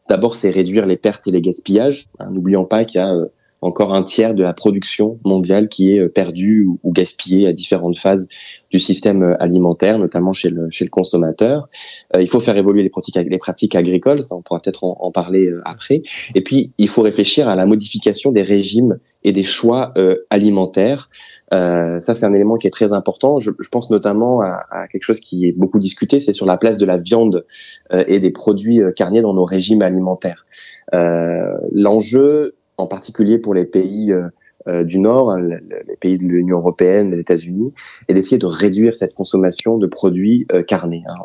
D'abord, 0.10 0.36
c'est 0.36 0.50
réduire 0.50 0.88
les 0.88 0.98
pertes 0.98 1.28
et 1.28 1.32
les 1.32 1.42
gaspillages. 1.42 2.08
Hein, 2.18 2.32
n'oublions 2.32 2.66
pas 2.66 2.84
qu'il 2.84 3.00
y 3.00 3.04
a 3.04 3.14
euh, 3.14 3.28
encore 3.62 3.94
un 3.94 4.02
tiers 4.02 4.34
de 4.34 4.42
la 4.42 4.54
production 4.54 5.20
mondiale 5.24 5.70
qui 5.70 5.94
est 5.94 6.00
euh, 6.00 6.10
perdue 6.10 6.68
ou, 6.84 6.92
gaspillée 6.92 7.48
à 7.48 7.54
différentes 7.54 7.96
phases 7.96 8.28
du 8.72 8.80
système 8.80 9.22
euh, 9.22 9.42
alimentaire, 9.44 10.00
notamment 10.00 10.34
chez 10.34 10.50
le, 10.50 10.68
chez 10.72 10.84
le 10.84 10.90
consommateur. 10.90 11.70
il 12.20 12.28
faut 12.28 12.40
faire 12.40 12.58
évoluer 12.58 12.82
les 12.82 12.90
pratiques, 12.90 13.16
les 13.18 13.38
pratiques 13.38 13.76
agricoles, 13.76 14.24
ça 14.24 14.36
on 14.36 14.42
pourra 14.42 14.60
peut-être 14.60 14.84
en, 14.84 15.12
parler 15.12 15.52
après. 15.64 16.02
Et 16.34 16.42
puis, 16.42 16.74
il 16.80 16.88
faut 16.88 17.04
réfléchir 17.04 17.48
à 17.48 17.56
la 17.56 17.68
modification 17.68 18.32
des 18.32 18.42
régimes 18.42 18.98
et 19.24 19.32
des 19.32 19.44
choix 19.44 19.94
alimentaires 20.30 21.10
euh, 21.54 22.00
ça, 22.00 22.14
c'est 22.14 22.26
un 22.26 22.34
élément 22.34 22.58
qui 22.58 22.68
est 22.68 22.72
très 22.72 22.94
important. 22.94 23.40
Je, 23.40 23.52
je 23.60 23.70
pense 23.70 23.90
notamment 23.90 24.42
à, 24.42 24.66
à, 24.70 24.88
quelque 24.88 25.04
chose 25.04 25.20
qui 25.20 25.48
est 25.48 25.52
beaucoup 25.52 25.80
discuté, 25.80 26.20
c'est 26.20 26.34
sur 26.34 26.46
la 26.46 26.58
place 26.58 26.78
de 26.78 26.86
la 26.86 26.98
viande 26.98 27.46
euh, 27.94 28.04
et 28.08 28.20
des 28.20 28.32
produits 28.32 28.82
euh, 28.82 28.92
carniers 28.92 29.22
dans 29.22 29.34
nos 29.34 29.46
régimes 29.46 29.82
alimentaires. 29.82 30.46
Euh, 30.94 31.54
L'enjeu, 31.72 32.56
en 32.78 32.88
particulier 32.88 33.40
pour 33.40 33.54
les 33.54 33.66
pays 33.66 34.12
euh, 34.14 34.84
du 34.84 35.00
Nord, 35.00 35.32
hein, 35.32 35.42
les 35.42 35.96
pays 36.00 36.18
de 36.18 36.24
l'Union 36.24 36.58
européenne, 36.58 37.12
les 37.12 37.22
États-Unis, 37.22 37.74
est 38.08 38.14
d'essayer 38.14 38.38
de 38.38 38.46
réduire 38.46 38.96
cette 38.96 39.16
consommation 39.16 39.78
de 39.78 39.88
produits 39.88 40.46
carnés. 40.68 41.04
Hein. 41.08 41.16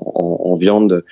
En, 0.00 0.40
en, 0.44 0.54
viande 0.54 1.04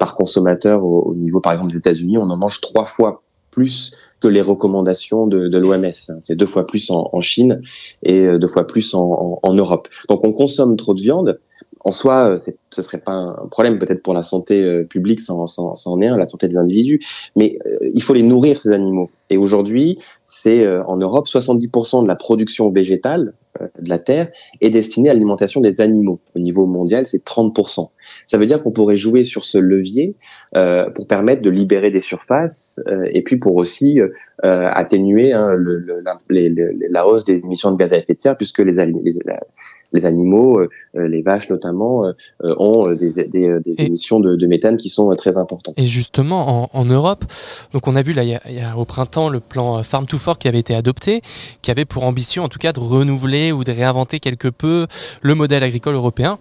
par 0.00 0.14
consommateur 0.14 0.84
au, 0.84 1.02
au, 1.02 1.14
niveau, 1.14 1.40
par 1.40 1.52
exemple, 1.52 1.70
des 1.70 1.78
États-Unis, 1.78 2.18
on 2.18 2.28
en 2.28 2.36
mange 2.36 2.60
trois 2.60 2.84
fois 2.84 3.22
plus 3.50 3.96
que 4.22 4.28
les 4.28 4.40
recommandations 4.40 5.26
de, 5.26 5.48
de 5.48 5.58
l'OMS. 5.58 5.92
C'est 6.20 6.36
deux 6.36 6.46
fois 6.46 6.66
plus 6.66 6.90
en, 6.90 7.10
en, 7.12 7.20
Chine 7.20 7.60
et 8.04 8.20
euh, 8.20 8.38
deux 8.38 8.46
fois 8.46 8.66
plus 8.66 8.94
en, 8.94 9.40
en, 9.42 9.54
Europe. 9.54 9.88
Donc 10.08 10.24
on 10.24 10.32
consomme 10.32 10.76
trop 10.76 10.94
de 10.94 11.00
viande. 11.00 11.40
En 11.84 11.90
soi, 11.90 12.32
euh, 12.32 12.36
ce 12.70 12.82
serait 12.82 13.00
pas 13.00 13.12
un 13.12 13.46
problème 13.50 13.78
peut-être 13.78 14.02
pour 14.02 14.14
la 14.14 14.22
santé 14.22 14.60
euh, 14.60 14.84
publique, 14.84 15.20
sans, 15.20 15.46
sans, 15.46 15.74
sans 15.74 16.00
est 16.00 16.08
la 16.16 16.26
santé 16.26 16.48
des 16.48 16.56
individus, 16.56 17.00
mais 17.36 17.58
il 17.94 18.02
faut 18.02 18.14
les 18.14 18.22
nourrir 18.22 18.60
ces 18.60 18.70
animaux. 18.70 19.10
Et 19.30 19.36
aujourd'hui, 19.36 19.98
c'est 20.24 20.66
en 20.66 20.96
Europe 20.96 21.26
70% 21.26 22.02
de 22.02 22.08
la 22.08 22.16
production 22.16 22.70
végétale 22.70 23.34
de 23.78 23.88
la 23.88 23.98
terre 23.98 24.28
est 24.60 24.70
destinée 24.70 25.10
à 25.10 25.12
l'alimentation 25.12 25.60
des 25.60 25.80
animaux. 25.80 26.20
Au 26.34 26.38
niveau 26.38 26.66
mondial, 26.66 27.06
c'est 27.06 27.24
30%. 27.24 27.90
Ça 28.26 28.38
veut 28.38 28.46
dire 28.46 28.62
qu'on 28.62 28.72
pourrait 28.72 28.96
jouer 28.96 29.24
sur 29.24 29.44
ce 29.44 29.58
levier 29.58 30.16
euh, 30.56 30.90
pour 30.90 31.06
permettre 31.06 31.42
de 31.42 31.50
libérer 31.50 31.90
des 31.90 32.00
surfaces 32.00 32.80
euh, 32.88 33.04
et 33.10 33.22
puis 33.22 33.36
pour 33.36 33.56
aussi 33.56 34.00
euh, 34.00 34.08
atténuer 34.42 35.32
hein, 35.32 35.56
la, 36.28 37.06
hausse 37.06 37.24
des 37.24 37.38
émissions 37.38 37.70
de 37.70 37.76
gaz 37.76 37.92
à 37.92 37.98
effet 37.98 38.14
de 38.14 38.20
serre 38.20 38.36
puisque 38.36 38.60
les, 38.60 38.84
les, 38.84 39.18
les 39.92 40.06
animaux, 40.06 40.58
euh, 40.58 40.68
euh, 40.96 41.08
les 41.08 41.22
vaches 41.22 41.50
notamment, 41.50 42.04
euh, 42.04 42.54
ont 42.58 42.92
des, 42.92 43.24
des, 43.24 43.58
des 43.60 43.74
émissions 43.78 44.20
de, 44.20 44.36
de, 44.36 44.46
méthane 44.46 44.76
qui 44.76 44.88
sont 44.88 45.10
très 45.10 45.36
importantes. 45.36 45.74
Et 45.78 45.88
justement, 45.88 46.64
en, 46.64 46.70
en 46.72 46.84
Europe, 46.84 47.24
donc 47.72 47.86
on 47.86 47.96
a 47.96 48.02
vu 48.02 48.12
là, 48.12 48.24
il 48.24 48.30
y 48.30 48.34
a, 48.34 48.42
il 48.48 48.54
y 48.54 48.60
a 48.60 48.76
au 48.76 48.84
printemps 48.84 49.28
le 49.28 49.40
plan 49.40 49.82
Farm 49.82 50.06
to 50.06 50.18
Fork 50.18 50.40
qui 50.40 50.48
avait 50.48 50.58
été 50.58 50.74
adopté, 50.74 51.22
qui 51.62 51.70
avait 51.70 51.84
pour 51.84 52.04
ambition 52.04 52.44
en 52.44 52.48
tout 52.48 52.58
cas 52.58 52.72
de 52.72 52.80
renouveler 52.80 53.52
ou 53.52 53.64
de 53.64 53.72
réinventer 53.72 54.20
quelque 54.20 54.48
peu 54.48 54.86
le 55.20 55.34
modèle 55.34 55.62
agricole 55.62 55.94
européen. 55.94 56.38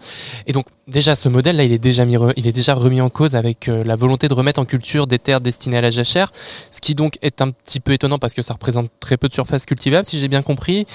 Et 0.48 0.54
donc 0.54 0.66
déjà 0.88 1.16
ce 1.16 1.30
modèle 1.30 1.58
là, 1.58 1.64
il 1.64 1.72
est 1.72 1.80
déjà 1.80 2.06
mis, 2.06 2.18
il 2.36 2.48
est 2.48 2.52
déjà 2.52 2.74
remis 2.74 3.02
en 3.02 3.10
cause 3.10 3.36
avec 3.36 3.68
la 3.68 3.96
volonté 3.96 4.28
de 4.28 4.34
remettre 4.34 4.60
en 4.60 4.66
culture 4.66 5.08
des 5.08 5.20
terres 5.20 5.42
destinées 5.42 5.78
à 5.78 5.82
la 5.82 5.92
jachère, 5.92 6.32
ce 6.72 6.82
qui 6.82 6.96
donc 6.96 7.18
est 7.22 7.42
un 7.42 7.52
petit 7.52 7.80
peu 7.80 7.94
étonnant 7.94 8.20
parce 8.20 8.34
que 8.34 8.42
ça 8.42 8.54
représente 8.54 8.90
très 9.00 9.18
peu 9.18 9.28
de 9.28 9.34
surface 9.34 9.66
cultivable, 9.66 10.06
si 10.06 10.20
j'ai 10.20 10.28
bien 10.28 10.42
compris. 10.42 10.86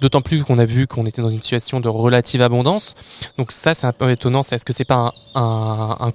D'autant 0.00 0.20
plus 0.20 0.42
qu'on 0.42 0.58
a 0.58 0.64
vu 0.64 0.86
qu'on 0.86 1.06
était 1.06 1.22
dans 1.22 1.30
une 1.30 1.42
situation 1.42 1.80
de 1.80 1.88
relative 2.06 2.42
abondance. 2.42 2.94
Donc 3.38 3.52
ça, 3.52 3.74
c'est 3.74 3.86
un 3.86 3.92
peu 3.92 4.10
étonnant. 4.10 4.40
Est-ce 4.40 4.64
que 4.64 4.72
c'est 4.72 4.84
pas 4.84 5.12
un, 5.34 6.12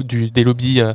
du, 0.00 0.30
des 0.30 0.44
lobbies, 0.44 0.80
euh, 0.80 0.94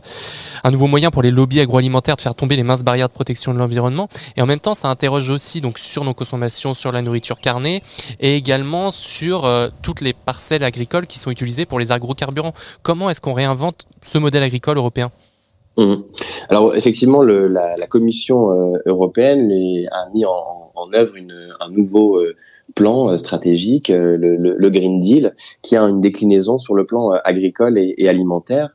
un 0.64 0.72
nouveau 0.72 0.88
moyen 0.88 1.12
pour 1.12 1.22
les 1.22 1.32
lobbies 1.32 1.62
agroalimentaires 1.62 2.16
de 2.16 2.22
faire 2.22 2.36
tomber 2.36 2.56
les 2.56 2.64
minces 2.64 2.84
barrières 2.84 3.08
de 3.08 3.14
protection 3.14 3.54
de 3.54 3.60
l'environnement? 3.60 4.10
Et 4.36 4.42
en 4.42 4.46
même 4.46 4.60
temps, 4.60 4.74
ça 4.74 4.90
interroge 4.90 5.30
aussi 5.30 5.62
donc 5.62 5.80
sur 5.80 6.04
nos 6.04 6.14
consommations, 6.14 6.74
sur 6.74 6.92
la 6.92 7.02
nourriture 7.02 7.40
carnée 7.40 7.82
et 8.20 8.36
également 8.36 8.92
sur 8.92 9.46
euh, 9.46 9.70
toutes 9.82 10.02
les 10.02 10.14
parcelles 10.14 10.64
agricoles 10.64 11.08
qui 11.08 11.20
sont 11.20 11.32
utilisées 11.32 11.66
pour 11.66 11.80
les 11.80 11.92
agrocarburants. 11.92 12.54
Comment 12.82 13.10
est-ce 13.10 13.22
qu'on 13.22 13.34
réinvente 13.34 13.86
ce 14.02 14.18
modèle 14.18 14.44
agricole 14.44 14.78
européen? 14.78 15.12
Mmh. 15.78 15.96
Alors 16.50 16.76
effectivement, 16.76 17.24
la, 17.24 17.88
Commission 17.88 18.52
euh, 18.52 18.78
européenne 18.86 19.50
a 19.92 20.10
mis 20.14 20.26
en, 20.26 20.94
œuvre 20.94 21.14
un 21.60 21.70
nouveau 21.70 22.20
plan 22.76 23.12
euh, 23.12 23.18
stratégique, 23.18 23.90
euh, 23.90 24.18
le, 24.18 24.70
Green 24.70 25.00
Deal, 25.00 25.36
qui 25.62 25.76
a 25.76 25.82
une 25.84 26.02
déclinaison 26.02 26.60
sur 26.60 26.76
le 26.76 26.86
plan 26.86 27.12
agricole 27.24 27.78
et, 27.78 28.08
alimentaire. 28.08 28.70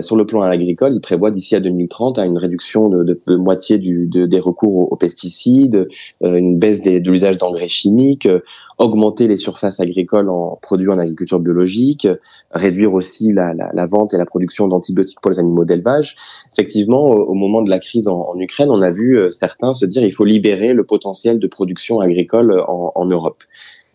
sur 0.00 0.16
le 0.16 0.26
plan 0.26 0.42
agricole, 0.42 0.94
il 0.94 1.00
prévoit 1.00 1.30
d'ici 1.30 1.54
à 1.54 1.60
2030 1.60 2.18
une 2.18 2.38
réduction 2.38 2.88
de, 2.88 3.20
de, 3.26 3.36
moitié 3.36 3.78
des 3.78 4.40
recours 4.40 4.92
aux, 4.92 4.96
pesticides, 4.96 5.88
une 6.22 6.58
baisse 6.58 6.82
de 6.82 7.10
l'usage 7.10 7.38
d'engrais 7.38 7.68
chimiques, 7.68 8.28
augmenter 8.78 9.26
les 9.26 9.36
surfaces 9.36 9.80
agricoles 9.80 10.28
en 10.28 10.58
produits 10.60 10.90
en 10.90 10.98
agriculture 10.98 11.40
biologique, 11.40 12.06
réduire 12.50 12.92
aussi 12.92 13.32
la, 13.32 13.86
vente 13.86 14.12
et 14.12 14.18
la 14.18 14.26
production 14.26 14.68
d'antibiotiques 14.68 15.20
pour 15.20 15.30
les 15.30 15.38
animaux 15.38 15.64
d'élevage. 15.64 16.16
Effectivement, 16.52 17.04
au, 17.04 17.34
moment 17.34 17.62
de 17.62 17.70
la 17.70 17.78
crise 17.78 18.06
en, 18.08 18.38
Ukraine, 18.38 18.70
on 18.70 18.82
a 18.82 18.90
vu 18.90 19.18
euh, 19.18 19.30
certains 19.30 19.72
se 19.72 19.86
dire 19.86 20.04
il 20.04 20.12
faut 20.12 20.24
libérer 20.24 20.74
le 20.74 20.84
potentiel 20.84 21.38
de 21.38 21.46
production 21.46 22.00
agricole 22.00 22.60
en, 22.68 22.92
en 22.94 23.06
Europe. 23.06 23.44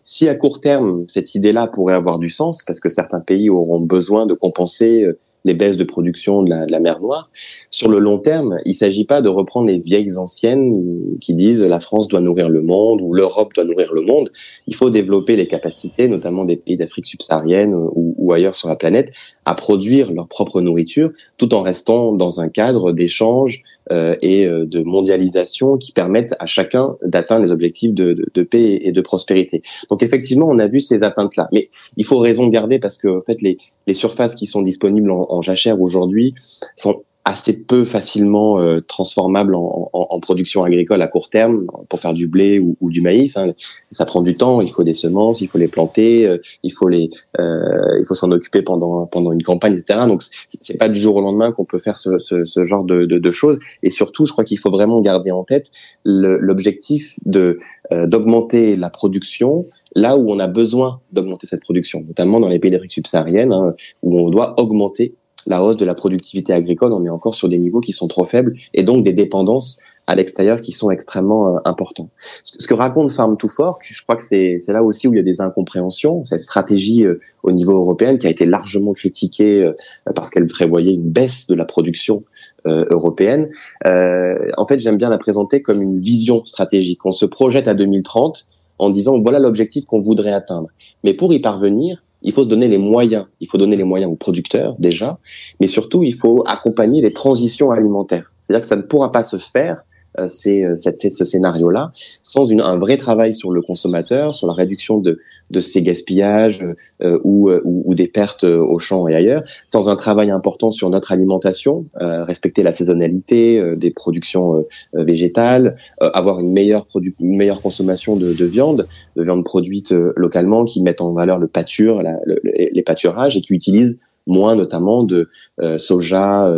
Si 0.04 0.28
à 0.28 0.34
court 0.34 0.60
terme, 0.60 1.04
cette 1.06 1.34
idée-là 1.36 1.68
pourrait 1.68 1.94
avoir 1.94 2.18
du 2.18 2.28
sens, 2.28 2.64
parce 2.64 2.80
que 2.80 2.88
certains 2.88 3.20
pays 3.20 3.50
auront 3.50 3.80
besoin 3.80 4.26
de 4.26 4.34
compenser 4.34 5.04
euh, 5.04 5.18
les 5.44 5.54
baisses 5.54 5.76
de 5.76 5.84
production 5.84 6.42
de 6.42 6.50
la, 6.50 6.66
de 6.66 6.70
la, 6.70 6.80
mer 6.80 7.00
Noire. 7.00 7.30
Sur 7.70 7.88
le 7.88 7.98
long 7.98 8.18
terme, 8.18 8.58
il 8.64 8.70
ne 8.70 8.74
s'agit 8.74 9.04
pas 9.04 9.22
de 9.22 9.28
reprendre 9.28 9.66
les 9.66 9.78
vieilles 9.78 10.16
anciennes 10.16 11.16
qui 11.20 11.34
disent 11.34 11.62
la 11.62 11.80
France 11.80 12.08
doit 12.08 12.20
nourrir 12.20 12.48
le 12.48 12.62
monde 12.62 13.00
ou 13.02 13.12
l'Europe 13.14 13.52
doit 13.54 13.64
nourrir 13.64 13.92
le 13.92 14.02
monde. 14.02 14.30
Il 14.66 14.74
faut 14.74 14.90
développer 14.90 15.36
les 15.36 15.46
capacités, 15.46 16.08
notamment 16.08 16.44
des 16.44 16.56
pays 16.56 16.76
d'Afrique 16.76 17.06
subsaharienne 17.06 17.74
ou, 17.74 18.32
ailleurs 18.32 18.54
sur 18.54 18.68
la 18.68 18.76
planète, 18.76 19.12
à 19.44 19.54
produire 19.54 20.12
leur 20.12 20.28
propre 20.28 20.60
nourriture, 20.60 21.10
tout 21.38 21.54
en 21.54 21.62
restant 21.62 22.12
dans 22.12 22.40
un 22.40 22.48
cadre 22.48 22.92
d'échange 22.92 23.62
et 23.90 24.46
euh, 24.46 24.64
de 24.66 24.82
mondialisation 24.82 25.76
qui 25.76 25.92
permettent 25.92 26.34
à 26.38 26.46
chacun 26.46 26.96
d'atteindre 27.04 27.44
les 27.44 27.52
objectifs 27.52 27.92
de, 27.92 28.12
de, 28.12 28.26
de, 28.32 28.42
paix 28.42 28.78
et 28.80 28.92
de 28.92 29.00
prospérité. 29.00 29.62
Donc 29.90 30.02
effectivement, 30.02 30.48
on 30.48 30.58
a 30.58 30.68
vu 30.68 30.80
ces 30.80 31.02
atteintes-là, 31.02 31.48
mais 31.52 31.70
il 31.96 32.04
faut 32.04 32.18
raison 32.18 32.46
garder 32.48 32.78
parce 32.78 32.98
que 32.98 33.08
en 33.08 33.22
fait 33.22 33.42
les, 33.42 33.58
les 33.86 33.94
surfaces 33.94 34.34
qui 34.34 34.46
sont 34.46 34.62
disponibles 34.62 35.10
en, 35.10 35.26
en 35.28 35.42
jachère 35.42 35.80
aujourd'hui 35.80 36.34
sont 36.76 37.02
assez 37.24 37.62
peu 37.62 37.84
facilement 37.84 38.60
euh, 38.60 38.80
transformable 38.80 39.54
en, 39.54 39.90
en, 39.92 40.06
en, 40.10 40.20
production 40.20 40.64
agricole 40.64 41.00
à 41.02 41.06
court 41.06 41.28
terme 41.30 41.66
pour 41.88 42.00
faire 42.00 42.14
du 42.14 42.26
blé 42.26 42.58
ou, 42.58 42.76
ou 42.80 42.90
du 42.90 43.00
maïs. 43.00 43.36
Hein. 43.36 43.54
Ça 43.92 44.04
prend 44.06 44.22
du 44.22 44.34
temps, 44.34 44.60
il 44.60 44.70
faut 44.70 44.82
des 44.82 44.92
semences, 44.92 45.40
il 45.40 45.46
faut 45.46 45.58
les 45.58 45.68
planter, 45.68 46.26
euh, 46.26 46.38
il 46.64 46.72
faut 46.72 46.88
les, 46.88 47.10
euh, 47.38 47.98
il 48.00 48.04
faut 48.06 48.14
s'en 48.14 48.32
occuper 48.32 48.62
pendant 48.62 49.06
pendant 49.06 49.30
une 49.30 49.42
campagne, 49.42 49.74
etc. 49.74 50.00
Donc 50.06 50.22
c'est 50.48 50.76
pas 50.76 50.88
du 50.88 50.98
jour 50.98 51.16
au 51.16 51.20
lendemain 51.20 51.52
qu'on 51.52 51.64
peut 51.64 51.78
faire 51.78 51.96
ce, 51.96 52.18
ce, 52.18 52.44
ce 52.44 52.64
genre 52.64 52.84
de, 52.84 53.06
de, 53.06 53.18
de, 53.18 53.30
choses. 53.30 53.60
Et 53.84 53.90
surtout, 53.90 54.26
je 54.26 54.32
crois 54.32 54.44
qu'il 54.44 54.58
faut 54.58 54.70
vraiment 54.70 55.00
garder 55.00 55.30
en 55.30 55.44
tête 55.44 55.70
l'objectif 56.04 57.18
de 57.24 57.58
euh, 57.92 58.06
d'augmenter 58.06 58.74
la 58.74 58.90
production 58.90 59.66
là 59.94 60.16
où 60.16 60.30
on 60.30 60.38
a 60.38 60.46
besoin 60.46 61.00
d'augmenter 61.12 61.46
cette 61.46 61.60
production, 61.60 62.02
notamment 62.06 62.40
dans 62.40 62.48
les 62.48 62.58
pays 62.58 62.70
d'Afrique 62.70 62.92
subsaharienne, 62.92 63.52
hein, 63.52 63.74
où 64.02 64.18
on 64.18 64.30
doit 64.30 64.58
augmenter 64.58 65.14
la 65.46 65.62
hausse 65.62 65.76
de 65.76 65.84
la 65.84 65.94
productivité 65.94 66.52
agricole, 66.52 66.92
on 66.92 67.04
est 67.04 67.10
encore 67.10 67.34
sur 67.34 67.48
des 67.48 67.58
niveaux 67.58 67.80
qui 67.80 67.92
sont 67.92 68.08
trop 68.08 68.24
faibles 68.24 68.56
et 68.74 68.82
donc 68.82 69.04
des 69.04 69.12
dépendances 69.12 69.80
à 70.06 70.16
l'extérieur 70.16 70.60
qui 70.60 70.72
sont 70.72 70.90
extrêmement 70.90 71.56
euh, 71.56 71.58
importants. 71.64 72.10
Ce, 72.42 72.66
que 72.66 72.74
raconte 72.74 73.10
Farm 73.10 73.36
to 73.36 73.48
Fork, 73.48 73.88
je 73.92 74.02
crois 74.02 74.16
que 74.16 74.22
c'est 74.22 74.58
là 74.68 74.82
aussi 74.82 75.06
où 75.06 75.14
il 75.14 75.16
y 75.16 75.20
a 75.20 75.22
des 75.22 75.40
incompréhensions. 75.40 76.24
Cette 76.24 76.40
stratégie 76.40 77.04
euh, 77.04 77.20
au 77.42 77.52
niveau 77.52 77.72
européen 77.72 78.16
qui 78.16 78.26
a 78.26 78.30
été 78.30 78.44
largement 78.44 78.92
critiquée 78.92 79.62
euh, 79.62 79.72
parce 80.14 80.30
qu'elle 80.30 80.48
prévoyait 80.48 80.94
une 80.94 81.08
baisse 81.08 81.46
de 81.46 81.54
la 81.54 81.64
production 81.64 82.24
euh, 82.66 82.84
européenne. 82.90 83.48
en 83.84 84.66
fait, 84.66 84.78
j'aime 84.78 84.96
bien 84.96 85.08
la 85.08 85.18
présenter 85.18 85.62
comme 85.62 85.82
une 85.82 86.00
vision 86.00 86.44
stratégique. 86.44 87.04
On 87.06 87.12
se 87.12 87.26
projette 87.26 87.68
à 87.68 87.74
2030 87.74 88.46
en 88.78 88.90
disant 88.90 89.18
voilà 89.20 89.38
l'objectif 89.38 89.84
qu'on 89.86 90.00
voudrait 90.00 90.32
atteindre. 90.32 90.68
Mais 91.04 91.14
pour 91.14 91.32
y 91.32 91.40
parvenir, 91.40 92.02
il 92.22 92.32
faut 92.32 92.44
se 92.44 92.48
donner 92.48 92.68
les 92.68 92.78
moyens. 92.78 93.26
Il 93.40 93.48
faut 93.48 93.58
donner 93.58 93.76
les 93.76 93.84
moyens 93.84 94.10
aux 94.12 94.16
producteurs 94.16 94.74
déjà, 94.78 95.18
mais 95.60 95.66
surtout 95.66 96.02
il 96.02 96.14
faut 96.14 96.44
accompagner 96.46 97.02
les 97.02 97.12
transitions 97.12 97.70
alimentaires. 97.70 98.32
C'est-à-dire 98.40 98.62
que 98.62 98.68
ça 98.68 98.76
ne 98.76 98.82
pourra 98.82 99.12
pas 99.12 99.22
se 99.22 99.36
faire 99.36 99.82
euh, 100.18 100.28
c'est, 100.28 100.64
euh, 100.64 100.76
ce 100.76 101.24
scénario-là, 101.24 101.92
sans 102.22 102.44
une, 102.44 102.60
un 102.60 102.78
vrai 102.78 102.96
travail 102.96 103.32
sur 103.32 103.50
le 103.50 103.62
consommateur, 103.62 104.34
sur 104.34 104.46
la 104.46 104.54
réduction 104.54 104.98
de, 104.98 105.20
de 105.52 105.60
ses 105.60 105.82
gaspillages 105.82 106.66
euh, 107.02 107.18
ou, 107.24 107.50
ou, 107.50 107.82
ou, 107.84 107.94
des 107.94 108.08
pertes 108.08 108.44
au 108.44 108.78
champ 108.78 109.06
et 109.06 109.14
ailleurs, 109.14 109.44
sans 109.66 109.88
un 109.88 109.96
travail 109.96 110.30
important 110.30 110.70
sur 110.70 110.90
notre 110.90 111.12
alimentation, 111.12 111.86
euh, 112.00 112.24
respecter 112.24 112.62
la 112.62 112.72
saisonnalité 112.72 113.58
euh, 113.58 113.76
des 113.76 113.90
productions 113.90 114.64
végétales, 114.92 115.76
avoir 116.00 116.40
une 116.40 116.52
meilleure, 116.52 116.86
une 117.20 117.36
meilleure 117.36 117.60
consommation 117.60 118.16
de, 118.16 118.32
de, 118.32 118.44
viande, 118.44 118.88
de 119.16 119.22
viande 119.22 119.44
produite 119.44 119.92
localement, 120.16 120.64
qui 120.64 120.82
mettent 120.82 121.00
en 121.00 121.12
valeur 121.12 121.38
le 121.38 121.46
pâture, 121.46 122.02
la, 122.02 122.18
le, 122.24 122.40
les 122.44 122.82
pâturages 122.82 123.36
et 123.36 123.40
qui 123.40 123.54
utilisent 123.54 124.00
moins 124.26 124.54
notamment 124.54 125.02
de 125.02 125.28
soja 125.76 126.50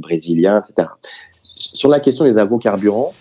brésilien, 0.00 0.60
etc. 0.60 0.88
Sur 1.58 1.90
la 1.90 1.98
question 1.98 2.24
des 2.24 2.38
agrocarburants, 2.38 3.12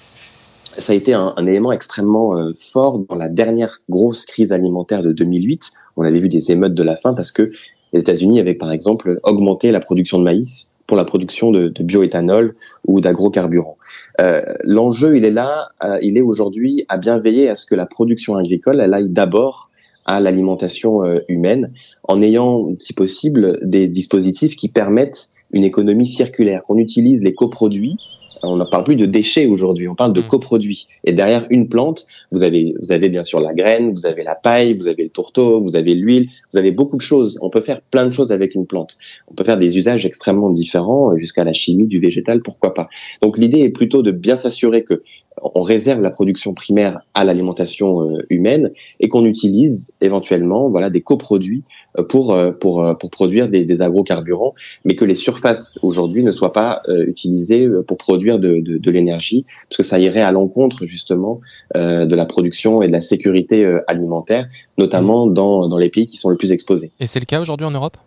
ça 0.77 0.93
a 0.93 0.95
été 0.95 1.13
un, 1.13 1.33
élément 1.37 1.71
extrêmement 1.71 2.37
euh, 2.37 2.53
fort 2.55 2.99
dans 2.99 3.15
la 3.15 3.29
dernière 3.29 3.81
grosse 3.89 4.25
crise 4.25 4.51
alimentaire 4.51 5.01
de 5.01 5.11
2008. 5.11 5.71
On 5.97 6.03
avait 6.03 6.19
vu 6.19 6.29
des 6.29 6.51
émeutes 6.51 6.75
de 6.75 6.83
la 6.83 6.95
faim 6.95 7.15
parce 7.15 7.31
que 7.31 7.51
les 7.93 8.01
États-Unis 8.01 8.39
avaient 8.39 8.55
par 8.55 8.71
exemple 8.71 9.19
augmenté 9.23 9.71
la 9.71 9.79
production 9.79 10.19
de 10.19 10.23
maïs 10.23 10.75
pour 10.85 10.97
la 10.97 11.03
production 11.03 11.51
de, 11.51 11.73
bioéthanol 11.79 12.55
ou 12.85 13.01
d'agrocarburants. 13.01 13.77
Euh, 14.21 14.41
L'enjeu, 14.63 15.17
il 15.17 15.25
est 15.25 15.31
là, 15.31 15.69
euh, 15.83 15.97
il 16.01 16.17
est 16.17 16.21
aujourd'hui 16.21 16.85
à 16.89 16.97
bien 16.97 17.17
veiller 17.17 17.49
à 17.49 17.55
ce 17.55 17.65
que 17.65 17.75
la 17.75 17.87
production 17.87 18.35
agricole, 18.35 18.79
elle 18.79 18.93
aille 18.93 19.09
d'abord 19.09 19.69
à 20.05 20.21
l'alimentation 20.21 21.01
humaine, 21.27 21.73
en 22.03 22.21
ayant, 22.21 22.73
si 22.79 22.93
possible, 22.93 23.59
des 23.61 23.89
dispositifs 23.89 24.55
qui 24.55 24.69
permettent 24.69 25.31
une 25.51 25.65
économie 25.65 26.07
circulaire, 26.07 26.63
qu'on 26.63 26.77
utilise 26.77 27.21
les 27.21 27.33
coproduits 27.33 27.97
on 28.43 28.55
ne 28.55 28.65
parle 28.65 28.83
plus 28.83 28.95
de 28.95 29.05
déchets 29.05 29.47
aujourd'hui, 29.47 29.87
on 29.87 29.95
parle 29.95 30.13
de 30.13 30.21
mmh. 30.21 30.27
coproduits. 30.27 30.87
Et 31.03 31.13
derrière 31.13 31.45
une 31.49 31.69
plante, 31.69 32.05
vous 32.31 32.43
avez, 32.43 32.73
vous 32.81 32.91
avez 32.91 33.09
bien 33.09 33.23
sûr 33.23 33.39
la 33.39 33.53
graine, 33.53 33.91
vous 33.91 34.05
avez 34.05 34.23
la 34.23 34.35
paille, 34.35 34.73
vous 34.77 34.87
avez 34.87 35.03
le 35.03 35.09
tourteau, 35.09 35.61
vous 35.61 35.75
avez 35.75 35.93
l'huile, 35.95 36.29
vous 36.51 36.57
avez 36.57 36.71
beaucoup 36.71 36.97
de 36.97 37.01
choses. 37.01 37.37
On 37.41 37.49
peut 37.49 37.61
faire 37.61 37.81
plein 37.81 38.05
de 38.05 38.11
choses 38.11 38.31
avec 38.31 38.55
une 38.55 38.65
plante. 38.65 38.97
On 39.27 39.35
peut 39.35 39.43
faire 39.43 39.57
des 39.57 39.77
usages 39.77 40.05
extrêmement 40.05 40.49
différents, 40.49 41.17
jusqu'à 41.17 41.43
la 41.43 41.53
chimie, 41.53 41.87
du 41.87 41.99
végétal, 41.99 42.41
pourquoi 42.41 42.73
pas. 42.73 42.89
Donc 43.21 43.37
l'idée 43.37 43.59
est 43.59 43.69
plutôt 43.69 44.01
de 44.03 44.11
bien 44.11 44.35
s'assurer 44.35 44.83
que 44.83 45.03
on 45.41 45.61
réserve 45.61 46.01
la 46.01 46.11
production 46.11 46.53
primaire 46.53 47.01
à 47.13 47.23
l'alimentation 47.23 48.01
euh, 48.01 48.25
humaine 48.29 48.71
et 48.99 49.09
qu'on 49.09 49.25
utilise 49.25 49.93
éventuellement 50.01 50.69
voilà 50.69 50.89
des 50.89 51.01
coproduits 51.01 51.63
euh, 51.97 52.03
pour 52.03 52.33
euh, 52.33 52.51
pour 52.51 52.97
pour 52.99 53.09
produire 53.09 53.49
des, 53.49 53.65
des 53.65 53.81
agrocarburants, 53.81 54.53
mais 54.85 54.95
que 54.95 55.05
les 55.05 55.15
surfaces 55.15 55.79
aujourd'hui 55.83 56.23
ne 56.23 56.31
soient 56.31 56.53
pas 56.53 56.81
utilisées 56.87 57.67
pour 57.87 57.97
produire 57.97 58.39
de, 58.39 58.59
de, 58.59 58.77
de 58.77 58.91
l'énergie, 58.91 59.45
parce 59.69 59.77
que 59.77 59.83
ça 59.83 59.99
irait 59.99 60.21
à 60.21 60.31
l'encontre 60.31 60.85
justement 60.85 61.41
de 61.75 62.15
la 62.15 62.25
production 62.25 62.81
et 62.81 62.87
de 62.87 62.91
la 62.91 62.99
sécurité 62.99 63.79
alimentaire, 63.87 64.47
notamment 64.77 65.27
mmh. 65.27 65.33
dans 65.33 65.67
dans 65.67 65.77
les 65.77 65.89
pays 65.89 66.07
qui 66.07 66.17
sont 66.17 66.29
le 66.29 66.37
plus 66.37 66.51
exposés. 66.51 66.91
Et 66.99 67.07
c'est 67.07 67.19
le 67.19 67.25
cas 67.25 67.41
aujourd'hui 67.41 67.65
en 67.65 67.71
Europe? 67.71 67.97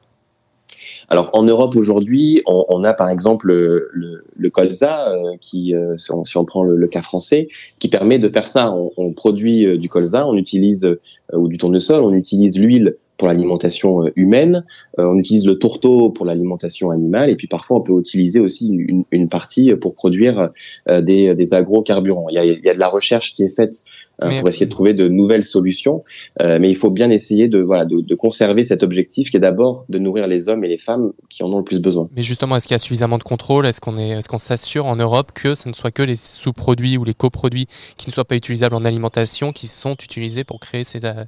Alors 1.11 1.31
en 1.33 1.43
Europe 1.43 1.75
aujourd'hui, 1.75 2.41
on, 2.47 2.65
on, 2.69 2.85
a 2.85 2.95
par 2.95 3.11
exemple 3.11 3.49
le, 3.49 3.91
le, 3.93 4.25
le 4.37 4.51
colza, 4.51 5.09
euh, 5.11 5.37
qui, 5.41 5.75
euh, 5.75 5.97
si, 5.99 6.13
on, 6.13 6.25
si, 6.25 6.37
on, 6.37 6.45
prend 6.45 6.63
le, 6.63 6.77
le, 6.77 6.87
cas 6.87 7.03
français, 7.03 7.49
qui 7.81 7.89
permet 7.89 8.21
de 8.21 8.29
faire 8.29 8.47
ça. 8.47 8.73
On, 8.73 8.93
on 8.97 9.13
produit 9.13 9.67
euh, 9.67 9.77
du 9.77 9.89
colza, 9.89 10.27
on 10.29 10.37
utilise 10.37 10.97
ou 11.33 11.49
du 11.49 11.59
tournesol, 11.59 12.03
on 12.03 12.13
utilise 12.13 12.59
l'huile 12.59 12.97
pour 13.17 13.29
l'alimentation 13.29 14.11
humaine, 14.17 14.65
on 14.99 15.17
utilise 15.17 15.47
le 15.47 15.57
tourteau 15.57 16.11
pour 16.11 16.27
l'alimentation 16.27 16.91
animale, 16.91 17.31
et 17.31 17.37
puis 17.37 17.47
parfois 17.47 17.77
on 17.77 17.81
peut 17.83 17.97
utiliser 18.01 18.41
aussi 18.41 18.69
une, 18.69 19.05
une 19.13 19.29
partie 19.29 19.73
pour 19.77 19.95
produire 19.95 20.51
des, 20.89 21.35
des 21.37 21.55
agrocarburants. 21.55 22.29
Il 22.31 22.35
y, 22.35 22.39
a, 22.39 22.45
il 22.45 22.65
y 22.65 22.69
a 22.69 22.75
de 22.75 22.81
la 22.81 22.89
recherche 22.89 23.33
qui 23.33 23.45
est 23.45 23.55
faite 23.55 23.85
euh, 24.23 24.39
pour 24.41 24.49
essayer 24.49 24.67
de 24.67 24.71
trouver 24.71 24.95
de 24.95 25.09
nouvelles 25.09 25.43
solutions. 25.43 26.05
Euh, 26.41 26.59
mais 26.61 26.69
il 26.71 26.77
faut 26.77 26.91
bien 26.91 27.11
essayer 27.11 27.49
de, 27.49 27.61
voilà, 27.61 27.85
de, 27.85 28.01
de 28.01 28.15
conserver 28.15 28.63
cet 28.63 28.83
objectif 28.83 29.31
qui 29.31 29.37
est 29.37 29.41
d'abord 29.41 29.85
de 29.89 29.99
nourrir 29.99 30.27
les 30.27 30.49
hommes 30.49 30.65
et 30.65 30.69
les 30.69 30.79
femmes 30.79 31.13
qui 31.29 31.43
en 31.43 31.53
ont 31.53 31.59
le 31.59 31.65
plus 31.65 31.81
besoin. 31.81 32.09
Mais 32.17 32.23
justement, 32.23 32.57
est-ce 32.57 32.67
qu'il 32.67 32.75
y 32.75 32.77
a 32.77 32.79
suffisamment 32.79 33.19
de 33.19 33.23
contrôle? 33.23 33.67
Est-ce 33.67 33.81
qu'on 33.81 33.97
est, 33.97 34.11
est 34.11 34.29
qu'on 34.29 34.39
s'assure 34.39 34.87
en 34.87 34.97
Europe 34.97 35.33
que 35.35 35.55
ce 35.55 35.69
ne 35.69 35.73
soit 35.73 35.91
que 35.91 36.03
les 36.03 36.17
sous-produits 36.17 36.97
ou 36.99 37.05
les 37.05 37.15
coproduits 37.15 37.67
qui 37.97 38.09
ne 38.09 38.13
soient 38.13 38.25
pas 38.25 38.37
utilisables 38.37 38.75
en 38.75 38.85
alimentation 38.85 39.53
qui 39.53 39.67
sont 39.67 39.95
utilisés 39.95 40.45
pour 40.45 40.61
créer 40.61 40.85
ces 40.85 41.05
euh, 41.05 41.25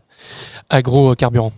agrocarburants? 0.71 1.53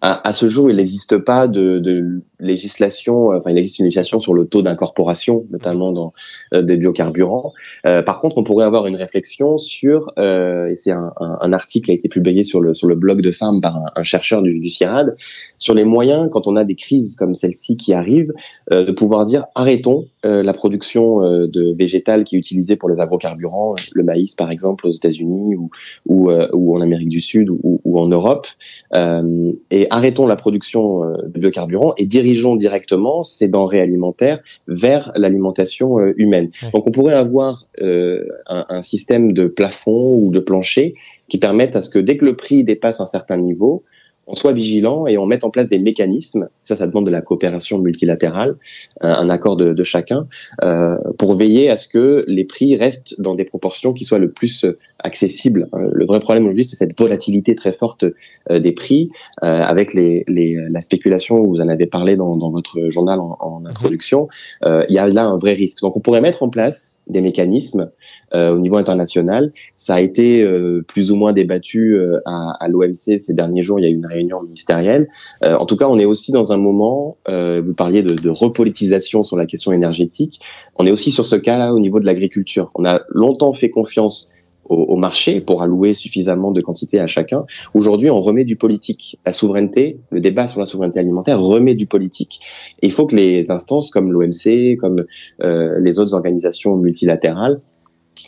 À, 0.00 0.28
à, 0.28 0.32
ce 0.32 0.48
jour, 0.48 0.70
il 0.70 0.76
n'existe 0.76 1.18
pas 1.18 1.48
de, 1.48 1.78
de, 1.78 2.22
législation, 2.44 3.28
enfin 3.28 3.50
il 3.50 3.58
existe 3.58 3.78
une 3.78 3.86
législation 3.86 4.20
sur 4.20 4.34
le 4.34 4.46
taux 4.46 4.62
d'incorporation, 4.62 5.46
notamment 5.50 5.92
dans 5.92 6.12
euh, 6.52 6.62
des 6.62 6.76
biocarburants. 6.76 7.52
Euh, 7.86 8.02
par 8.02 8.20
contre, 8.20 8.38
on 8.38 8.44
pourrait 8.44 8.64
avoir 8.64 8.86
une 8.86 8.96
réflexion 8.96 9.58
sur, 9.58 10.12
euh, 10.18 10.70
et 10.70 10.76
c'est 10.76 10.92
un, 10.92 11.12
un, 11.20 11.38
un, 11.40 11.52
article 11.52 11.86
qui 11.86 11.90
a 11.90 11.94
été 11.94 12.08
publié 12.08 12.42
sur 12.42 12.60
le 12.60 12.74
sur 12.74 12.86
le 12.86 12.94
blog 12.94 13.20
de 13.20 13.30
femmes 13.30 13.60
par 13.60 13.76
un, 13.76 13.86
un 13.96 14.02
chercheur 14.02 14.42
du, 14.42 14.58
du, 14.58 14.68
CIRAD, 14.68 15.16
sur 15.58 15.74
les 15.74 15.84
moyens 15.84 16.28
quand 16.30 16.46
on 16.46 16.56
a 16.56 16.64
des 16.64 16.74
crises 16.74 17.16
comme 17.16 17.34
celle-ci 17.34 17.76
qui 17.76 17.92
arrivent, 17.92 18.32
euh, 18.72 18.84
de 18.84 18.92
pouvoir 18.92 19.24
dire 19.24 19.44
arrêtons 19.54 20.06
euh, 20.24 20.42
la 20.42 20.52
production 20.52 21.20
de 21.20 21.74
végétales 21.76 22.24
qui 22.24 22.36
est 22.36 22.38
utilisée 22.38 22.76
pour 22.76 22.88
les 22.88 23.00
agrocarburants, 23.00 23.76
le 23.92 24.02
maïs 24.02 24.34
par 24.34 24.50
exemple 24.50 24.86
aux 24.86 24.92
États-Unis 24.92 25.56
ou 25.56 25.70
ou, 26.06 26.30
ou, 26.30 26.76
en 26.76 26.80
Amérique 26.80 27.08
du 27.08 27.20
Sud 27.20 27.50
ou, 27.50 27.80
ou 27.84 27.98
en 27.98 28.08
Europe, 28.08 28.46
et 28.92 29.86
arrêtons 29.90 30.26
la 30.26 30.36
production 30.36 31.00
de 31.00 31.38
biocarburants 31.38 31.94
et 31.96 32.06
dirigeons 32.06 32.33
directement 32.56 33.22
ces 33.22 33.48
denrées 33.48 33.80
alimentaires 33.80 34.40
vers 34.68 35.12
l'alimentation 35.16 35.98
euh, 35.98 36.12
humaine. 36.16 36.50
Donc 36.72 36.86
on 36.86 36.90
pourrait 36.90 37.14
avoir 37.14 37.64
euh, 37.80 38.26
un, 38.46 38.66
un, 38.68 38.82
système 38.82 39.32
de 39.32 39.46
plafond 39.46 40.14
ou 40.16 40.30
de 40.30 40.40
plancher 40.40 40.94
qui 41.28 41.38
permettent 41.38 41.76
à 41.76 41.82
ce 41.82 41.90
que 41.90 41.98
dès 41.98 42.16
que 42.16 42.24
le 42.24 42.36
prix 42.36 42.64
dépasse 42.64 43.00
un 43.00 43.06
certain 43.06 43.36
niveau, 43.36 43.82
on 44.26 44.34
soit 44.34 44.52
vigilant 44.52 45.06
et 45.06 45.18
on 45.18 45.26
mette 45.26 45.44
en 45.44 45.50
place 45.50 45.68
des 45.68 45.78
mécanismes, 45.78 46.48
ça 46.62 46.76
ça 46.76 46.86
demande 46.86 47.06
de 47.06 47.10
la 47.10 47.20
coopération 47.20 47.78
multilatérale, 47.78 48.56
un, 49.00 49.28
accord 49.30 49.56
de, 49.56 49.72
de 49.72 49.82
chacun, 49.82 50.26
euh, 50.62 50.96
pour 51.18 51.34
veiller 51.34 51.70
à 51.70 51.76
ce 51.76 51.88
que 51.88 52.24
les 52.26 52.44
prix 52.44 52.76
restent 52.76 53.20
dans 53.20 53.34
des 53.34 53.44
proportions 53.44 53.92
qui 53.92 54.04
soient 54.04 54.18
le 54.18 54.30
plus 54.30 54.66
accessibles. 54.98 55.68
Euh, 55.74 55.90
le 55.92 56.06
vrai 56.06 56.20
problème 56.20 56.44
aujourd'hui, 56.44 56.64
c'est 56.64 56.76
cette 56.76 56.98
volatilité 56.98 57.54
très 57.54 57.72
forte 57.72 58.04
euh, 58.50 58.60
des 58.60 58.72
prix, 58.72 59.10
euh, 59.42 59.46
avec 59.46 59.94
les, 59.94 60.24
les, 60.28 60.56
la 60.70 60.80
spéculation, 60.80 61.42
vous 61.42 61.60
en 61.60 61.68
avez 61.68 61.86
parlé 61.86 62.16
dans, 62.16 62.36
dans 62.36 62.50
votre 62.50 62.90
journal 62.90 63.20
en, 63.20 63.36
en 63.40 63.60
mhm. 63.60 63.66
introduction, 63.66 64.28
euh, 64.64 64.84
il 64.88 64.94
y 64.94 64.98
a 64.98 65.06
là 65.06 65.24
un 65.24 65.38
vrai 65.38 65.52
risque. 65.52 65.80
Donc 65.82 65.96
on 65.96 66.00
pourrait 66.00 66.20
mettre 66.20 66.42
en 66.42 66.48
place 66.48 67.02
des 67.06 67.20
mécanismes 67.20 67.90
euh, 68.34 68.54
au 68.54 68.58
niveau 68.58 68.76
international. 68.76 69.52
Ça 69.76 69.96
a 69.96 70.00
été 70.00 70.42
euh, 70.42 70.84
plus 70.86 71.10
ou 71.10 71.16
moins 71.16 71.32
débattu 71.32 71.96
euh, 71.96 72.20
à, 72.24 72.56
à 72.58 72.68
l'OMC 72.68 73.18
ces 73.18 73.34
derniers 73.34 73.62
jours. 73.62 73.78
Il 73.78 73.84
y 73.84 73.86
a 73.86 73.90
eu 73.90 73.94
une 73.94 74.06
réunion 74.14 74.42
ministérielle. 74.42 75.08
en 75.42 75.66
tout 75.66 75.76
cas, 75.76 75.86
on 75.88 75.98
est 75.98 76.04
aussi 76.04 76.32
dans 76.32 76.52
un 76.52 76.56
moment. 76.56 77.18
vous 77.28 77.74
parliez 77.74 78.02
de, 78.02 78.30
repolitisation 78.30 79.22
sur 79.22 79.36
la 79.36 79.46
question 79.46 79.72
énergétique. 79.72 80.40
On 80.76 80.86
est 80.86 80.90
aussi 80.90 81.12
sur 81.12 81.26
ce 81.26 81.36
cas-là 81.36 81.74
au 81.74 81.80
niveau 81.80 82.00
de 82.00 82.06
l'agriculture. 82.06 82.70
On 82.74 82.84
a 82.84 83.00
longtemps 83.10 83.52
fait 83.52 83.70
confiance 83.70 84.34
au, 84.68 84.96
marché 84.96 85.40
pour 85.40 85.62
allouer 85.62 85.94
suffisamment 85.94 86.50
de 86.50 86.60
quantité 86.60 87.00
à 87.00 87.06
chacun. 87.06 87.44
Aujourd'hui, 87.74 88.10
on 88.10 88.20
remet 88.20 88.44
du 88.44 88.56
politique. 88.56 89.18
La 89.26 89.32
souveraineté, 89.32 89.98
le 90.10 90.20
débat 90.20 90.46
sur 90.46 90.60
la 90.60 90.66
souveraineté 90.66 91.00
alimentaire 91.00 91.40
remet 91.40 91.74
du 91.74 91.86
politique. 91.86 92.40
Il 92.82 92.92
faut 92.92 93.06
que 93.06 93.16
les 93.16 93.50
instances 93.50 93.90
comme 93.90 94.12
l'OMC, 94.12 94.76
comme 94.78 95.04
euh, 95.42 95.78
les 95.80 95.98
autres 95.98 96.14
organisations 96.14 96.76
multilatérales 96.76 97.60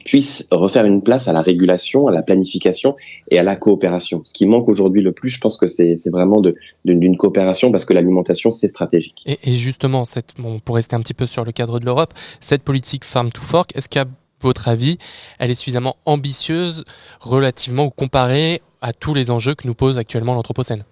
puisse 0.04 0.48
refaire 0.50 0.84
une 0.84 1.02
place 1.02 1.28
à 1.28 1.32
la 1.32 1.42
régulation, 1.42 2.06
à 2.06 2.12
la 2.12 2.22
planification 2.22 2.96
et 3.30 3.38
à 3.38 3.42
la 3.42 3.56
coopération. 3.56 4.22
Ce 4.24 4.32
qui 4.32 4.46
manque 4.46 4.68
aujourd'hui 4.68 5.02
le 5.02 5.12
plus, 5.12 5.30
je 5.30 5.40
pense 5.40 5.56
que 5.56 5.66
c'est 5.66 5.96
vraiment 6.10 6.42
d'une 6.84 7.16
coopération 7.16 7.70
parce 7.70 7.84
que 7.84 7.92
l'alimentation, 7.92 8.50
c'est 8.50 8.68
stratégique. 8.68 9.22
Et, 9.26 9.38
et 9.42 9.52
justement, 9.52 10.04
cette, 10.04 10.34
bon, 10.38 10.58
pour 10.58 10.76
rester 10.76 10.96
un 10.96 11.00
petit 11.00 11.14
peu 11.14 11.26
sur 11.26 11.44
le 11.44 11.52
cadre 11.52 11.78
de 11.78 11.84
l'Europe, 11.84 12.14
cette 12.40 12.62
politique 12.62 13.04
Farm 13.04 13.30
to 13.30 13.40
Fork, 13.40 13.74
est-ce 13.76 13.88
qu'à 13.88 14.04
votre 14.40 14.68
avis, 14.68 14.98
elle 15.38 15.50
est 15.50 15.54
suffisamment 15.54 15.96
ambitieuse 16.04 16.84
relativement 17.20 17.86
ou 17.86 17.90
comparée 17.90 18.60
à 18.82 18.92
tous 18.92 19.14
les 19.14 19.30
enjeux 19.30 19.54
que 19.54 19.66
nous 19.66 19.74
pose 19.74 19.98
actuellement 19.98 20.34
l'Anthropocène? 20.34 20.84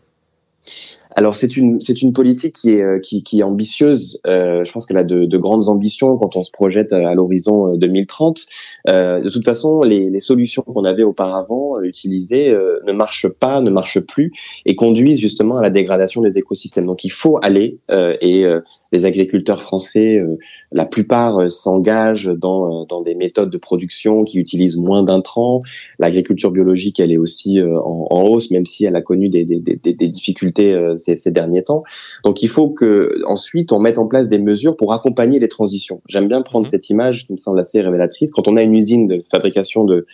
Alors 1.17 1.35
c'est 1.35 1.57
une 1.57 1.81
c'est 1.81 2.03
une 2.03 2.13
politique 2.13 2.57
qui 2.57 2.73
est 2.73 2.83
euh, 2.83 2.99
qui, 2.99 3.23
qui 3.23 3.41
est 3.41 3.43
ambitieuse. 3.43 4.21
Euh, 4.27 4.65
je 4.65 4.73
pense 4.73 4.87
qu'elle 4.87 4.97
a 4.97 5.05
de, 5.05 5.27
de, 5.27 5.39
grandes 5.39 5.69
ambitions 5.69 6.17
quand 6.17 6.37
on 6.37 6.43
se 6.43 6.51
projette 6.51 6.93
à, 6.93 7.15
l'horizon 7.15 7.77
2030. 7.77 8.41
Euh, 8.89 9.05
euh, 9.05 9.21
de 9.21 9.29
toute 9.29 9.45
façon, 9.45 9.83
les, 9.83 10.21
solutions 10.21 10.63
qu'on 10.63 10.85
avait 10.85 11.03
auparavant 11.03 11.81
utilisées 11.83 12.49
euh, 12.51 12.81
ne 12.87 12.93
marchent 12.93 13.29
pas, 13.29 13.61
ne 13.61 13.71
marchent 13.71 14.01
plus 14.01 14.33
et 14.65 14.75
conduisent 14.75 15.21
justement 15.21 15.59
à 15.59 15.63
la 15.63 15.71
dégradation 15.71 16.23
des 16.23 16.39
écosystèmes. 16.39 16.87
Donc 16.87 17.05
il 17.05 17.11
faut 17.11 17.39
aller 17.43 17.79
et 17.91 18.47
les 18.95 19.05
agriculteurs 19.05 19.61
français, 19.61 20.23
la 20.73 20.85
plupart 20.85 21.51
s'engagent 21.51 22.31
dans 22.35 22.85
dans 22.87 23.03
des 23.03 23.15
méthodes 23.15 23.51
de 23.51 23.59
production 23.59 24.25
qui 24.25 24.39
utilisent 24.39 24.77
moins 24.77 25.03
d'intrants. 25.03 25.63
L'agriculture 25.99 26.51
biologique, 26.51 27.01
elle 27.01 27.13
est 27.13 27.19
aussi 27.19 27.61
en, 27.61 28.07
en, 28.11 28.23
hausse, 28.23 28.51
même 28.51 28.65
si 28.65 28.85
elle 28.85 28.97
a 28.97 29.03
connu 29.03 29.29
des, 29.29 29.45
des, 29.45 29.59
des, 29.61 29.77
des 29.77 30.09
difficultés 30.09 30.95
ces, 30.97 31.17
ces, 31.17 31.31
derniers 31.31 31.65
temps. 31.65 31.83
Donc 32.25 32.43
il 32.43 32.49
faut 32.49 32.69
que 32.71 33.21
ensuite 33.27 33.73
on 33.73 33.81
mette 33.81 33.99
en 33.99 34.07
place 34.07 34.29
des 34.29 34.39
mesures 34.39 34.77
pour 34.77 34.93
accompagner 34.93 35.41
les 35.41 35.49
transitions. 35.49 36.01
J'aime 36.09 36.29
bien 36.29 36.43
prendre 36.43 36.67
mmh. 36.67 36.71
cette 36.71 36.91
image 36.91 37.27
qui 37.27 37.33
me 37.33 37.39
semble 37.39 37.59
assez 37.59 37.81
révélatrice. 37.81 38.33
Quand 38.33 38.49
on 38.49 38.57
a 38.57 38.63
une 38.63 38.75
usine 38.75 39.07
de 39.07 39.25
fabrication 39.31 39.85
de, 39.85 40.05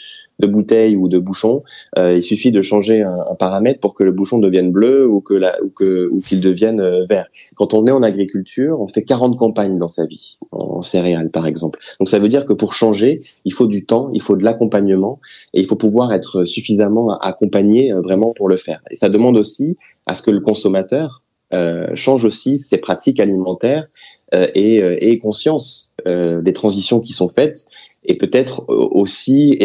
de 0.41 0.47
bouteilles 0.47 0.97
ou 0.97 1.09
de 1.09 1.19
bouchons, 1.19 1.63
euh, 1.99 2.17
il 2.17 2.23
suffit 2.23 2.51
de 2.51 2.63
changer 2.63 3.03
un, 3.03 3.25
un, 3.31 3.35
paramètre 3.35 3.81
pour 3.81 3.95
que 3.95 4.05
le 4.05 4.13
bouchon 4.13 4.39
devienne 4.39 4.73
bleu 4.73 5.07
ou 5.07 5.21
que 5.21 5.35
la, 5.35 5.63
ou 5.63 5.69
que 5.69 6.09
ou 6.11 6.21
qu'il 6.21 6.41
devienne 6.41 6.81
euh, 6.81 7.07
vert. 7.09 7.27
Quand 7.55 7.75
on 7.75 7.87
est 7.87 7.91
en 7.91 8.03
agriculture, 8.03 8.81
on 8.81 8.87
fait 8.87 9.03
40 9.03 9.37
campagnes 9.37 9.79
dans 9.79 9.89
sa 9.89 10.07
vie 10.07 10.39
en 10.51 10.83
céréales 10.83 11.31
par 11.31 11.47
exemple. 11.47 11.79
Donc 11.99 12.09
ça 12.09 12.19
veut 12.19 12.29
dire 12.29 12.47
que 12.47 12.53
pour 12.53 12.75
changer, 12.75 13.23
il 13.45 13.53
faut 13.53 13.67
du 13.67 13.85
temps, 13.85 14.11
il 14.13 14.23
faut 14.23 14.37
de 14.37 14.45
l'accompagnement 14.45 15.21
et 15.55 15.61
il 15.61 15.67
faut 15.67 15.77
pouvoir 15.77 16.13
être 16.13 16.45
suffisamment 16.45 17.17
accompagné 17.19 17.93
euh, 17.93 18.01
vraiment 18.01 18.33
pour 18.33 18.49
le 18.49 18.57
faire. 18.57 18.81
Et 18.91 18.97
ça 18.97 19.09
demande 19.09 19.37
aussi 19.37 19.77
à 20.07 20.15
ce 20.15 20.23
que 20.23 20.31
le 20.31 20.41
consommateur 20.41 21.23
euh, 21.53 21.89
change 21.95 22.25
aussi 22.25 22.59
ses 22.59 22.79
pratiques 22.79 23.21
alimentaires 23.21 23.89
euh, 24.33 24.47
et, 24.55 24.81
euh, 24.81 24.97
et 25.01 25.19
conscience 25.19 25.93
euh, 26.07 26.41
des 26.41 26.53
transitions 26.53 27.01
qui 27.01 27.13
sont 27.13 27.29
faites 27.29 27.67
et 28.05 28.17
peut-être 28.17 28.65
aussi 28.69 29.59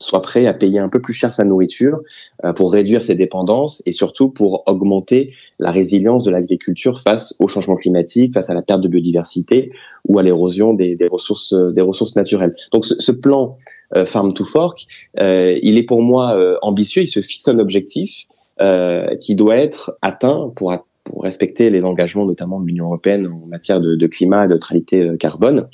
soit 0.00 0.22
prêt 0.22 0.46
à 0.46 0.54
payer 0.54 0.78
un 0.78 0.88
peu 0.88 1.00
plus 1.00 1.12
cher 1.12 1.32
sa 1.32 1.44
nourriture 1.44 2.00
euh, 2.44 2.52
pour 2.52 2.72
réduire 2.72 3.02
ses 3.02 3.14
dépendances 3.14 3.82
et 3.86 3.92
surtout 3.92 4.28
pour 4.28 4.62
augmenter 4.66 5.32
la 5.58 5.70
résilience 5.70 6.24
de 6.24 6.30
l'agriculture 6.30 7.00
face 7.00 7.34
au 7.40 7.48
changement 7.48 7.76
climatique, 7.76 8.34
face 8.34 8.50
à 8.50 8.54
la 8.54 8.62
perte 8.62 8.80
de 8.80 8.88
biodiversité 8.88 9.72
ou 10.08 10.18
à 10.18 10.22
l'érosion 10.22 10.74
des, 10.74 10.96
des, 10.96 11.08
ressources 11.08 11.54
des 11.54 11.80
ressources 11.80 12.16
naturelles. 12.16 12.52
Donc 12.72 12.84
ce, 12.84 12.94
ce 12.98 13.12
plan 13.12 13.56
euh, 13.96 14.04
Farm 14.04 14.34
to 14.34 14.44
Fork, 14.44 14.86
euh, 15.20 15.58
il 15.62 15.78
est 15.78 15.84
pour 15.84 16.02
moi 16.02 16.58
ambitieux, 16.62 17.02
il 17.02 17.08
se 17.08 17.20
fixe 17.20 17.48
un 17.48 17.58
objectif 17.58 18.26
euh, 18.60 19.16
qui 19.16 19.34
doit 19.34 19.56
être 19.56 19.98
atteint 20.00 20.52
pour, 20.54 20.72
pour 21.02 21.24
respecter 21.24 21.70
les 21.70 21.84
engagements 21.84 22.24
notamment 22.24 22.60
de 22.60 22.66
l'Union 22.66 22.84
européenne 22.84 23.26
en 23.26 23.46
matière 23.46 23.80
de, 23.80 23.96
de 23.96 24.06
climat 24.06 24.44
et 24.44 24.46
de 24.46 24.52
neutralité 24.52 25.00
euh, 25.00 25.16
carbone. 25.16 25.66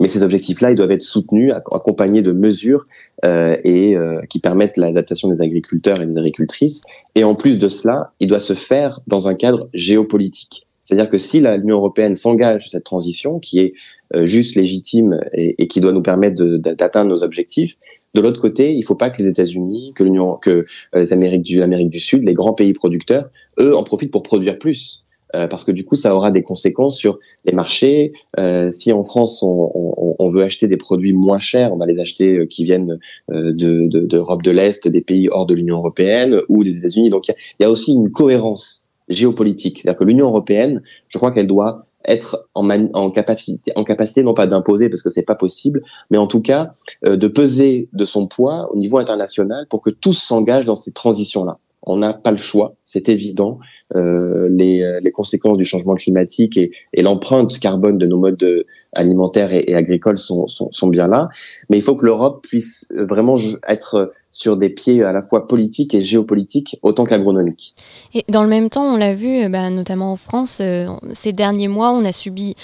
Mais 0.00 0.08
ces 0.08 0.22
objectifs-là, 0.22 0.70
ils 0.70 0.76
doivent 0.76 0.90
être 0.90 1.02
soutenus, 1.02 1.52
accompagnés 1.52 2.22
de 2.22 2.32
mesures 2.32 2.86
euh, 3.24 3.56
et 3.64 3.96
euh, 3.96 4.20
qui 4.28 4.40
permettent 4.40 4.76
l'adaptation 4.76 5.28
des 5.28 5.42
agriculteurs 5.42 6.00
et 6.00 6.06
des 6.06 6.18
agricultrices. 6.18 6.82
Et 7.14 7.24
en 7.24 7.34
plus 7.34 7.58
de 7.58 7.68
cela, 7.68 8.12
il 8.20 8.28
doit 8.28 8.40
se 8.40 8.54
faire 8.54 9.00
dans 9.06 9.28
un 9.28 9.34
cadre 9.34 9.68
géopolitique. 9.72 10.66
C'est-à-dire 10.84 11.08
que 11.08 11.18
si 11.18 11.40
l'Union 11.40 11.76
européenne 11.76 12.14
s'engage 12.14 12.62
sur 12.62 12.72
cette 12.72 12.84
transition, 12.84 13.38
qui 13.38 13.60
est 13.60 13.74
euh, 14.14 14.26
juste, 14.26 14.56
légitime 14.56 15.20
et, 15.32 15.62
et, 15.62 15.66
qui 15.66 15.80
doit 15.80 15.92
nous 15.92 16.02
permettre 16.02 16.42
d'atteindre 16.42 17.08
nos 17.08 17.22
objectifs, 17.22 17.76
de 18.14 18.20
l'autre 18.20 18.40
côté, 18.40 18.72
il 18.72 18.80
ne 18.80 18.84
faut 18.84 18.94
pas 18.94 19.10
que 19.10 19.20
les 19.20 19.28
États-Unis, 19.28 19.92
que 19.94 20.04
l'Union, 20.04 20.36
que 20.36 20.50
euh, 20.50 20.64
les 20.94 21.12
Amériques 21.12 21.50
l'Amérique 21.50 21.90
du 21.90 21.98
Sud, 21.98 22.22
les 22.22 22.34
grands 22.34 22.54
pays 22.54 22.72
producteurs, 22.72 23.28
eux, 23.58 23.76
en 23.76 23.82
profitent 23.82 24.12
pour 24.12 24.22
produire 24.22 24.58
plus. 24.58 25.04
Euh, 25.34 25.48
parce 25.48 25.64
que 25.64 25.72
du 25.72 25.84
coup, 25.84 25.96
ça 25.96 26.14
aura 26.14 26.30
des 26.30 26.42
conséquences 26.42 26.96
sur 26.96 27.18
les 27.44 27.52
marchés. 27.52 28.12
Euh, 28.38 28.70
si 28.70 28.92
en 28.92 29.04
France, 29.04 29.42
on, 29.42 29.70
on, 29.74 30.16
on, 30.18 30.30
veut 30.30 30.42
acheter 30.42 30.68
des 30.68 30.76
produits 30.76 31.12
moins 31.12 31.38
chers, 31.38 31.72
on 31.72 31.76
va 31.76 31.86
les 31.86 31.98
acheter 31.98 32.38
euh, 32.38 32.46
qui 32.46 32.64
viennent 32.64 32.98
d'Europe 33.28 34.42
de, 34.42 34.50
de 34.50 34.56
l'Est, 34.56 34.88
des 34.88 35.00
pays 35.00 35.28
hors 35.30 35.46
de 35.46 35.54
l'Union 35.54 35.78
européenne 35.78 36.40
ou 36.48 36.62
des 36.62 36.78
États-Unis. 36.78 37.10
Donc, 37.10 37.28
il 37.28 37.34
y, 37.60 37.62
y, 37.62 37.66
a 37.66 37.70
aussi 37.70 37.92
une 37.92 38.10
cohérence 38.10 38.88
géopolitique. 39.08 39.80
C'est-à-dire 39.80 39.98
que 39.98 40.04
l'Union 40.04 40.26
européenne, 40.26 40.82
je 41.08 41.18
crois 41.18 41.32
qu'elle 41.32 41.46
doit 41.46 41.86
être 42.06 42.48
en, 42.54 42.68
en, 42.70 43.10
capacité, 43.10 43.72
en 43.76 43.84
capacité 43.84 44.22
non 44.22 44.34
pas 44.34 44.46
d'imposer 44.46 44.88
parce 44.88 45.02
que 45.02 45.10
c'est 45.10 45.22
pas 45.22 45.34
possible, 45.34 45.82
mais 46.10 46.18
en 46.18 46.26
tout 46.26 46.40
cas 46.40 46.74
euh, 47.04 47.16
de 47.16 47.28
peser 47.28 47.88
de 47.92 48.04
son 48.04 48.26
poids 48.26 48.70
au 48.72 48.76
niveau 48.76 48.98
international 48.98 49.66
pour 49.68 49.80
que 49.80 49.90
tous 49.90 50.14
s'engagent 50.14 50.66
dans 50.66 50.74
ces 50.74 50.92
transitions-là. 50.92 51.58
On 51.86 51.98
n'a 51.98 52.12
pas 52.12 52.30
le 52.30 52.38
choix, 52.38 52.76
c'est 52.84 53.08
évident. 53.08 53.58
Euh, 53.94 54.48
les, 54.50 55.00
les, 55.02 55.12
conséquences 55.12 55.58
du 55.58 55.64
changement 55.64 55.94
climatique 55.94 56.56
et, 56.56 56.72
et 56.94 57.02
l'empreinte 57.02 57.58
carbone 57.60 57.98
de 57.98 58.06
nos 58.06 58.18
modes 58.18 58.64
alimentaires 58.92 59.52
et, 59.52 59.64
et 59.68 59.74
agricoles 59.74 60.16
sont, 60.16 60.46
sont, 60.46 60.72
sont, 60.72 60.88
bien 60.88 61.06
là. 61.06 61.28
Mais 61.68 61.76
il 61.76 61.82
faut 61.82 61.94
que 61.94 62.06
l'Europe 62.06 62.44
puisse 62.48 62.92
vraiment 62.96 63.34
être 63.68 64.12
sur 64.34 64.56
des 64.56 64.68
pieds 64.68 65.02
à 65.04 65.12
la 65.12 65.22
fois 65.22 65.46
politiques 65.46 65.94
et 65.94 66.00
géopolitiques 66.00 66.76
autant 66.82 67.04
qu'agronomiques. 67.04 67.74
Et 68.12 68.24
dans 68.28 68.42
le 68.42 68.48
même 68.48 68.68
temps, 68.68 68.82
on 68.82 68.96
l'a 68.96 69.14
vu, 69.14 69.48
bah, 69.48 69.70
notamment 69.70 70.10
en 70.10 70.16
France, 70.16 70.58
euh, 70.60 70.88
ces 71.12 71.32
derniers 71.32 71.68
mois, 71.68 71.92
on 71.92 72.04
a 72.04 72.10
subi 72.10 72.56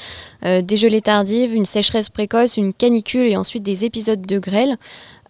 euh, 0.45 0.63
des 0.63 0.77
gelées 0.77 1.01
tardives, 1.01 1.55
une 1.55 1.65
sécheresse 1.65 2.09
précoce, 2.09 2.57
une 2.57 2.75
canicule 2.75 3.29
et 3.29 3.37
ensuite 3.37 3.63
des 3.63 3.85
épisodes 3.85 4.21
de 4.21 4.39
grêle. 4.41 4.77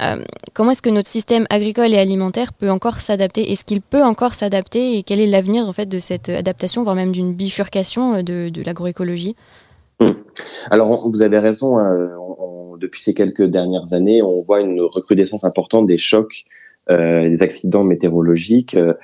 Euh, 0.00 0.24
comment 0.54 0.70
est-ce 0.70 0.80
que 0.80 0.88
notre 0.88 1.08
système 1.08 1.46
agricole 1.50 1.92
et 1.92 1.98
alimentaire 1.98 2.54
peut 2.54 2.70
encore 2.70 3.00
s'adapter? 3.00 3.52
Est-ce 3.52 3.66
qu'il 3.66 3.82
peut 3.82 4.02
encore 4.02 4.32
s'adapter? 4.32 4.96
Et 4.96 5.02
quel 5.02 5.20
est 5.20 5.26
l'avenir 5.26 5.68
en 5.68 5.74
fait 5.74 5.86
de 5.86 5.98
cette 5.98 6.30
adaptation, 6.30 6.82
voire 6.84 6.96
même 6.96 7.12
d'une 7.12 7.34
bifurcation 7.34 8.14
euh, 8.14 8.22
de, 8.22 8.48
de 8.48 8.62
l'agroécologie? 8.62 9.36
Mmh. 10.00 10.06
Alors, 10.70 11.06
vous 11.06 11.20
avez 11.20 11.38
raison. 11.38 11.78
Hein, 11.78 12.08
on, 12.18 12.49
depuis 12.80 13.00
ces 13.00 13.14
quelques 13.14 13.44
dernières 13.44 13.92
années, 13.92 14.22
on 14.22 14.40
voit 14.40 14.60
une 14.60 14.80
recrudescence 14.80 15.44
importante 15.44 15.86
des 15.86 15.98
chocs, 15.98 16.44
euh, 16.90 17.28
des 17.28 17.42
accidents 17.42 17.84
météorologiques, 17.84 18.74
euh, 18.76 18.94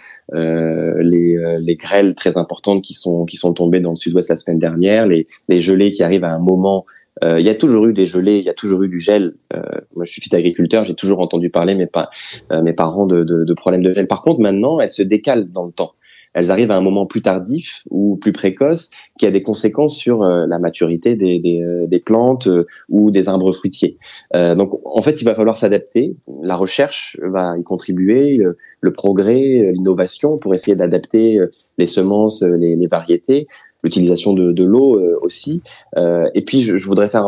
les, 1.03 1.37
euh, 1.37 1.59
les, 1.61 1.77
grêles 1.77 2.15
très 2.15 2.37
importantes 2.37 2.83
qui 2.83 2.95
sont 2.95 3.25
qui 3.27 3.37
sont 3.37 3.53
tombées 3.53 3.81
dans 3.81 3.91
le 3.91 3.97
sud-ouest 3.97 4.29
la 4.29 4.37
semaine 4.37 4.59
dernière, 4.59 5.07
les, 5.07 5.29
les 5.49 5.61
gelées 5.61 5.93
qui 5.93 6.03
arrivent 6.03 6.25
à 6.25 6.33
un 6.33 6.41
moment 6.41 6.87
euh, 7.25 7.41
il 7.41 7.47
y 7.47 7.51
a 7.51 7.55
toujours 7.55 7.87
eu 7.87 7.93
des 7.93 8.07
gelées, 8.07 8.39
il 8.39 8.45
y 8.45 8.51
a 8.51 8.55
toujours 8.55 8.83
eu 8.83 8.89
du 8.89 9.01
gel. 9.01 9.35
Euh, 9.55 9.63
moi, 9.95 10.05
je 10.05 10.13
suis 10.13 10.21
fils 10.21 10.31
d'agriculteur, 10.31 10.85
j'ai 10.85 10.95
toujours 10.95 11.21
entendu 11.21 11.49
parler 11.49 11.75
mes, 11.75 11.87
pa 11.87 12.11
euh, 12.53 12.63
mes 12.63 12.75
parents 12.75 13.07
de, 13.07 13.25
de, 13.25 13.55
problèmes 13.55 13.83
de 13.83 13.95
gel. 13.95 14.07
Par 14.07 14.23
contre, 14.23 14.41
maintenant, 14.41 14.81
elles 14.81 14.91
se 14.91 15.03
décalent 15.03 15.51
dans 15.51 15.65
le 15.65 15.73
temps. 15.73 15.93
Elles 16.37 16.53
arrivent 16.53 16.71
à 16.71 16.77
un 16.77 16.81
moment 16.81 17.07
plus 17.07 17.23
tardif 17.23 17.83
ou 17.91 18.17
plus 18.17 18.33
précoce, 18.33 18.91
qui 19.19 19.27
a 19.27 19.31
des 19.31 19.43
conséquences 19.43 19.97
sur 19.97 20.23
la 20.23 20.59
maturité 20.59 21.17
des, 21.17 21.39
des, 21.41 21.65
des 21.89 21.99
plantes 21.99 22.49
ou 22.89 23.11
des 23.11 23.29
arbres 23.29 23.53
fruitiers. 23.53 23.99
donc, 24.35 24.79
en 24.85 25.03
fait, 25.03 25.21
il 25.21 25.25
va 25.25 25.35
falloir 25.35 25.57
s'adapter. 25.57 26.15
La 26.43 26.57
recherche 26.57 27.19
va 27.23 27.57
y 27.59 27.65
contribuer, 27.65 28.43
le 28.81 28.93
progrès, 28.93 29.73
l'innovation, 29.73 30.37
pour 30.37 30.55
essayer 30.55 30.77
d'adapter 30.77 31.41
les 31.79 31.87
semences, 31.87 32.43
les, 32.43 32.87
variétés 32.87 33.49
l'utilisation 33.87 34.33
de, 34.33 34.65
l'eau 34.65 34.99
euh, 34.99 35.19
aussi. 35.23 35.63
Euh, 35.97 36.29
et 36.35 36.43
puis, 36.43 36.61
je, 36.61 36.87
voudrais 36.87 37.09
faire 37.09 37.25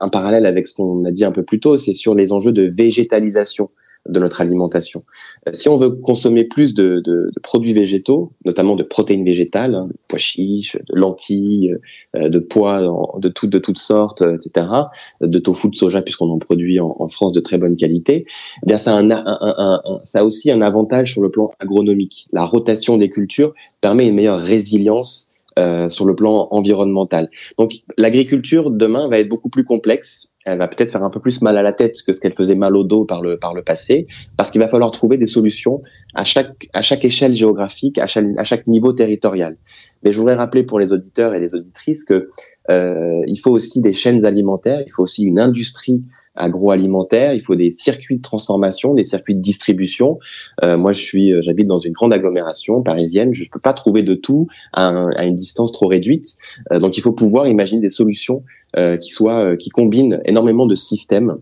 un, 0.00 0.08
parallèle 0.08 0.46
avec 0.46 0.66
ce 0.66 0.74
qu'on 0.74 1.04
a 1.04 1.10
dit 1.10 1.24
un 1.24 1.32
peu 1.32 1.42
plus 1.42 1.60
tôt, 1.60 1.76
c'est 1.76 1.92
sur 1.92 2.14
les 2.14 2.32
enjeux 2.32 2.52
de 2.52 2.62
végétalisation 2.62 3.70
de 4.08 4.18
notre 4.18 4.40
alimentation. 4.40 5.04
Euh, 5.46 5.52
si 5.52 5.68
on 5.68 5.76
veut 5.76 5.90
consommer 5.90 6.44
plus 6.44 6.74
de, 6.74 7.00
de, 7.04 7.30
de 7.34 7.40
produits 7.42 7.72
végétaux, 7.72 8.32
notamment 8.44 8.76
de 8.76 8.82
protéines 8.82 9.24
végétales, 9.24 9.74
hein, 9.74 9.86
de 9.88 9.94
pois 10.08 10.18
chiches, 10.18 10.76
de 10.76 10.98
lentilles, 10.98 11.76
de 12.14 12.38
pois 12.38 12.82
de, 13.18 13.46
de 13.46 13.58
toutes 13.58 13.78
sortes, 13.78 14.22
etc., 14.22 14.66
de 15.20 15.38
tofu 15.38 15.70
de 15.70 15.76
soja 15.76 16.02
puisqu'on 16.02 16.30
en 16.30 16.38
produit 16.38 16.80
en, 16.80 16.94
en, 16.98 17.08
France 17.08 17.32
de 17.32 17.40
très 17.40 17.58
bonne 17.58 17.76
qualité, 17.76 18.26
eh 18.62 18.66
bien 18.66 18.76
ça 18.76 18.96
a, 18.96 19.00
un, 19.00 19.82
ça 20.04 20.20
a 20.20 20.24
aussi 20.24 20.50
un 20.50 20.60
avantage 20.60 21.12
sur 21.12 21.22
le 21.22 21.30
plan 21.30 21.50
agronomique. 21.58 22.28
La 22.32 22.44
rotation 22.44 22.96
des 22.98 23.10
cultures 23.10 23.54
permet 23.80 24.08
une 24.08 24.14
meilleure 24.14 24.40
résilience 24.40 25.32
euh, 25.58 25.90
sur 25.90 26.06
le 26.06 26.14
plan 26.14 26.48
environnemental. 26.50 27.28
Donc 27.58 27.74
l'agriculture 27.98 28.70
demain 28.70 29.08
va 29.08 29.18
être 29.18 29.28
beaucoup 29.28 29.50
plus 29.50 29.64
complexe. 29.64 30.31
Elle 30.44 30.58
va 30.58 30.68
peut-être 30.68 30.90
faire 30.90 31.04
un 31.04 31.10
peu 31.10 31.20
plus 31.20 31.40
mal 31.40 31.56
à 31.56 31.62
la 31.62 31.72
tête 31.72 31.96
que 32.06 32.12
ce 32.12 32.20
qu'elle 32.20 32.34
faisait 32.34 32.54
mal 32.54 32.76
au 32.76 32.84
dos 32.84 33.04
par 33.04 33.22
le 33.22 33.38
par 33.38 33.54
le 33.54 33.62
passé, 33.62 34.06
parce 34.36 34.50
qu'il 34.50 34.60
va 34.60 34.68
falloir 34.68 34.90
trouver 34.90 35.16
des 35.16 35.26
solutions 35.26 35.82
à 36.14 36.24
chaque 36.24 36.68
à 36.72 36.82
chaque 36.82 37.04
échelle 37.04 37.34
géographique, 37.34 37.98
à 37.98 38.06
chaque, 38.06 38.26
à 38.36 38.44
chaque 38.44 38.66
niveau 38.66 38.92
territorial. 38.92 39.56
Mais 40.02 40.12
je 40.12 40.18
voudrais 40.18 40.34
rappeler 40.34 40.64
pour 40.64 40.78
les 40.80 40.92
auditeurs 40.92 41.34
et 41.34 41.40
les 41.40 41.54
auditrices 41.54 42.04
que 42.04 42.28
euh, 42.70 43.22
il 43.26 43.36
faut 43.36 43.50
aussi 43.50 43.80
des 43.80 43.92
chaînes 43.92 44.24
alimentaires, 44.24 44.82
il 44.84 44.90
faut 44.90 45.02
aussi 45.02 45.24
une 45.24 45.38
industrie 45.38 46.04
agroalimentaire, 46.34 47.34
il 47.34 47.42
faut 47.42 47.54
des 47.54 47.70
circuits 47.70 48.16
de 48.16 48.22
transformation, 48.22 48.94
des 48.94 49.02
circuits 49.02 49.34
de 49.34 49.40
distribution. 49.40 50.18
Euh, 50.64 50.76
moi, 50.76 50.92
je 50.92 51.02
suis, 51.02 51.32
euh, 51.32 51.42
j'habite 51.42 51.66
dans 51.66 51.76
une 51.76 51.92
grande 51.92 52.12
agglomération 52.12 52.82
parisienne, 52.82 53.34
je 53.34 53.44
ne 53.44 53.48
peux 53.48 53.60
pas 53.60 53.72
trouver 53.72 54.02
de 54.02 54.14
tout 54.14 54.46
à, 54.72 54.90
une 55.24 55.36
distance 55.36 55.72
trop 55.72 55.86
réduite. 55.86 56.36
Euh, 56.70 56.78
donc, 56.78 56.96
il 56.96 57.02
faut 57.02 57.12
pouvoir 57.12 57.46
imaginer 57.46 57.80
des 57.80 57.90
solutions 57.90 58.42
euh, 58.76 58.96
qui 58.96 59.10
soient, 59.10 59.44
euh, 59.44 59.56
qui 59.56 59.70
combinent 59.70 60.20
énormément 60.24 60.66
de 60.66 60.74
systèmes 60.74 61.36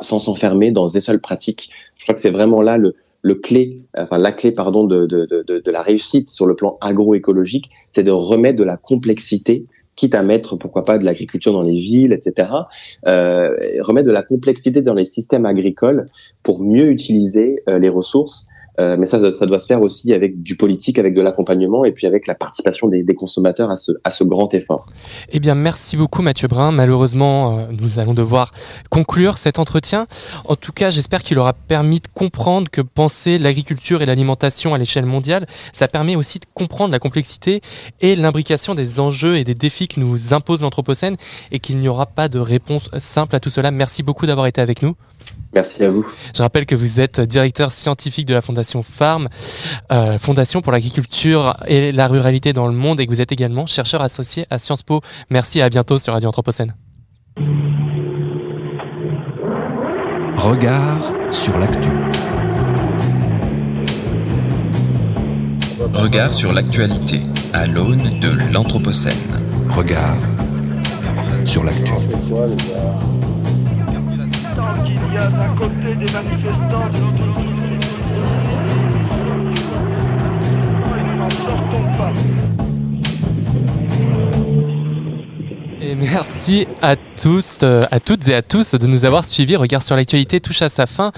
sans 0.00 0.18
s'enfermer 0.18 0.70
dans 0.70 0.86
des 0.86 1.00
seules 1.00 1.20
pratiques. 1.20 1.70
Je 1.96 2.04
crois 2.04 2.14
que 2.14 2.20
c'est 2.20 2.30
vraiment 2.30 2.62
là 2.62 2.76
le, 2.76 2.94
le 3.20 3.34
clé, 3.34 3.82
enfin 3.96 4.18
la 4.18 4.32
clé 4.32 4.52
pardon 4.52 4.84
de, 4.84 5.06
de, 5.06 5.26
de, 5.26 5.60
de 5.60 5.70
la 5.70 5.82
réussite 5.82 6.28
sur 6.28 6.46
le 6.46 6.56
plan 6.56 6.78
agroécologique, 6.80 7.70
c'est 7.92 8.02
de 8.02 8.10
remettre 8.10 8.58
de 8.58 8.64
la 8.64 8.76
complexité 8.76 9.66
quitte 9.96 10.14
à 10.14 10.22
mettre, 10.22 10.56
pourquoi 10.56 10.84
pas, 10.84 10.98
de 10.98 11.04
l'agriculture 11.04 11.52
dans 11.52 11.62
les 11.62 11.76
villes, 11.76 12.12
etc., 12.12 12.48
euh, 13.06 13.54
remettre 13.80 14.06
de 14.06 14.12
la 14.12 14.22
complexité 14.22 14.82
dans 14.82 14.94
les 14.94 15.04
systèmes 15.04 15.46
agricoles 15.46 16.08
pour 16.42 16.60
mieux 16.60 16.90
utiliser 16.90 17.62
euh, 17.68 17.78
les 17.78 17.88
ressources 17.88 18.48
euh, 18.80 18.96
mais 18.98 19.04
ça, 19.04 19.32
ça 19.32 19.46
doit 19.46 19.58
se 19.58 19.66
faire 19.66 19.82
aussi 19.82 20.12
avec 20.14 20.42
du 20.42 20.56
politique, 20.56 20.98
avec 20.98 21.14
de 21.14 21.20
l'accompagnement 21.20 21.84
et 21.84 21.92
puis 21.92 22.06
avec 22.06 22.26
la 22.26 22.34
participation 22.34 22.88
des, 22.88 23.04
consommateurs 23.14 23.70
à 23.70 23.76
ce, 23.76 23.92
à 24.04 24.10
ce 24.10 24.24
grand 24.24 24.52
effort. 24.54 24.86
Eh 25.30 25.40
bien, 25.40 25.54
merci 25.54 25.96
beaucoup 25.96 26.22
Mathieu 26.22 26.48
Brun. 26.48 26.72
Malheureusement, 26.72 27.58
euh, 27.58 27.64
nous 27.78 27.98
allons 27.98 28.14
devoir 28.14 28.52
conclure 28.88 29.36
cet 29.36 29.58
entretien. 29.58 30.06
En 30.46 30.56
tout 30.56 30.72
cas, 30.72 30.90
j'espère 30.90 31.22
qu'il 31.22 31.38
aura 31.38 31.52
permis 31.52 32.00
de 32.00 32.08
comprendre 32.14 32.70
que 32.70 32.80
penser 32.80 33.38
l'agriculture 33.38 34.00
et 34.00 34.06
l'alimentation 34.06 34.72
à 34.72 34.78
l'échelle 34.78 35.06
mondiale, 35.06 35.46
ça 35.72 35.88
permet 35.88 36.16
aussi 36.16 36.38
de 36.38 36.46
comprendre 36.54 36.92
la 36.92 36.98
complexité 36.98 37.60
et 38.00 38.16
l'imbrication 38.16 38.74
des 38.74 39.00
enjeux 39.00 39.36
et 39.36 39.44
des 39.44 39.54
défis 39.54 39.88
que 39.88 40.00
nous 40.00 40.32
impose 40.32 40.62
l'Anthropocène 40.62 41.16
et 41.50 41.58
qu'il 41.58 41.78
n'y 41.78 41.88
aura 41.88 42.06
pas 42.06 42.28
de 42.28 42.38
réponse 42.38 42.88
simple 42.98 43.36
à 43.36 43.40
tout 43.40 43.50
cela. 43.50 43.70
Merci 43.70 44.02
beaucoup 44.02 44.26
d'avoir 44.26 44.46
été 44.46 44.60
avec 44.60 44.82
nous. 44.82 44.94
Merci 45.54 45.84
à 45.84 45.90
vous. 45.90 46.06
Je 46.34 46.42
rappelle 46.42 46.64
que 46.66 46.74
vous 46.74 47.00
êtes 47.00 47.20
directeur 47.20 47.72
scientifique 47.72 48.26
de 48.26 48.34
la 48.34 48.40
Fondation 48.40 48.82
Farm, 48.82 49.28
euh, 49.92 50.18
Fondation 50.18 50.62
pour 50.62 50.72
l'agriculture 50.72 51.56
et 51.66 51.92
la 51.92 52.08
ruralité 52.08 52.52
dans 52.52 52.66
le 52.66 52.74
monde, 52.74 53.00
et 53.00 53.06
que 53.06 53.10
vous 53.10 53.20
êtes 53.20 53.32
également 53.32 53.66
chercheur 53.66 54.00
associé 54.00 54.46
à 54.50 54.58
Sciences 54.58 54.82
Po. 54.82 55.00
Merci 55.30 55.58
et 55.58 55.62
à 55.62 55.68
bientôt 55.68 55.98
sur 55.98 56.14
Radio 56.14 56.28
Anthropocène. 56.28 56.74
Regard 60.36 61.12
sur 61.30 61.58
l'actu. 61.58 61.88
Regard 65.94 66.32
sur 66.32 66.52
l'actualité 66.52 67.22
à 67.52 67.66
l'aune 67.66 68.18
de 68.20 68.52
l'Anthropocène. 68.52 69.12
Regard 69.70 70.16
sur 71.44 71.62
l'actu. 71.64 71.92
Il 74.54 75.14
y 75.14 75.16
a 75.16 75.28
d'un 75.28 75.54
côté 75.56 75.94
des 75.94 76.12
manifestants, 76.12 76.88
de 76.92 76.98
l'autre 77.00 77.24
Nous 81.04 81.16
n'en 81.16 81.30
sortons 81.30 81.86
pas. 81.96 82.61
Merci 85.96 86.66
à 86.80 86.96
tous, 86.96 87.58
euh, 87.62 87.82
à 87.90 88.00
toutes 88.00 88.28
et 88.28 88.34
à 88.34 88.42
tous 88.42 88.74
de 88.74 88.86
nous 88.86 89.04
avoir 89.04 89.24
suivis. 89.24 89.56
Regard 89.56 89.82
sur 89.82 89.96
l'actualité 89.96 90.40
touche 90.40 90.62
à 90.62 90.68
sa 90.68 90.86
fin, 90.86 91.12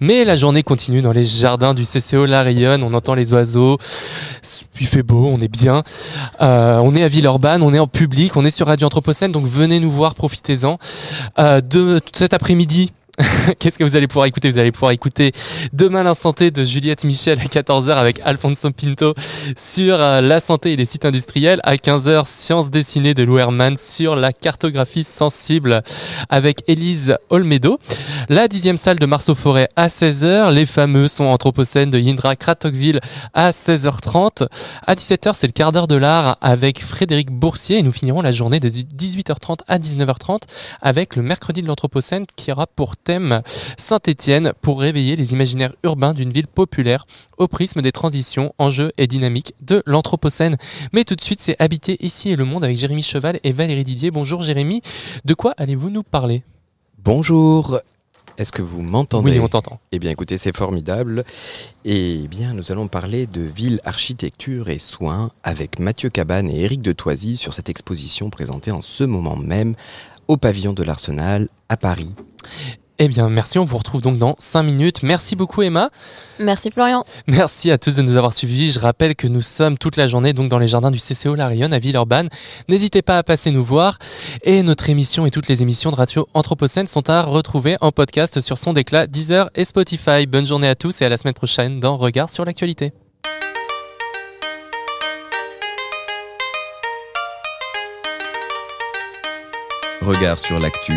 mais 0.00 0.24
la 0.24 0.36
journée 0.36 0.62
continue 0.62 1.02
dans 1.02 1.12
les 1.12 1.24
jardins 1.24 1.72
du 1.72 1.84
CCO 1.84 2.26
La 2.26 2.42
Rayonne. 2.42 2.82
On 2.82 2.92
entend 2.94 3.14
les 3.14 3.32
oiseaux. 3.32 3.78
Il 4.80 4.86
fait 4.86 5.02
beau, 5.02 5.26
on 5.26 5.40
est 5.40 5.48
bien. 5.48 5.82
Euh, 6.40 6.80
on 6.82 6.94
est 6.94 7.02
à 7.02 7.08
Villeurbanne, 7.08 7.62
on 7.62 7.72
est 7.72 7.78
en 7.78 7.86
public, 7.86 8.36
on 8.36 8.44
est 8.44 8.50
sur 8.50 8.66
Radio 8.66 8.86
Anthropocène, 8.86 9.32
donc 9.32 9.46
venez 9.46 9.80
nous 9.80 9.90
voir, 9.90 10.14
profitez-en. 10.14 10.78
Euh, 11.38 11.60
de 11.60 12.00
cet 12.12 12.34
après-midi, 12.34 12.92
Qu'est-ce 13.58 13.78
que 13.78 13.84
vous 13.84 13.96
allez 13.96 14.06
pouvoir 14.06 14.26
écouter? 14.26 14.50
Vous 14.50 14.58
allez 14.58 14.70
pouvoir 14.70 14.92
écouter 14.92 15.32
Demain 15.72 16.02
la 16.02 16.14
santé 16.14 16.50
de 16.50 16.64
Juliette 16.64 17.04
Michel 17.04 17.40
à 17.40 17.44
14h 17.44 17.96
avec 17.96 18.20
Alfonso 18.24 18.70
Pinto 18.70 19.14
sur 19.56 20.00
euh, 20.00 20.20
la 20.20 20.38
santé 20.40 20.72
et 20.72 20.76
les 20.76 20.84
sites 20.84 21.04
industriels. 21.04 21.60
À 21.64 21.74
15h, 21.74 22.26
Sciences 22.26 22.70
dessinées 22.70 23.14
de 23.14 23.24
Lou 23.24 23.38
Herman 23.38 23.76
sur 23.76 24.14
la 24.14 24.32
cartographie 24.32 25.02
sensible 25.02 25.82
avec 26.28 26.62
Élise 26.68 27.16
Olmedo. 27.30 27.78
La 28.28 28.46
dixième 28.46 28.76
salle 28.76 28.98
de 28.98 29.06
Marceau 29.06 29.34
Forêt 29.34 29.68
à 29.74 29.88
16h. 29.88 30.52
Les 30.52 30.66
fameux 30.66 31.08
sont 31.08 31.24
Anthropocène 31.24 31.90
de 31.90 31.98
Yindra 31.98 32.36
Kratokville 32.36 33.00
à 33.34 33.50
16h30. 33.50 34.46
À 34.86 34.94
17h, 34.94 35.32
c'est 35.34 35.48
le 35.48 35.52
quart 35.52 35.72
d'heure 35.72 35.88
de 35.88 35.96
l'art 35.96 36.36
avec 36.40 36.84
Frédéric 36.84 37.30
Boursier 37.30 37.78
et 37.78 37.82
nous 37.82 37.92
finirons 37.92 38.20
la 38.20 38.32
journée 38.32 38.60
de 38.60 38.68
18h30 38.68 39.60
à 39.66 39.78
19h30 39.78 40.42
avec 40.82 41.16
le 41.16 41.22
mercredi 41.22 41.62
de 41.62 41.66
l'Anthropocène 41.66 42.26
qui 42.36 42.52
aura 42.52 42.66
pour 42.66 42.96
thème 43.08 43.40
Saint-Étienne 43.78 44.52
pour 44.60 44.80
réveiller 44.80 45.16
les 45.16 45.32
imaginaires 45.32 45.74
urbains 45.82 46.12
d'une 46.12 46.30
ville 46.30 46.46
populaire 46.46 47.06
au 47.38 47.48
prisme 47.48 47.80
des 47.80 47.90
transitions, 47.90 48.52
enjeux 48.58 48.92
et 48.98 49.06
dynamiques 49.06 49.54
de 49.62 49.82
l'Anthropocène. 49.86 50.58
Mais 50.92 51.04
tout 51.04 51.14
de 51.14 51.22
suite, 51.22 51.40
c'est 51.40 51.56
Habiter 51.58 51.96
ici 52.00 52.28
et 52.28 52.36
le 52.36 52.44
monde 52.44 52.64
avec 52.64 52.76
Jérémy 52.76 53.02
Cheval 53.02 53.40
et 53.44 53.52
Valérie 53.52 53.84
Didier. 53.84 54.10
Bonjour 54.10 54.42
Jérémy, 54.42 54.82
de 55.24 55.32
quoi 55.32 55.54
allez-vous 55.56 55.88
nous 55.88 56.02
parler? 56.02 56.42
Bonjour 57.02 57.78
est-ce 58.36 58.52
que 58.52 58.62
vous 58.62 58.82
m'entendez? 58.82 59.32
Oui, 59.32 59.40
on 59.42 59.48
t'entend. 59.48 59.80
Eh 59.90 59.98
bien, 59.98 60.12
écoutez, 60.12 60.38
c'est 60.38 60.56
formidable. 60.56 61.24
Eh 61.84 62.28
bien, 62.28 62.52
nous 62.52 62.70
allons 62.70 62.86
parler 62.86 63.26
de 63.26 63.40
ville, 63.40 63.80
architecture 63.84 64.68
et 64.68 64.78
soins 64.78 65.32
avec 65.42 65.80
Mathieu 65.80 66.08
Cabane 66.08 66.48
et 66.48 66.60
Éric 66.60 66.80
de 66.80 66.92
Toisy 66.92 67.36
sur 67.36 67.52
cette 67.52 67.68
exposition 67.68 68.30
présentée 68.30 68.70
en 68.70 68.80
ce 68.80 69.02
moment 69.02 69.34
même 69.34 69.74
au 70.28 70.36
pavillon 70.36 70.72
de 70.72 70.84
l'Arsenal 70.84 71.48
à 71.68 71.76
Paris. 71.76 72.14
Eh 73.00 73.08
bien, 73.08 73.28
merci. 73.28 73.58
On 73.58 73.64
vous 73.64 73.78
retrouve 73.78 74.02
donc 74.02 74.18
dans 74.18 74.34
5 74.38 74.64
minutes. 74.64 75.02
Merci 75.04 75.36
beaucoup, 75.36 75.62
Emma. 75.62 75.90
Merci, 76.40 76.72
Florian. 76.72 77.04
Merci 77.28 77.70
à 77.70 77.78
tous 77.78 77.94
de 77.94 78.02
nous 78.02 78.16
avoir 78.16 78.32
suivis. 78.32 78.72
Je 78.72 78.80
rappelle 78.80 79.14
que 79.14 79.28
nous 79.28 79.42
sommes 79.42 79.78
toute 79.78 79.96
la 79.96 80.08
journée 80.08 80.32
donc 80.32 80.48
dans 80.48 80.58
les 80.58 80.66
jardins 80.66 80.90
du 80.90 80.98
CCO 80.98 81.36
Larion 81.36 81.70
à 81.70 81.78
Villeurbanne. 81.78 82.28
N'hésitez 82.68 83.02
pas 83.02 83.18
à 83.18 83.22
passer 83.22 83.52
nous 83.52 83.64
voir. 83.64 83.98
Et 84.42 84.64
notre 84.64 84.90
émission 84.90 85.26
et 85.26 85.30
toutes 85.30 85.46
les 85.46 85.62
émissions 85.62 85.92
de 85.92 85.96
Radio 85.96 86.26
Anthropocène 86.34 86.88
sont 86.88 87.08
à 87.08 87.22
retrouver 87.22 87.76
en 87.80 87.92
podcast 87.92 88.40
sur 88.40 88.58
Son 88.58 88.72
Déclat, 88.72 89.06
Deezer 89.06 89.48
et 89.54 89.64
Spotify. 89.64 90.26
Bonne 90.26 90.46
journée 90.46 90.68
à 90.68 90.74
tous 90.74 91.00
et 91.00 91.04
à 91.04 91.08
la 91.08 91.16
semaine 91.16 91.34
prochaine 91.34 91.78
dans 91.78 91.96
Regard 91.96 92.30
sur 92.30 92.44
l'actualité. 92.44 92.92
Regard 100.00 100.38
sur 100.38 100.58
l'actu 100.58 100.94